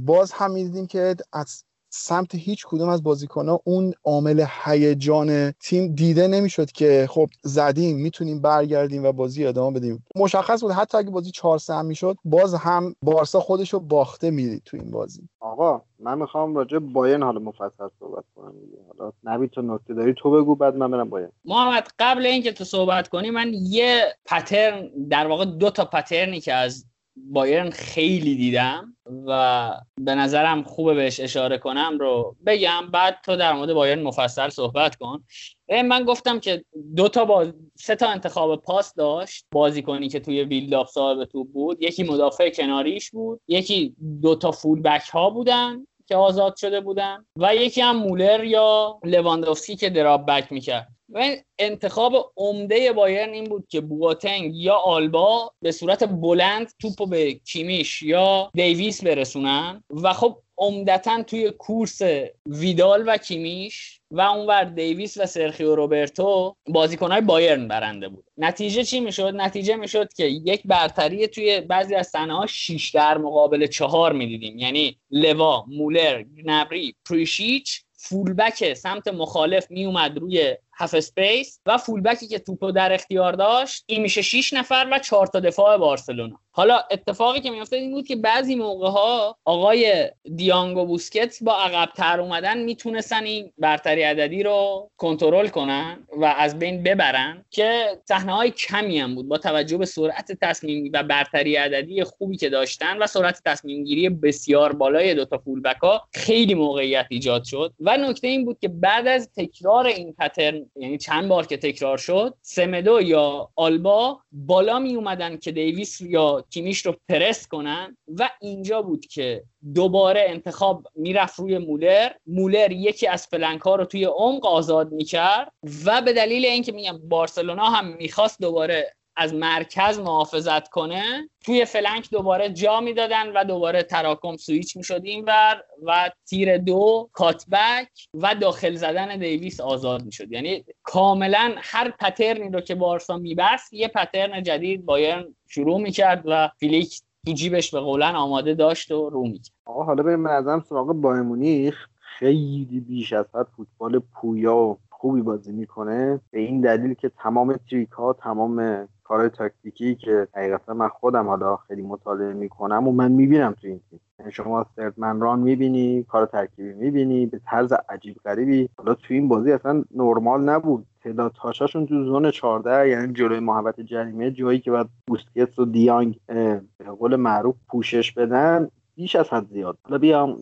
[0.00, 1.64] باز هم می‌دیدیم که از
[1.98, 8.40] سمت هیچ کدوم از بازیکنها اون عامل هیجان تیم دیده نمی‌شد که خب زدیم می‌تونیم
[8.40, 10.04] برگردیم و بازی ادامه بدیم.
[10.16, 14.62] مشخص بود حتی اگه بازی 4 3 می‌شد باز هم بارسا خودش رو باخته می‌دید
[14.64, 15.28] تو این بازی.
[15.40, 18.78] آقا من می‌خوام راجع بایرن حالا مفصل صحبت کنم دیگه.
[18.88, 21.32] حالا نبی تو نکته داری تو بگو بعد من برم بایرن.
[21.44, 26.52] محمد قبل اینکه تو صحبت کنی من یه پترن در واقع دو تا پترنی که
[26.52, 26.84] از
[27.16, 32.90] بایرن خیلی دیدم و به نظرم خوبه بهش اشاره کنم رو بگم.
[32.92, 35.24] بعد تو در مورد بایرن مفصل صحبت کن.
[35.68, 36.64] من گفتم که
[36.96, 37.52] دو تا باز...
[37.74, 41.82] سه تا انتخاب پاس داشت بازیکنی که توی build up صاحب توپ بود.
[41.82, 47.24] یکی مدافع کناریش بود یکی دو تا full back ها بودن که آزاد شده بودن
[47.36, 50.88] و یکی هم مولر یا لواندوفسکی که drop back می‌کرد.
[51.12, 57.32] و انتخاب عمده بایرن این بود که بواتنگ یا آلابا به صورت بلند توپو به
[57.34, 62.00] کیمیش یا دیویس برسونن و خب عمدتا توی کورس
[62.46, 68.24] ویدال و کیمیش و اونور دیویس و سرخیو روبرتو بازیکنهای بایرن برنده بود.
[68.36, 73.18] نتیجه چی می‌شد؟ نتیجه می‌شد که یک برتری توی بعضی از صحنه ها 6 در
[73.18, 74.58] مقابل چهار می‌دیدیم.
[74.58, 81.99] یعنی لوا مولر گنابری پریشیچ full back سمت مخالف میومد روی half space و full
[81.99, 85.76] back ی که توپو در اختیار داشت این میشه 6 نفر و 4 تا دفاع
[85.76, 86.38] بارسلونا.
[86.50, 91.92] حالا اتفاقی که میافتاد این بود که بعضی موقع ها آقای دیانگو بوسکت با عقب
[91.92, 98.32] تر اومدن می‌تونستن این برتری عددی رو کنترل کنن و از بین ببرن که صحنه
[98.32, 102.98] های کمی هم بود با توجه به سرعت تصمیم و برتری عددی خوبی که داشتن
[102.98, 107.72] و سرعت تصمیم گیری بسیار بالای دو تا فولبک ها خیلی موقعیت ایجاد شد.
[107.80, 111.98] و نکته این بود که بعد از تکرار این پترن یعنی چند بار که تکرار
[111.98, 118.30] شد سمدو یا آلبا بالا می اومدن که دیویس یا کیمیش رو پرس کنن و
[118.40, 119.44] اینجا بود که
[119.74, 122.10] دوباره انتخاب می‌رفت روی مولر.
[122.26, 125.52] مولر یکی از flank ها رو توی عمق آزاد می‌کرد
[125.84, 132.10] و به دلیل اینکه میگم بارسلونا هم می‌خواست دوباره از مرکز محافظت کنه توی flank
[132.10, 138.74] دوباره جا می‌دادن و دوباره تراکم سویچ می‌شد اینور و تیر دو cutback و داخل
[138.74, 140.32] زدن دیویس آزاد می‌شد.
[140.32, 146.22] یعنی کاملا هر pattern ی رو که بارسا میبست یه pattern جدید بایرن شروع می‌کرد
[146.24, 149.54] و فلیک تو جیبش به قولن آماده داشت و رو می‌کرد.
[149.64, 151.86] آقا حالا بریم نظرم سراغ بایر مونیخ.
[152.18, 156.20] خیلی بیش از حد فوتبال پویا و خوبی بازی می‌کنه.
[156.30, 161.56] به این دلیل که تمام تریک ها تمام کار تاکتیکی که حقیقتا من خودم حالا
[161.56, 164.00] خیلی مطالعه می‌کنم و من می‌بینم تو این تیم.
[164.18, 168.68] یعنی شما سردمن ران می‌بینی کار ترکیبی می‌بینی به طرز عجیب غریبی.
[168.78, 170.86] حالا تو این بازی اصلا نرمال نبود.
[171.04, 176.20] تعداد تاشاشون تو زون 14 یعنی جلوی محبت جریمه جایی که بعد بوسکتس و دیانگ
[176.26, 178.68] به قول معروف پوشش بدن.
[178.96, 179.78] بیش از حد زیاد.
[179.84, 180.36] حالا بیام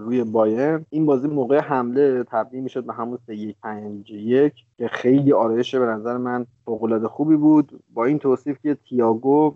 [0.00, 0.86] روی بایرن.
[0.90, 5.74] این بازی موقع حمله تبدیل می‌شد به همون 3 1 5 1 که خیلی آرایش
[5.74, 7.82] به نظر من فوق خوبی بود.
[7.94, 9.54] با این توصیف که تییاگو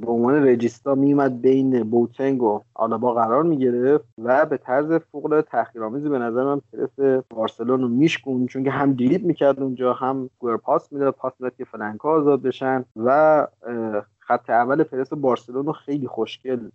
[0.00, 5.48] به عنوان رجیستا میومد بین بوتنگ و آلابا قرار می‌گرفت و به طرز فوق العاده
[5.50, 10.30] تحقیرآمیزی به نظر من پرس بارسلون رو میشکون چون که هم دیریب می‌کرد اونجا هم
[10.38, 11.14] گور پاس می‌داد.
[11.14, 13.46] پاس می‌داد که فلنکا آزاد بشن و
[14.26, 16.70] خط اول پرس بارسلونا رو خیلی خوشگل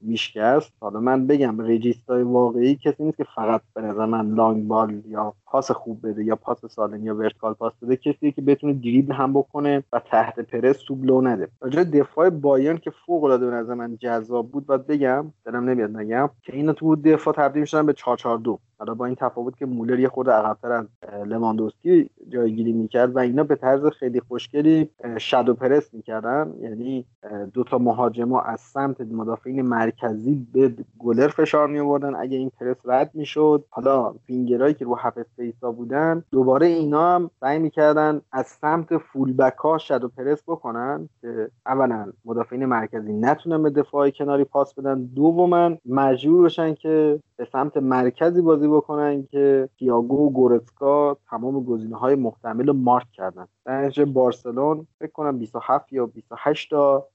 [0.00, 0.72] میشکست.
[0.80, 5.02] حالا من بگم regista ی واقعی کسی نیست که فقط به نظر من long ball
[5.06, 9.12] یا پاس خوب بده یا پاس سالم یا vertical پاس بده کسی که بتونه دریبل
[9.12, 11.48] هم بکنه و تحت پرس توپ لو نده.
[11.60, 15.96] راجع دفاع بایرن که فوق العاده به نظر من جذاب بود باید بگم دلم نمیاد
[15.96, 19.98] نگم که اینا تو دفاع تبدیل می‌شدن به 442 حالا با این تفاوت که مولر
[19.98, 20.86] یه خورده عقبتر از
[21.26, 26.54] لواندوسکی جایگیری می‌کرد و اینا به طرز خیلی خوشگلی شادو پرس می‌کردن.
[26.60, 27.04] یعنی
[27.52, 32.76] دو تا مهاجم از سمت مدافعین مرکزی به گلر فشار می آوردن اگه این پرس
[32.84, 38.46] رد می‌شد حالا فینگرایی که رو هف اسپیسا بودن دوباره اینا هم سعی می‌کردن از
[38.46, 44.74] سمت فولبک ها شادو پرس بکنن که اولا مدافعین مرکزی نتونن به دفاع کناری پاس
[44.74, 51.64] بدن دوما مجبور بشن که به سمت مرکزی بازی بکنن که تییاگو و گورتسکا تمام
[51.64, 53.46] گزینه های محتمل رو مارک کردن.
[53.64, 57.08] در بارسلون فکر کنم 27 یا 28 تا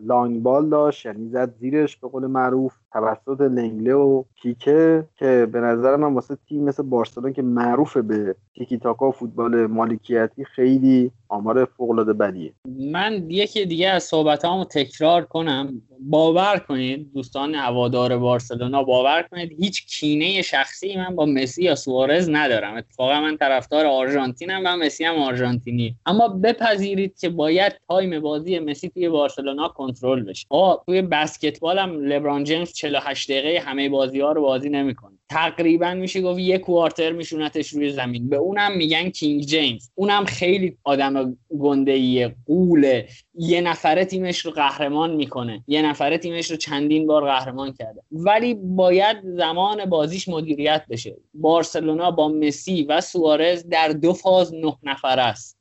[0.00, 2.72] long ball داشت یعنی زد زیرش به قول معروف.
[2.92, 8.36] توسط لنگله و پیکه که به نظر من واسه تیم مثل بارسلون که معروف به
[8.54, 14.64] تیکی تاکا و فوتبال مالکیتی خیلی آمار فوق العاده بدیه من یکی دیگه از صحبتامو
[14.64, 15.82] تکرار کنم.
[16.00, 22.30] باور کنید دوستان هوادار بارسلونا باور کنید هیچ کینه شخصی من با مسی یا سوارز
[22.30, 22.76] ندارم.
[22.76, 25.96] اتفاقا من طرفدار آرژانتینم و مسی هم آرژانتینی.
[26.06, 30.46] اما بپذیرید که باید time بازی مسی توی بارسلونا کنترل بشه.
[30.48, 35.12] آقا توی بسکتبال هم لبران جیمز 48 دقیقه همه بازی ها رو بازی نمی‌کنه.
[35.30, 38.28] تقریبا میشه گفت یک quarter میشونتش روی زمین.
[38.28, 39.90] به اونم میگن King جیمز.
[39.94, 41.19] اونم خیلی آدم
[41.60, 43.08] گنده ایه قوله.
[43.42, 45.64] یه نفره تیمش رو قهرمان می‌کنه.
[45.66, 48.02] یه نفره تیمش رو چندین بار قهرمان کرده.
[48.12, 51.16] ولی باید زمان بازیش مدیریت بشه.
[51.34, 55.58] بارسلونا با مسی و سوارز در دو فاز نه نفر است.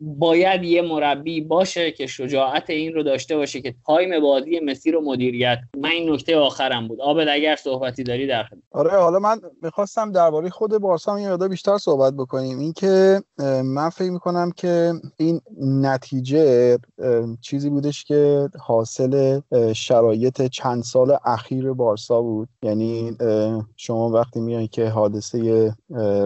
[0.00, 5.00] باید یه مربی باشه که شجاعت این رو داشته باشه که time بازی مسی رو
[5.00, 7.00] مدیریت من این نکته آخرم بود.
[7.00, 8.62] عابد اگر صحبتی داری در خدمت.
[8.72, 12.58] آره حالا من می‌خواستم درباره خود بارسا یه مقدار بیشتر صحبت بکنیم.
[12.58, 13.22] اینکه
[13.64, 16.78] من فکر می‌کنم که این نتیجه
[17.40, 19.40] چیزی بودش که حاصل
[19.72, 22.48] شرایط چند سال اخیر بارسا بود.
[22.62, 23.16] یعنی
[23.76, 25.72] شما وقتی میای که حادثه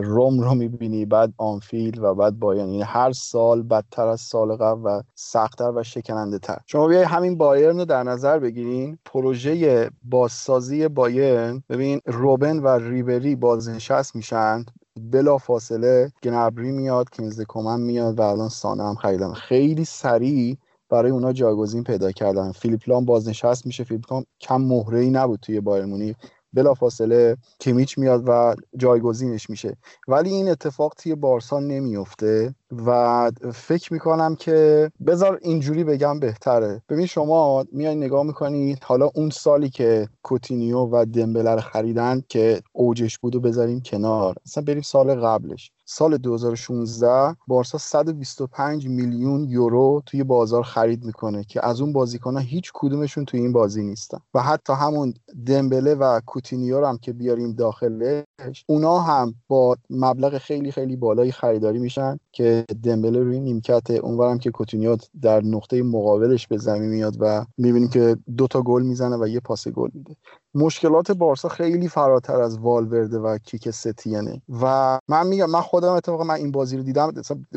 [0.02, 2.68] روم رو می‌بینی بعد آنفیل و بعد بایرن.
[2.68, 7.38] یعنی هر سال بدتر از سال قبل و سختتر و شکننده تر شما بیای همین
[7.38, 8.98] بایرن رو در نظر بگیرین.
[9.04, 14.64] پروژه بازسازی بایرن ببین روبن و ریبری بازنشست میشن.
[15.12, 19.32] بلا فاصله گنابری میاد کینگزلی کومن میاد و الان سانه هم خریدن.
[19.32, 20.56] خیلی سریع
[20.90, 22.52] برای اونا جایگزین پیدا کردن.
[22.52, 23.84] فیلیپ لام بازنشست میشه.
[23.84, 26.16] فیلیپ لام کم مهره ای نبود توی بایرن مونیخ.
[26.52, 29.76] بلافاصله کیمیش میاد و جایگزینش میشه.
[30.08, 32.54] ولی این اتفاق توی بارسا نمیفته
[32.86, 36.82] و فکر می‌کنم که بذار اینجوری بگم بهتره.
[36.88, 43.18] ببین شما میای نگاه می‌کنید حالا اون سالی که کوتینیو و دمبله خریدن که اوجش
[43.18, 45.72] بود بذاریم کنار اصلا بریم سال قبلش.
[45.84, 52.70] سال 2016 بارسا 125 میلیون یورو توی بازار خرید می‌کنه که از اون بازیکنها هیچ
[52.74, 54.18] کدومشون توی این بازی نیستن.
[54.34, 55.14] و حتی همون
[55.46, 61.78] دمبله و کوتینیو هم که بیاریم داخلش اونا هم با مبلغ خیلی خیلی بالایی خریداری
[61.78, 67.44] میشن که دمبله روی نیمکت اونورم که کوتینیو در نقطه مقابلش به زمین میاد و
[67.58, 70.16] می‌بینیم که دوتا گل می‌زنه و یه پاس گل میده.
[70.54, 76.24] مشکلات بارسا خیلی فراتر از والورده و کیکه ستینه و من میگم من خودم اتفاقا
[76.24, 77.12] من این بازی رو دیدم.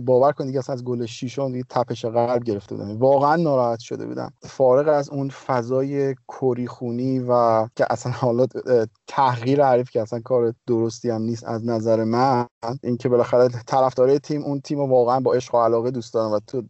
[0.05, 2.97] باور کن دیگه از گل شیشم دیگه تپش قلب گرفته بودم.
[2.97, 4.33] واقعا ناراحت شده بودم.
[4.43, 8.45] فارغ از اون فضای کری‌خونی و که اصلا حالا
[9.07, 12.45] تغییر حریف که اصلا کار درستی هم نیست از نظر من
[12.83, 16.39] اینکه بالاخره طرفدارای تیم اون تیم رو واقعا با عشق و علاقه دوست دارن و
[16.47, 16.63] تو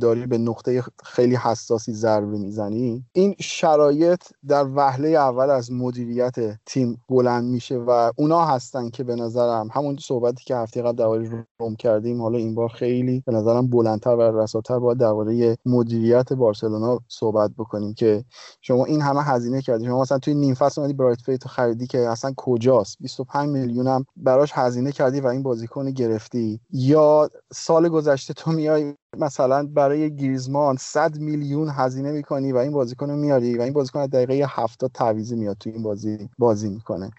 [0.00, 3.04] داری به نقطه خیلی حساسی ضربه می‌زنی.
[3.12, 6.34] این شرایط در وهله اول از مدیریت
[6.66, 11.46] تیم بلند میشه و اونا هستن که به نظرم همون صحبتی که هفته قبل درباره
[11.58, 16.98] روم کردیم حالا این بار خیلی به نظرم بلندتر و رساتر باید درباره مدیریت بارسلونا
[17.08, 18.24] صحبت بکنیم که
[18.60, 19.84] شما این همه هزینه کردی.
[19.84, 24.04] شما مثلا توی نیم فصل اومدی برایت فیتو خریدی که اصلا کجاست؟ 25 میلیون هم
[24.16, 26.60] براش هزینه کردی و این بازیکن گرفتی.
[26.70, 33.10] یا سال گذشته تو میای مثلا برای گریزمان 100 میلیون هزینه می‌کنی و این بازیکن
[33.10, 37.10] رو میاری و این بازیکن از دقیقه 70 تعویضی میاد تو این بازی بازی می‌کنه.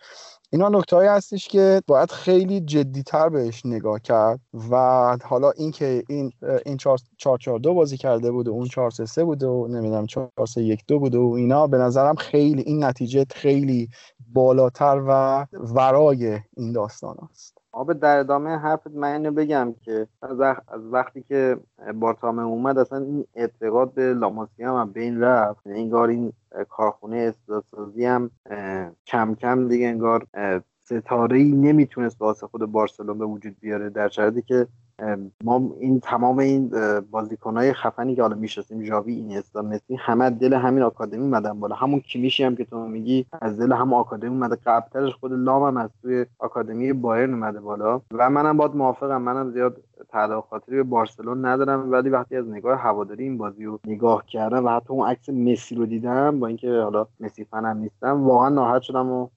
[0.49, 4.39] اینا نکته هستش که باید خیلی جدیتر بهش نگاه کرد
[4.71, 4.75] و
[5.23, 6.31] حالا اینکه این
[6.65, 10.29] این 4 4 2 بازی کرده بود و اون 4 3 بود و نمی‌دونم 4
[10.47, 13.89] 3 1 2 بود و اینا به نظرم خیلی این نتیجه خیلی
[14.33, 20.07] بالاتر و ورای این داستان است آب در ادامه حرفت من اینو بگم که
[20.67, 21.57] از وقتی که
[21.95, 25.67] بارتامه اومد اصلا این اعتقاد به لاماسی هم بین رفت.
[25.67, 26.33] انگار این
[26.69, 28.31] کارخونه استادسازی هم
[29.07, 30.27] کم کم دیگه انگار
[30.83, 34.67] ستاره ای نمی‌تونست واسه خود بارسلون به وجود بیاره در شرایطی که
[35.43, 36.71] ما این تمام این
[37.11, 41.75] بازیکنهای خفنی که حالا می‌شناسیم ژاوی اینستا مسی همه دل همین آکادمی اومدن بالا.
[41.75, 44.55] همون کیمیشی هم که تو میگی از دل هم آکادمی اومده.
[44.55, 48.01] قبلترش خود لام هم از توی آکادمی بایرن اومده بالا.
[48.11, 49.21] و منم باید موافقم.
[49.21, 53.79] منم زیاد تعلق خاطری به بارسلون ندارم ولی وقتی از نگاه هواداری این بازی رو
[53.87, 58.27] نگاه کردم و حتی اون عکس مسی رو دیدم با اینکه حالا مسی فنم نیستم
[58.27, 59.27] واقعا ناراحت شدم و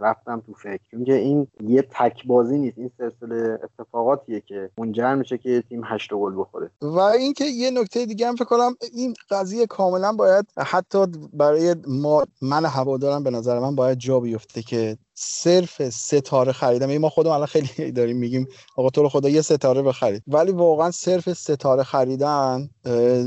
[0.00, 0.80] رفتم تو فکر.
[0.90, 6.14] چون این یه تک بازی نیست این سلسله اتفاقاتیه که منجر میشه که تیم هشت
[6.14, 6.70] گل بخوره.
[6.82, 12.24] و اینکه یه نکته دیگه هم فکر کنم این قضیه کاملا باید حتی برای ما
[12.42, 16.88] من هوادارم به نظر من باید جا بیفته که صرف ستاره خریدم.
[16.88, 20.22] یعنی ما خودم الان خیلی داریم میگیم آقا تو رو خدا یه ستاره بخرید.
[20.26, 22.70] ولی واقعا صرف ستاره خریدن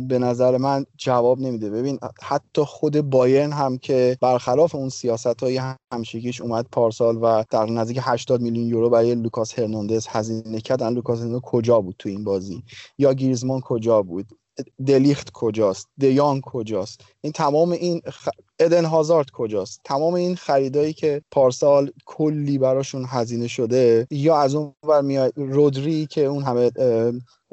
[0.07, 1.69] به نظر من جواب نمیده.
[1.69, 5.61] ببین حتی خود بایرن هم که برخلاف اون سیاست های
[5.93, 11.19] همشگیش اومد پارسال و در نزدیک 80 میلیون یورو برای لوکاس هرناندز هزینه کردن لوکاس
[11.19, 12.64] هرناندز کجا بود تو این بازی؟
[12.97, 14.27] یا گیرزمان کجا بود؟
[14.88, 18.30] دلیخت کجاست؟ دیان کجاست؟ این تمام این خ...
[18.60, 24.74] ادن هازارد کجاست؟ تمام این خریدایی که پارسال کلی براشون هزینه شده یا از اون
[24.84, 26.72] ور میاد رودری که اون همه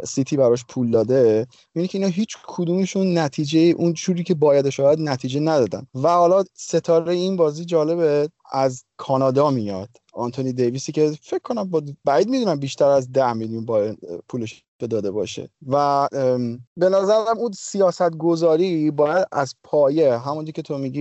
[0.04, 5.00] سیتی براش پول داده می‌بینی که اینا هیچ کدومشون نتیجه اون چوری که باید شاید
[5.00, 5.86] نتیجه ندادن.
[5.94, 9.88] و حالا ستاره این بازی جالبه از کانادا میاد.
[10.12, 13.94] آنتونی دیویسی که فکر کنم با بعید می‌دونم بیشتر از ده میلیون با
[14.28, 15.48] پولش داده باشه.
[15.66, 16.08] و
[16.76, 20.93] به نظرم اون سیاست گذاری باید از پایه همونجی که تو میگی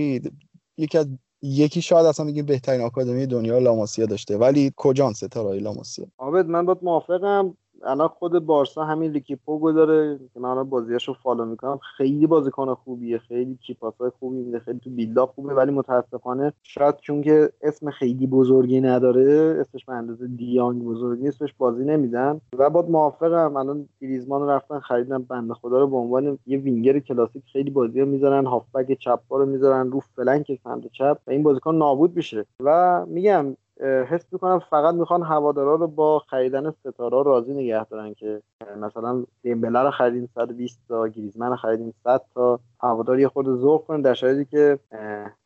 [0.78, 1.06] یکی از
[1.42, 4.36] یکی شاید اصلا میگیم بهترین آکادمی دنیا لاماسیا داشته.
[4.36, 7.56] ولی کجان ستاره لاماسیا؟ عابد من باید موافقم.
[7.86, 11.78] الان خود بارسا همین ریکی پوچ رو داره که من الان بازیاشو follow می‌کنم.
[11.96, 15.70] خیلی بازیکن خوبیه خیلی key pass ای خوبی میده خیلی تو build up خوبه ولی
[15.72, 21.84] متاسفانه شاید چون که اسم خیلی بزرگی نداره اسمش به اندازه دیانگ بزرگی اسمش بازی
[21.84, 22.40] نمیدن.
[22.58, 27.42] و بعد موافقم الان گریزمان رفتن خریدن بنده خدا رو به عنوان یه وینگر کلاسیک
[27.52, 31.18] خیلی بازی می‌ذارن هافبک چپ رو می‌ذارن رو flank سمت چپ.
[31.26, 32.46] و این بازیکن نابود میشه.
[32.60, 38.42] و میگم حس می‌کنم فقط می‌خوان هوادارا رو با خریدن ستاره راضی نگه دارن که
[38.76, 42.60] مثلا دیمبله رو خریدیم 120 تا گریزمن رو خریدیم 100 تا.
[42.80, 44.78] هوادار خود ذوق کنن در شرایطی که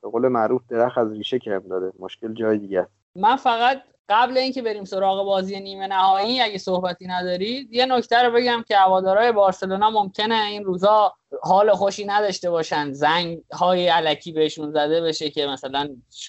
[0.03, 1.93] به قول معروف درخت از ریشه کم داره.
[1.99, 2.87] مشکل جای دیگه
[3.17, 8.33] من فقط قبل اینکه بریم سراغ بازی نیمه نهایی اگه صحبتی ندارید یه نکته رو
[8.33, 12.93] بگم که هوادارهای بارسلونا ممکنه این روزا حال خوشی نداشته باشن.
[12.93, 15.89] زنگ های علکی بهشون زده بشه که مثلا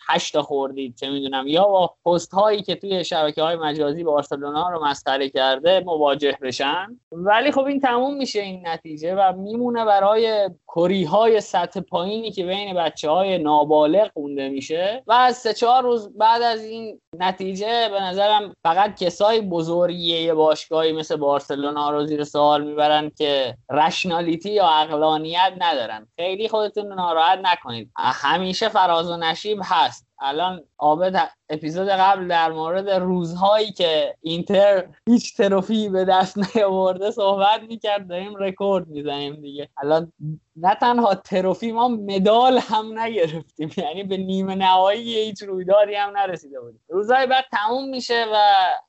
[0.10, 1.48] هشتا خوردید چه می‌دونم.
[1.48, 7.00] یا با پست هایی که توی شبکه های مجازی بارسلونا رو مسخره کرده مواجه بشن.
[7.12, 12.46] ولی خب این تموم میشه این نتیجه و میمونه برای کری های سطح پایینی که
[12.46, 15.04] بین بچه های نابالغ خونده میشه.
[15.08, 20.92] و از سه چهار روز بعد از این نتیجه به نظرم فقط کسای بزرگی باشگاهی
[20.92, 26.08] مثل بارسلونا رو زیر سوال می‌برن که رشنالیتی یا اقلانیت ندارن.
[26.16, 27.92] خیلی خودتون ناراحت نکنید.
[27.96, 30.08] همیشه فراز و نشیب هست.
[30.22, 37.62] الان عابد اپیزود قبل در مورد روزهایی که اینتر هیچ تروفی به دست نیاورده صحبت
[37.62, 39.70] می‌کرد داریم رکورد می‌زنیم دیگه.
[39.78, 40.14] الان
[40.56, 43.70] نه تنها تروفی ما مدال هم نگرفتیم.
[43.78, 46.82] یعنی به نیمه نهایی هیچ رویدادی هم نرسیده بودیم.
[46.90, 48.38] روزهای بعد تموم میشه و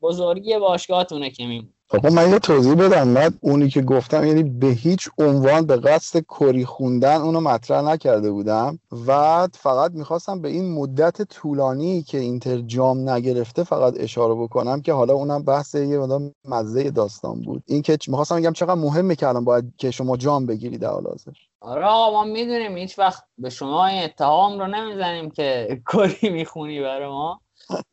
[0.02, 1.72] بزرگی باشگاهتونه که میمونه.
[1.92, 3.08] خب من یه توضیح بدم.
[3.08, 8.30] من اونی که گفتم یعنی به هیچ عنوان به قصد کری خوندن اونو مطرح نکرده
[8.30, 8.78] بودم.
[9.06, 14.92] و فقط می‌خواستم به این مدت طولانی که اینتر جام نگرفته فقط اشاره بکنم که
[14.92, 17.62] حالا اونم بحث یه مدام مزه داستان بود.
[17.66, 21.04] این که می‌خواستم بگم چقدر مهمه که الان باید که شما جام بگیری در حال
[21.04, 21.32] حاضر.
[21.60, 26.80] آره آقا ما می‌دونیم هیچ وقت به شما این اتهام رو نمی‌زنیم که کری می‌خونی
[26.80, 27.40] برای ما.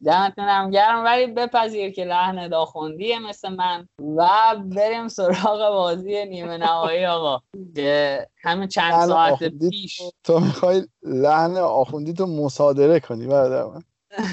[0.06, 3.88] دمتون هم گرم ولی بپذیر که لحن داخوندیه مثل من.
[4.18, 4.30] و
[4.66, 7.40] بریم سراغ بازی نیمه نهایی آقا
[7.76, 10.02] که همین چند ساعت پیش.
[10.24, 13.82] تو می‌خوای لحن آخوندی تو مصادره کنی برادر من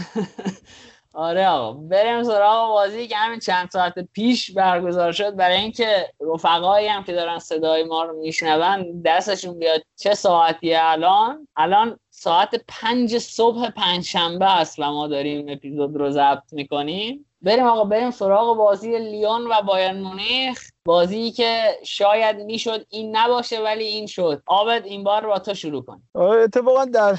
[1.15, 5.37] آره آقا بریم سراغ بازی که همین چند ساعت پیش برگزار شد.
[5.37, 11.49] برای اینکه رفقایی هم که دارن صدای ما رو میشنون دستشون بیاد چه ساعتیه الان؟
[11.57, 17.27] الان ساعت پنج صبح پنجشنبه است و ما داریم اپیزود رو ضبط می‌کنیم.
[17.43, 20.71] بریم آقا بریم سراغ بازی لیون و بایرن مونیخ.
[20.85, 24.43] بازی که شاید می‌شد این نباشه ولی این شد.
[24.47, 27.15] آبد این بار با تو شروع کن اتفاقا در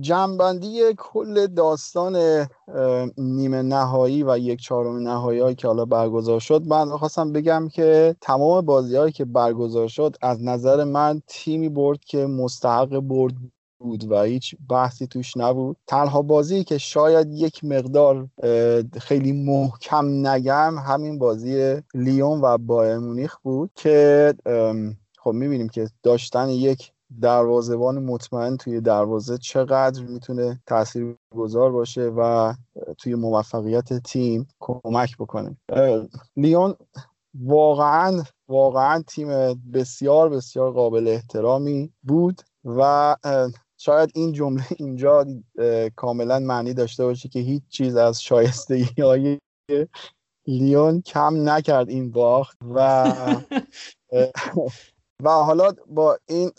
[0.00, 2.46] جمعبندی کل داستان
[3.18, 8.16] نیمه نهایی و یک چهارم نهایی هایی که حالا برگزار شد من خواستم بگم که
[8.20, 13.34] تمام بازی هایی که برگزار شد از نظر من تیمی برد که مستحق برد
[13.78, 15.76] بود و هیچ بحثی توش نبود.
[15.86, 18.28] تنها بازی که شاید یک مقدار
[19.00, 24.34] خیلی محکم نگم همین بازی لیون و بایر مونیخ بود که
[25.18, 32.54] خب می‌بینیم که داشتن یک دروازهبان مطمئن توی دروازه چقدر می‌تونه تأثیر گذار باشه و
[32.98, 35.56] توی موفقیت تیم کمک بکنه.
[36.36, 36.74] لیون
[37.34, 39.28] واقعا واقعا تیم
[39.72, 43.16] بسیار بسیار قابل احترامی بود و
[43.80, 45.26] شاید این جمله اینجا
[45.96, 49.38] کاملا معنی داشته باشه که هیچ چیز از شایستگی های
[50.46, 53.14] لیون کم نکرد این باخت و
[55.22, 56.50] و حالا با این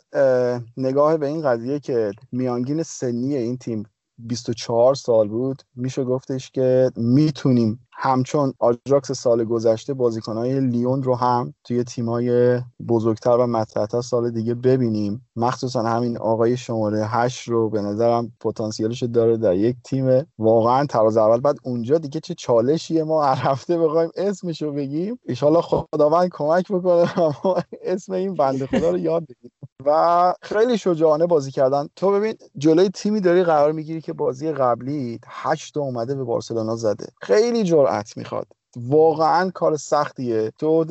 [0.77, 3.83] نگاه به این قضیه که میانگین سنی این تیم
[4.17, 11.53] 24 سال بود میشه گفتش که می‌تونیم همچون آجاکس سال گذشته بازیکنهای لیون رو هم
[11.63, 15.27] توی تیمای بزرگتر و مطرحتر سال دیگه ببینیم.
[15.35, 21.17] مخصوصا همین آقای شماره 8 رو به نظرم پتانسیلش داره در یک تیم واقعا تراز
[21.17, 21.39] اول.
[21.39, 25.19] بعد اونجا دیگه چه چالشیه ما هر هفته بخوایم اسمش رو بگیم.
[25.41, 27.19] ان خداوند کمک بکنه.
[27.19, 29.51] ما اسم این بنده خدا رو یاد بگیریم.
[29.85, 31.87] و خیلی شجاعانه بازی کردن.
[31.95, 37.05] تو ببین جلوی تیمی داری قرار می‌گیری که بازی قبلی هشت اومده به بارسلونا زده.
[37.21, 38.47] خیلی جرأت می‌خواد.
[38.75, 40.51] واقعا کار سختیه.
[40.57, 40.85] تو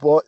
[0.00, 0.22] با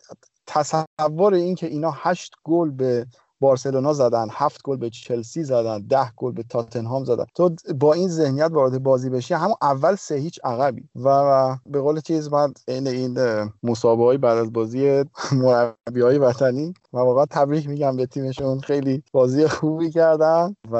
[0.47, 3.05] تصور این که اینا هشت گل به
[3.39, 7.25] بارسلونا زدن هفت گل به چلسی زدن ده گل به تاتنهام زدن.
[7.35, 10.89] تو با این ذهنیت وارد بازی بشی همون اول سه هیچ عقبی.
[11.03, 13.19] و به قول چیز من این این
[13.63, 16.73] مسابقه بعد از بازی مربی های وطنی.
[16.93, 18.59] و واقعا تبریک میگم به تیمشون.
[18.59, 20.55] خیلی بازی خوبی کردن.
[20.71, 20.75] و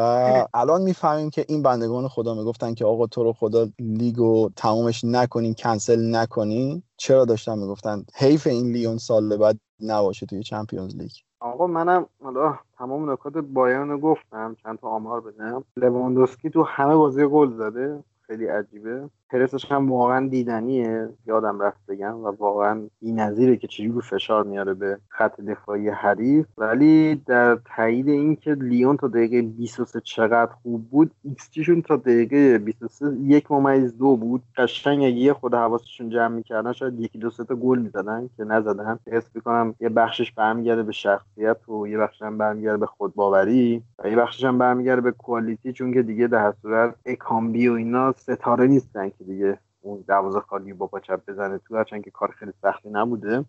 [0.53, 5.53] الان می‌فهمیم که این بندگان خدا می‌گفتن که آقا تو رو خدا لیگو تمومش نکنین
[5.53, 6.84] کنسل نکنین.
[6.98, 11.12] چرا داشتن می‌گفتن حیف این لیون سال بعد نباشه توی Champions League؟
[11.46, 14.56] آقا منم حالا تمام نکات بایرن رو گفتم.
[14.64, 15.64] چند تا آمار بدم.
[15.78, 18.04] لواندوسکی تو همه بازی گل زده.
[18.22, 19.10] خیلی عجیبه.
[19.30, 24.97] پرسش هم واقعا دیدنیه یادم رفت بگم و واقعا نظیره که چجور فشار میاره به
[25.10, 26.45] خط دفاعی حریف.
[26.57, 31.49] ولی در تایید اینکه لیون تا دقیقه 23 چقدر خوب بود x
[31.88, 34.43] تا دقیقه 23 یک ممیز دو بود.
[34.57, 38.99] قشنگ یه خود حواسشون جمع می‌کردن شاید یکی دو تا گل می‌زدن که نزدن.
[39.07, 43.84] حس می‌کنم یه بخشش برمیگرده به شخصیت و یه بخشش هم برمیگرده به خودباوری.
[43.99, 48.11] و یه بخشش هم برمیگرده به کوالیتی چون که دیگه در صورت اکامبی و اینا
[48.11, 52.32] ستاره نیستن که دیگه اون دروازه خالی با پا چپ بزنه تو هرچند که کار
[52.32, 53.46] خیلی سختی نبوده.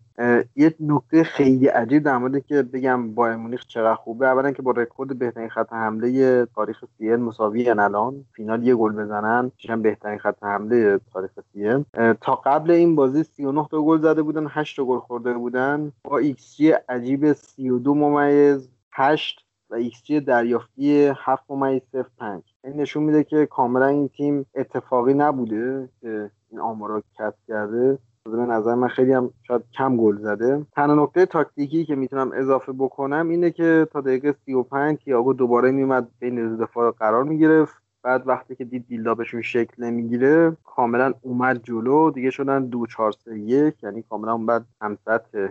[0.55, 4.27] یه نکته خیلی عجیب در مورد که بگم با مونیخ چقدر خوبه.
[4.27, 8.25] اولا که با رکورد بهترین خط حمله تاریخ سی مساوی الان.
[8.33, 11.85] فینال یه گل بزنن میشن بهترین خط حمله تاریخ سی
[12.21, 15.91] تا قبل این بازی 39 تا گل زده بودن 8 تا گل خورده بودن.
[16.03, 21.81] با ایکس جی عجیب 32 ممیز 8 و G دریافتی 7 ممیز
[22.19, 27.97] 05 این نشون میده که کاملا این تیم اتفاقی نبوده که این آمارا کسب کرده.
[28.23, 30.65] به نظر من خیلی هم شاید کم گل زده.
[30.75, 36.07] تنها نکته تاکتیکی که می‌تونم اضافه بکنم اینه که تا دقیقه 35 تییاگو دوباره میومد
[36.19, 37.86] بین دفاع قرار می‌گرفت.
[38.07, 43.11] بعد وقتی که دید build-up شون شکل نمی‌گیره کاملا اومد جلو دیگه شدن دو چهار
[43.11, 45.47] سه یک یعنی کاملا بعد هم سطح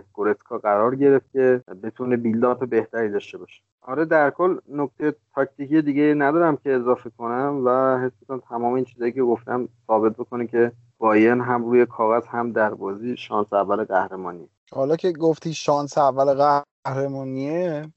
[0.63, 3.61] قرار گرفت که بتونه بیلداپ بهتری داشته باشه.
[3.81, 8.85] آره در کل نکته تاکتیکی دیگه ندارم که اضافه کنم و حس می‌کنم تمام این
[8.85, 13.83] چیزایی که گفتم ثابت بکنه که بایرن هم روی کاغذ هم در بازی شانس اول
[13.83, 14.49] قهرمانی.
[14.71, 17.91] حالا که گفتی شانس اول قهرمانیه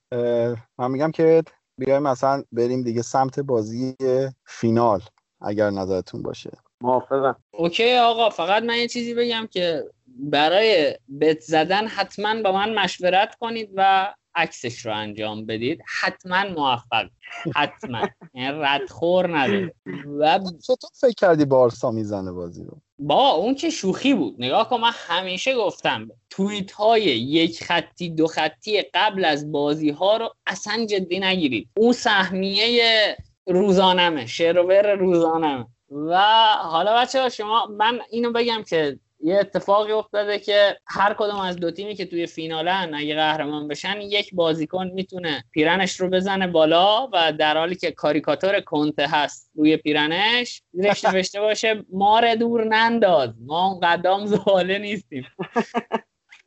[0.79, 1.43] من میگم که
[1.81, 3.97] بیایم مثلا بریم دیگه سمت بازی
[4.45, 5.01] فینال
[5.41, 6.51] اگر نظرتون باشه.
[6.83, 7.37] موافقم.
[7.51, 13.35] اوکی آقا فقط من یه چیزی بگم که برای بت زدن حتما با من مشورت
[13.35, 15.81] کنید و عکسش رو انجام بدید.
[16.01, 17.09] حتما موفق.
[17.55, 18.09] حتما.
[18.35, 19.75] یعنی ردخور نداره
[20.21, 22.81] و چطور فکر کردی بارسا می‌زنه بازی رو.
[23.03, 24.35] با اون که شوخی بود.
[24.39, 30.17] نگاه کن من همیشه گفتم توییت های یک خطی دو خطی قبل از بازی ها
[30.17, 31.69] رو اصلا جدی نگیرید.
[31.77, 33.17] اون سهمیه
[33.47, 35.67] روزانمه شروور روزانمه.
[35.91, 36.17] و
[36.63, 41.57] حالا بچه ها شما من اینو بگم که یه اتفاقی افتاده که هر کدوم از
[41.57, 47.09] دو تیمی که توی فینالن اگه قهرمان بشن یک بازیکن می‌تونه پیرنش رو بزنه بالا
[47.13, 53.31] و در حالی که کاریکاتور کنته هست روی پیرنش زیرش نوشته باشه مار دور ننداز
[53.47, 55.27] ما اون قدام زاله نیستیم.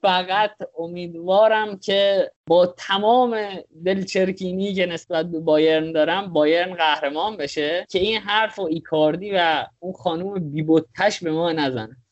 [0.02, 3.38] فقط امیدوارم که با تمام
[3.86, 9.66] دلچرکینی که نسبت به بایرن دارم بایرن قهرمان بشه که این حرف و ایکاردی و
[9.80, 12.03] اون خانوم بیبوتش به ما نزنه.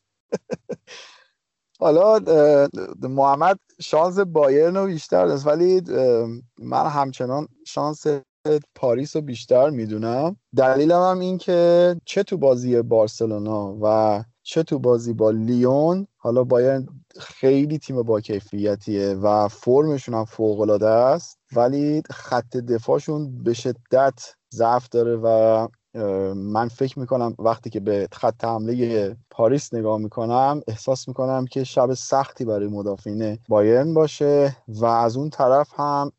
[1.80, 2.18] حالا
[3.02, 5.82] محمد شانس بایرن رو بیشتر دست ولی
[6.58, 8.06] من همچنان شانس
[8.74, 10.36] پاریس رو بیشتر می‌دونم.
[10.56, 16.44] دلیلم هم این که چه تو بازی بارسلونا و چه تو بازی با لیون حالا
[16.44, 16.86] بایرن
[17.20, 24.34] خیلی تیم با کیفیتیه و فرمشون هم فوق العاده است ولی خط دفاعشون به شدت
[24.54, 25.68] ضعف داره و
[26.34, 31.94] من فکر می‌کنم وقتی که به خط حمله پاریس نگاه می‌کنم احساس می‌کنم که شب
[31.94, 36.12] سختی برای مدافعین بایرن باشه و از اون طرف هم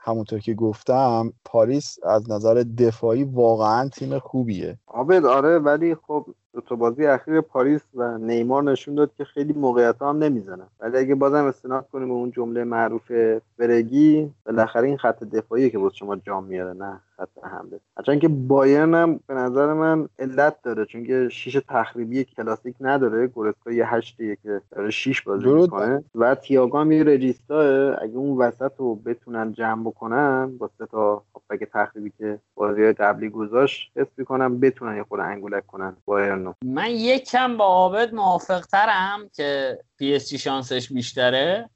[0.00, 4.78] همونطور که گفتم پاریس از نظر دفاعی واقعا تیم خوبیه.
[4.86, 9.52] عابد آره ولی خب دو تا بازی اخیر پاریس و نیمار نشون داد که خیلی
[9.52, 10.66] موقعیت هم نمی‌زنن.
[10.80, 13.12] ولی اگه بازم استناد کنیم به اون جمله معروف
[13.56, 17.80] فرگی بالاخره این خط دفاعی که بود شما جام میاره نه خط حمله.
[17.96, 23.26] هرچند که بایرن هم به نظر من علت داره چون که شیش تخریبی کلاسیک نداره.
[23.26, 27.60] گورسکا یه هشتیه که داره شیش بازی می‌کنه و تییاگو هم یه رجیستا
[27.94, 31.22] اگه اون وسط رو بتونن جمع بکنن با سه تا
[31.54, 36.90] هافبک تخریبی که بازی قبلی گذاشت حس می‌کنم بتونن یه خود انگولک کنن بایرن من
[36.90, 41.70] یکم با عابد موافق ترم که PSG شانسش بیشتره.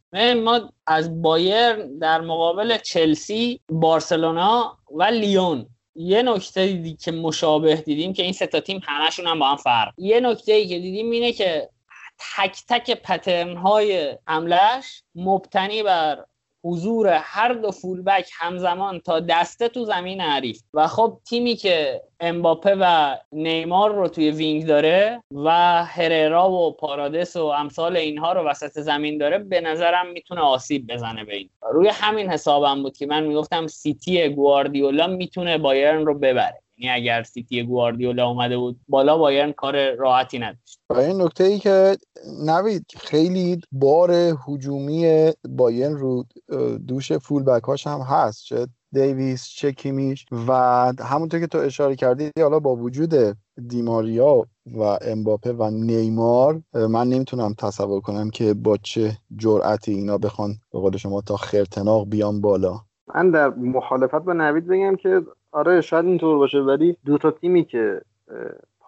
[0.44, 5.66] ما از بایرن در مقابل چلسی بارسلونا و لیون.
[5.94, 9.56] یه نکته دیدی که مشابه دیدیم که این سه تا تیم همشون هم با هم
[9.56, 9.92] فرق.
[9.98, 11.68] یه نکته ای که دیدیم اینه که
[12.36, 16.24] تک تک pattern های حملش مبتنی بر
[16.64, 20.62] حضور هر دو full-back همزمان تا دسته تو زمین حریف.
[20.74, 25.51] و خب تیمی که امباپه و نیمار رو توی wing داره و
[25.85, 31.24] هررا و پارادس و امثال اینها رو وسط زمین داره به نظرم می‌تونه آسیب بزنه
[31.24, 31.51] به این.
[31.72, 36.62] روی همین حسابم بود که من می‌گفتم سیتی گواردیولا می‌تونه بایرن رو ببره.
[36.78, 38.80] یعنی اگر سیتی گواردیولا اومده بود.
[38.88, 40.80] بالا بایرن کار راحتی نداشت.
[40.90, 41.96] و این نکته ای که
[42.46, 44.10] نوید خیلی بار
[44.48, 46.24] هجومی بایرن رو
[46.88, 48.44] دوش فول بک هاش هم هست.
[48.44, 50.26] چه دیویس چه کیمیش.
[50.48, 50.52] و
[51.00, 53.14] همونطور که تو اشاره کردی حالا با وجود
[53.68, 60.55] دیماریا و امباپه و نیمار من نمی‌تونم تصور کنم که با چه جرأتی اینا بخوان
[60.72, 62.80] به قول شما تا خرتناق بیان بالا.
[63.14, 65.20] من در مخالفت با نوید بگم که
[65.52, 68.02] آره شاید اینطور باشه ولی دو تا تیمی که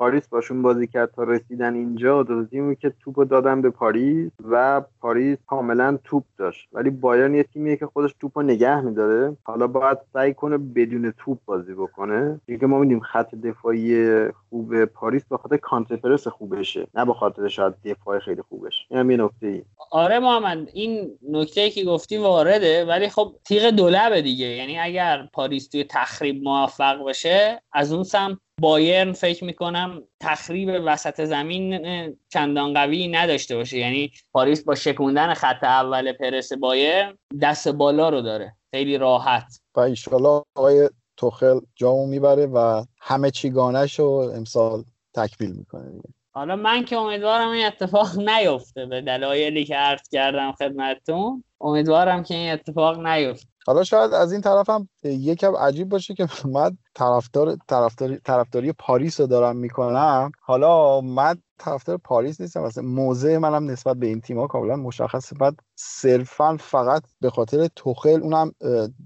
[0.00, 2.22] پاریس باشون بازی کرد تا رسیدن اینجا.
[2.22, 6.68] دو تیمی که توپ دادن به پاریس و پاریس کاملا توپ داشت.
[6.72, 9.36] ولی بایرن یه تیمیه که خودش توپ رو نگه میداره.
[9.44, 12.40] حالا باید سعی کنه بدون توپ بازی بکنه.
[12.60, 14.08] که ما میدیم خط دفاعی
[14.50, 18.86] خوب پاریس به خاطر counter-press خوبشه نه به خاطر شاید دفاع خیلی خوبش.
[18.90, 23.70] این هم یه نکته ای آره محمد این نکته که گفتی وارده ولی خب تیغ
[23.70, 24.46] دولبه دیگه.
[24.46, 31.24] یعنی اگر پاریس توی تخریب موفق بشه از اون سمت بایرن فکر می‌کنم تخریب وسط
[31.24, 31.80] زمین
[32.28, 33.78] چندان قوی نداشته باشه.
[33.78, 38.56] یعنی پاریس با شکوندن خط اول پرس بایرن دست بالا رو داره.
[38.70, 39.60] خیلی راحت.
[39.74, 44.84] و ایشالا آقای توخل جامو می‌بره و همه چیگانش رو امسال
[45.14, 46.08] تکمیل می‌کنه دیگه.
[46.32, 48.86] حالا من که امیدوارم این اتفاق نیفته.
[48.86, 53.48] به دلایلی که عرض کردم خدمتتون امیدوارم که این اتفاق نیفته.
[53.70, 59.20] حالا شاید از این طرف هم یکم عجیب باشه که من طرفدار طرفداری طرفداری پاریس
[59.20, 60.32] رو دارم می‌کنم.
[60.42, 62.62] حالا من طرفدار پاریس نیستم.
[62.62, 68.20] مثلا موضع منم نسبت به این تیم‌ها کاملا مشخصه بعد صرفا فقط به خاطر توخل
[68.22, 68.52] اونم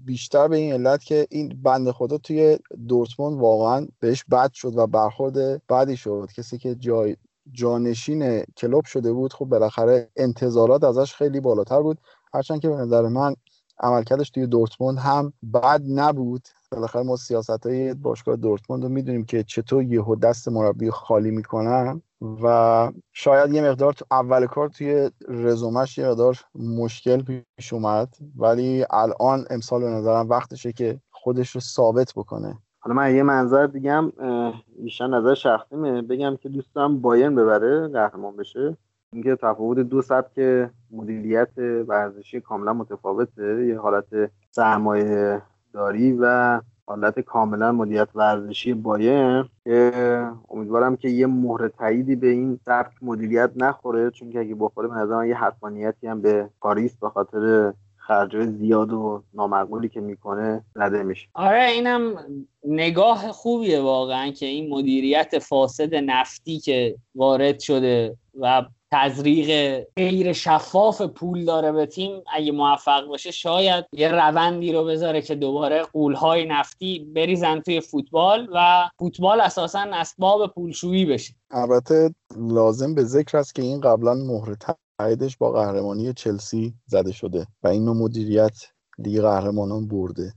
[0.05, 4.87] بیشتر به این علت که این بنده خدا توی دورتموند واقعا بهش بد شد و
[4.87, 6.29] برخورد بعدی شد.
[6.37, 7.15] کسی که جای
[7.51, 11.97] جانشین کلوب شده بود خب بالاخره انتظارات ازش خیلی بالاتر بود.
[12.33, 13.35] هرچند که به نظر من
[13.79, 16.47] عملکردش توی دورتموند هم بد نبود.
[16.71, 22.01] بالاخره ما سیاست های باشگاه دورتموند رو می‌دونیم که چطور یهو دست مربی خالی می‌کنن
[22.43, 27.21] و شاید یه مقدار تو اول کار توی رزومش یه مقدار مشکل
[27.57, 28.15] پیش اومد.
[28.37, 32.57] ولی الان امسال به نظرم وقتشه که خودش رو ثابت بکنه.
[32.79, 34.13] حالا من یه منظر دیگه هم
[34.79, 36.01] بیشتر نظر شخصیمه.
[36.01, 38.77] بگم که دوستم بایرن ببره قهرمان بشه.
[39.15, 43.65] اینکه تفاوت دو سبک مدیریت ورزشی کاملا متفاوته.
[43.65, 45.41] یه حالت سرمایه
[45.73, 49.91] داری و حالت کاملا مدیریت ورزشی بایر که
[50.49, 54.11] امیدوارم که یه مهر تاییدی به این سبک مدیریت نخوره.
[54.11, 58.93] چون که اگه بخوره به نظر یه حتمانیتی هم به پاریس به خاطر خرجای زیاد
[58.93, 61.27] و نامعقولی که می‌کنه زده میشه.
[61.33, 62.15] آره اینم
[62.63, 71.01] نگاه خوبیه واقعا که این مدیریت فاسد نفتی که وارد شده و تزریق غیر شفاف
[71.01, 72.23] پول داره به تیم.
[72.33, 78.49] اگه موفق باشه شاید یه روندی رو بذاره که دوباره قولهای نفتی بریزن توی فوتبال
[78.53, 81.33] و فوتبال اساسا اسباب پولشویی بشه.
[81.51, 84.55] البته لازم به ذکر است که این قبلا مهر
[84.99, 88.57] تاییدش با قهرمانی چلسی زده شده و این نوع مدیریت
[88.97, 90.33] دیگه قهرمانان برده.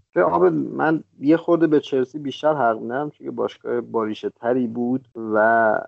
[0.51, 5.79] من یه خورده به چلسی بیشتر حق میدم چون باشگاه باریشه تری بود و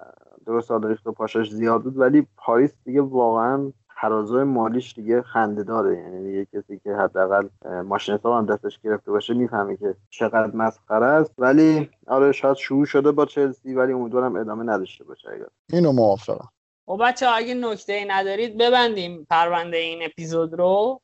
[0.51, 5.99] درست ریخت و پاشاش زیاد بود ولی پاریس دیگه واقعا ترازو مالیش دیگه خنده داره.
[5.99, 7.49] یعنی دیگه کسی که حداقل
[7.85, 11.33] ماشین حساب هم دستش گرفته باشه می‌فهمه که چقدر مسخره است.
[11.39, 15.47] ولی آره شاید شروع شده با چلسی ولی امیدوارم ادامه نداشته باشه اگر.
[15.73, 16.49] اینو موافقم.
[16.89, 21.01] و خب بچه اگه نکته ای ندارید ببندیم پرونده این اپیزود رو.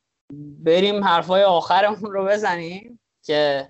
[0.63, 3.67] بریم حرفای آخرمون رو بزنیم که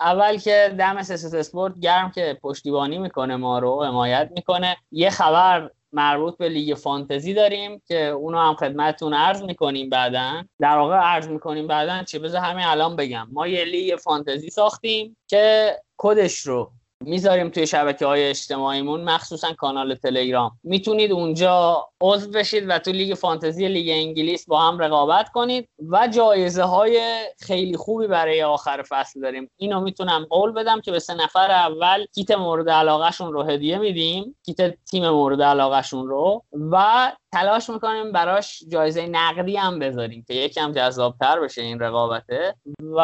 [0.00, 4.76] اول که دم سسوت اسپورت گرم که پشتیبانی می‌کنه ما رو حمایت می‌کنه.
[4.92, 10.42] یه خبر مربوط به لیگ فانتزی داریم که اونو هم خدمتتون عرض می‌کنیم بعدا.
[10.60, 13.28] در واقع عرض می‌کنیم بعدا چه بذار همین الان بگم.
[13.32, 16.70] ما یه لیگ فانتزی ساختیم که کدش رو
[17.04, 20.58] می‌ذاریم توی شبکه های اجتماعیمون مخصوصا کانال تلگرام.
[20.62, 26.08] می‌تونید اونجا عضو بشید و تو لیگ فانتزی لیگ انگلیس با هم رقابت کنید و
[26.08, 27.00] جایزه های
[27.40, 29.50] خیلی خوبی برای آخر فصل داریم.
[29.56, 34.36] اینو می‌تونم قول بدم که به سه نفر اول کیت مورد علاقهشون رو هدیه میدیم.
[34.44, 36.42] کیت تیم مورد علاقهشون رو.
[36.72, 42.54] و تلاش می‌کنیم براش جایزه نقدی هم بذاریم که یکم جذابتر بشه این رقابته.
[42.96, 43.00] و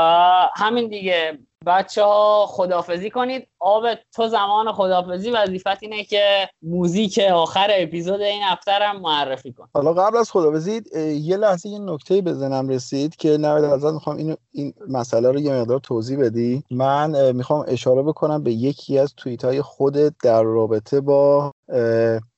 [0.57, 3.49] همین دیگه بچه ها خدافزی کنید.
[3.59, 3.85] آب
[4.15, 9.69] تو زمان خدافزی وظیفت اینه که موزیک آخر اپیزود این هفته هم معرفی کن.
[9.75, 10.83] حالا قبل از خدافزی
[11.21, 15.53] یه لحظه یه نکته بزنم رسید که نوید ازت می‌خوام این این مسئله رو یه
[15.53, 16.63] مقدار توضیح بدی.
[16.71, 21.53] من می‌خوام اشاره بکنم به یکی از توییت های خودت در رابطه با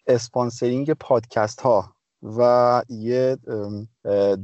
[0.07, 1.85] اسپانسرینگ پادکست ها
[2.23, 3.37] و یه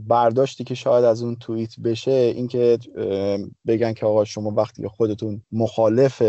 [0.09, 2.79] برداشتی که شاید از اون توییت بشه اینکه
[3.67, 6.23] بگن که آقا شما وقتی خودتون مخالف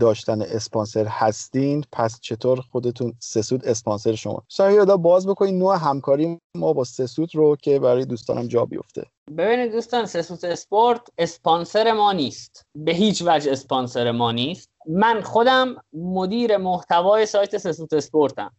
[0.00, 6.72] داشتن اسپانسر هستین پس چطور خودتون سسود اسپانسر شما؟ سعی باز بکنید نوع همکاری ما
[6.72, 9.06] با سسود رو که برای دوستانم جا بیفته.
[9.38, 12.66] ببینید دوستان سسوت اسپورت اسپانسر ما نیست.
[12.74, 14.70] به هیچ وجه اسپانسر ما نیست.
[14.88, 18.50] من خودم مدیر محتوای سایت سسوت اسپورتم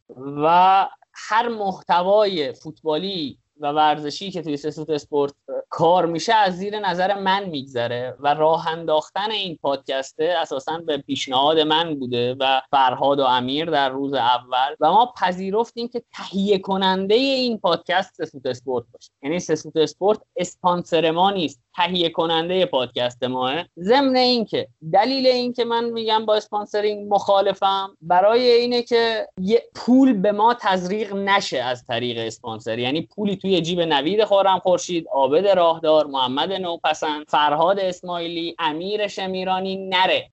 [0.44, 5.34] و هر محتوای فوتبالی و ورزشی که توی سسوت اسپورت
[5.70, 11.60] کار میشه از زیر نظر من میگذره و راه انداختن این پادکسته اساسا به پیشنهاد
[11.60, 14.76] من بوده و فرهاد و امیر در روز اول.
[14.80, 19.12] و ما پذیرفتیم که تهیه کننده این پادکست سسوت اسپورت باشه.
[19.24, 21.63] یعنی سسوت اسپورت اسپانسر ما نیست.
[21.76, 23.64] تهیه کننده پادکست ماه.
[23.80, 30.32] ضمن اینکه دلیل اینکه من میگم با اسپانسرینگ مخالفم برای اینه که یه پول به
[30.32, 32.80] ما تزریق نشه از طریق اسپانسر.
[32.80, 39.76] یعنی پولی توی جیب نوید خورم خورشید عابد راهدار محمد نوپسند فرهاد اسماعیلی امیر شمیرانی
[39.76, 40.30] نره.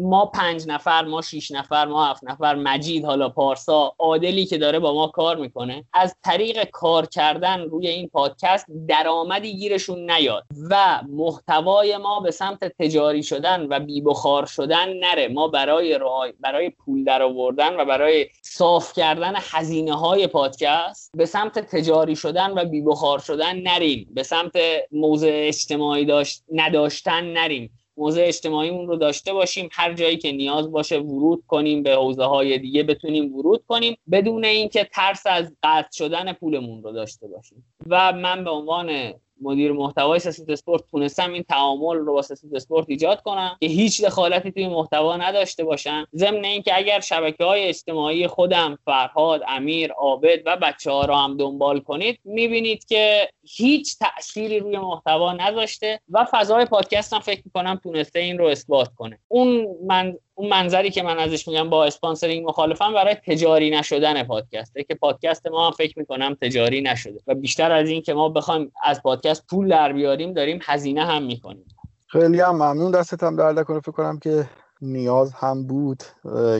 [0.00, 4.78] ما پنج نفر ما شیش نفر ما هفت نفر مجید حالا پارسا عادلی که داره
[4.78, 5.84] با ما کار می‌کنه.
[5.92, 10.44] از طریق کار کردن روی این پادکست درآمدی گیرشون نیاد.
[10.70, 10.75] و
[11.08, 15.28] محتوای ما به سمت تجاری شدن و بیبخار شدن نره.
[15.28, 15.98] ما برای
[16.40, 22.50] برای پول در آوردن و برای صاف کردن هزینه های پادکست به سمت تجاری شدن
[22.50, 24.08] و بیبخار شدن نریم.
[24.14, 24.52] به سمت
[24.92, 27.70] موضع اجتماعی داشت نداشتن نریم.
[27.96, 29.68] موضع اجتماعیمون رو داشته باشیم.
[29.72, 33.96] هر جایی که نیاز باشه ورود کنیم به حوزه های دیگه بتونیم ورود کنیم.
[34.10, 37.64] بدون اینکه ترس از قطع شدن پولمون رو داشته باشیم.
[37.86, 42.86] و من به عنوان مدیر محتوای سسوت اسپورت تونستم این تعامل رو با سسوت اسپورت
[42.88, 46.04] ایجاد کنم که هیچ دخالتی توی محتوا نداشته باشن.
[46.14, 51.36] ضمن اینکه اگر شبکه های اجتماعی خودم فرهاد امیر عابد و بچه ها رو هم
[51.36, 57.80] دنبال کنید می‌بینید که هیچ تأثیری روی محتوا نذاشته و فضای پادکست هم فکر می‌کنم
[57.82, 59.18] تونسته این رو اثبات کنه.
[59.28, 64.84] اون من اون منظری که من ازش میگم با sponsoring مخالفم برای تجاری نشدن پادکسته
[64.84, 67.20] که پادکست ما هم فکر می‌کنم تجاری نشده.
[67.26, 71.22] و بیشتر از این که ما بخوایم از پادکست پول در بیاریم داریم هزینه هم
[71.22, 71.66] می‌کنیم.
[72.08, 72.90] خیلی هم ممنون.
[72.90, 74.48] دستت هم درد کنه فکر کنم که
[74.80, 76.02] نیاز هم بود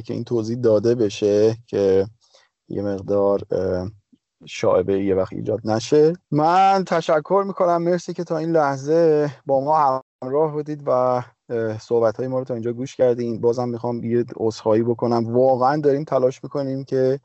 [0.05, 2.07] که این توضیح داده بشه که
[2.69, 3.41] یه مقدار
[4.47, 6.13] شاعبه یه وقت ایجاد نشه.
[6.31, 7.83] من تشکر می‌کنم.
[7.83, 11.23] مرسی که تا این لحظه با ما همراه بودید و
[11.81, 13.41] صحبت های ما رو تا اینجا گوش کردین.
[13.41, 15.35] بازم می‌خوام یه عذرخواهی بکنم.
[15.35, 17.21] واقعا داریم تلاش می‌کنیم که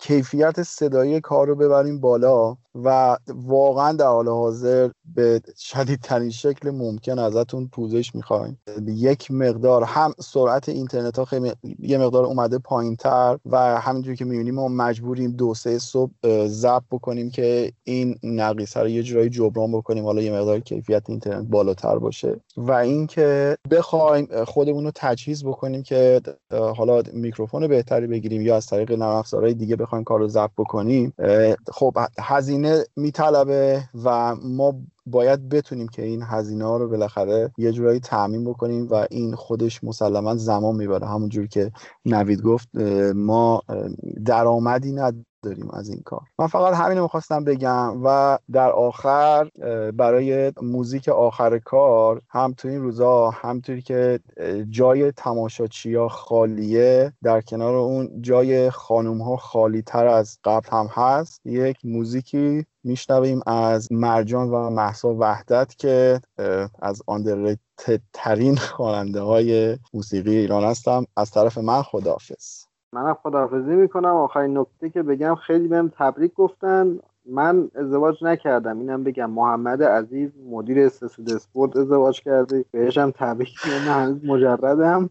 [0.00, 7.18] کیفیت صدایی کار رو ببریم بالا و واقعا در حال حاضر به شدیدترین شکل ممکن
[7.18, 8.58] ازتون پوزش می‌خوایم.
[8.86, 14.24] یک مقدار هم سرعت اینترنت ها خیلی یه مقدار اومده پایین تر و همینجوری که
[14.24, 16.12] می‌بینیم ما مجبوریم دو سه صبح
[16.46, 20.04] ضبط بکنیم که این نقیصه رو یه جورایی جبران بکنیم.
[20.04, 22.40] حالا یه مقدار کیفیت اینترنت بالاتر باشه.
[22.56, 22.72] و
[23.06, 26.20] اینکه بخوایم خودمون رو تجهیز بکنیم که
[26.50, 31.12] حالا میکروفون بهتری بگیریم یا از طریق نرم افزارهای دیگه بخوایم کار رو ضبط بکنیم
[31.72, 34.74] خب هزینه میطلبه و ما
[35.06, 39.84] باید بتونیم که این هزینه ها رو بالاخره یه جورایی تعمین بکنیم و این خودش
[39.84, 41.06] مسلما زمان می‌بره.
[41.06, 41.72] همونجور که
[42.04, 42.68] نوید گفت
[43.14, 43.62] ما
[44.24, 44.92] درآمدی
[45.46, 46.20] داریم از این کار.
[46.38, 49.50] من فقط همین می‌خواستم بگم و در آخر
[49.94, 54.20] برای موزیک آخر کار هم تو این روزا همطوری که
[54.70, 55.12] جای
[55.94, 61.76] ها خالیه در کنار اون جای خانوم ها خالی تر از قبل هم هست یک
[61.84, 66.20] موزیکی میشنویم از مرجان و محسا وحدت که
[66.82, 67.58] از آندرریت
[68.12, 71.06] ترین خواننده های موسیقی ایران هستم.
[71.16, 72.65] از طرف من خداحافظ.
[72.96, 74.14] منم خداحافظی می‌کنم.
[74.14, 76.98] آخرین نکته که بگم خیلی بهم تبریک گفتن.
[77.26, 78.78] من ازدواج نکردم.
[78.78, 82.64] اینم بگم محمد عزیز مدیر استسود اسپورت ازدواج کرده.
[82.70, 85.10] بهشم تبریک من هنوز مجردم.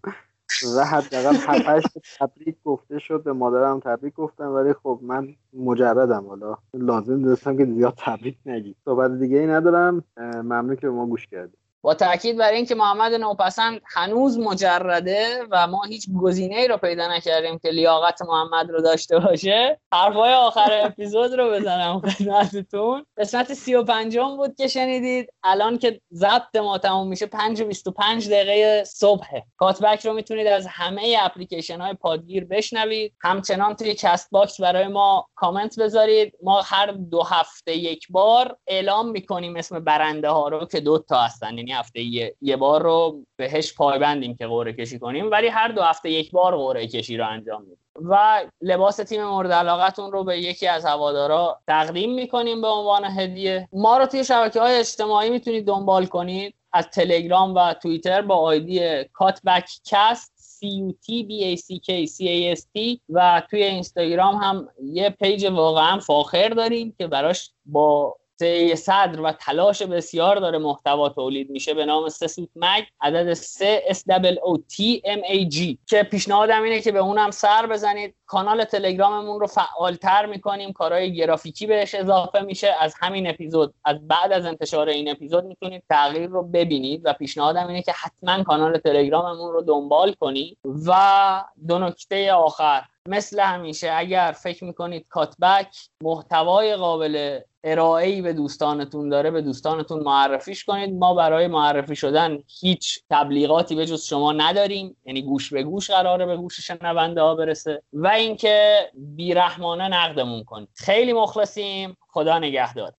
[0.77, 1.83] و حداقل هفتش
[2.19, 3.23] تبریک گفته شد.
[3.23, 4.51] به مادرم تبریک گفتم.
[4.51, 6.25] ولی خب من مجردم.
[6.27, 11.05] حالا لازم داشتم که زیاد تبریک نگید صحبت دیگه ای ندارم ممنون که به ما
[11.05, 11.64] گوش کردید.
[11.85, 17.15] با تاکید بر اینکه محمد نوپسند هنوز مجرده و ما هیچ گزینه ای رو پیدا
[17.15, 23.05] نکردیم که لیاقت محمد رو داشته باشه حرفای آخر اپیزود رو بزنم خدمتتون.
[23.17, 25.29] قسمت سی و پنجم بود که شنیدید.
[25.43, 29.27] الان که ضبط ما تموم میشه 5 و 25 دقیقه صبح
[29.57, 33.13] Cutback رو می‌تونید از همه اپلیکیشن های پادگیر بشنوید.
[33.21, 36.33] همچنان توی CastBox برای ما کامنت بذارید.
[36.43, 41.21] ما هر دو هفته یک بار اعلام می‌کنیم اسم برنده ها رو که دو تا
[41.21, 41.57] هستن.
[41.57, 45.81] یعنی هفته یه, یه بار رو بهش پایبندیم که قرعه کشی کنیم ولی هر دو
[45.81, 47.77] هفته یک بار قرعه کشی رو انجام میدیم.
[48.09, 53.69] و لباس تیم مورد علاقتون رو به یکی از هوادارا تقدیم می‌کنیم به عنوان هدیه.
[53.73, 56.55] ما رو توی شبکه های اجتماعی می‌تونید دنبال کنید.
[56.73, 61.89] از تلگرام و توییتر با ID Cutback Cast C U T B A C K
[62.15, 67.51] C A S T و توی اینستاگرام هم یه page واقعا فاخر داریم که براش
[67.65, 73.33] با سعه صدر و تلاش بسیار داره محتوا تولید میشه به نام سوت مگ عدد
[73.33, 75.77] 3 S O T M A G.
[75.87, 78.15] که پیشنهادم اینه که به اونم سر بزنید.
[78.25, 80.73] کانال تلگراممون رو فعالتر می‌کنیم.
[80.73, 82.75] کارهای گرافیکی بهش اضافه میشه.
[82.79, 87.67] از همین اپیزود از بعد از انتشار این اپیزود می‌تونید تغییر رو ببینید و پیشنهادم
[87.67, 90.57] اینه که حتما کانال تلگراممون رو دنبال کنید.
[90.87, 98.33] و دو نکته آخر مثل همیشه اگر فکر می‌کنید کاتبک محتوای قابل ارائه ای به
[98.33, 100.93] دوستانتون داره به دوستانتون معرفیش کنید.
[100.93, 104.97] ما برای معرفی شدن هیچ تبلیغاتی به جز شما نداریم.
[105.05, 107.81] یعنی گوش به گوش قراره به گوش شنونده ها برسه.
[107.93, 110.69] و اینکه بیرحمانه نقدمون کنید.
[110.75, 111.97] خیلی مخلصیم.
[112.09, 112.93] خدا نگهدار.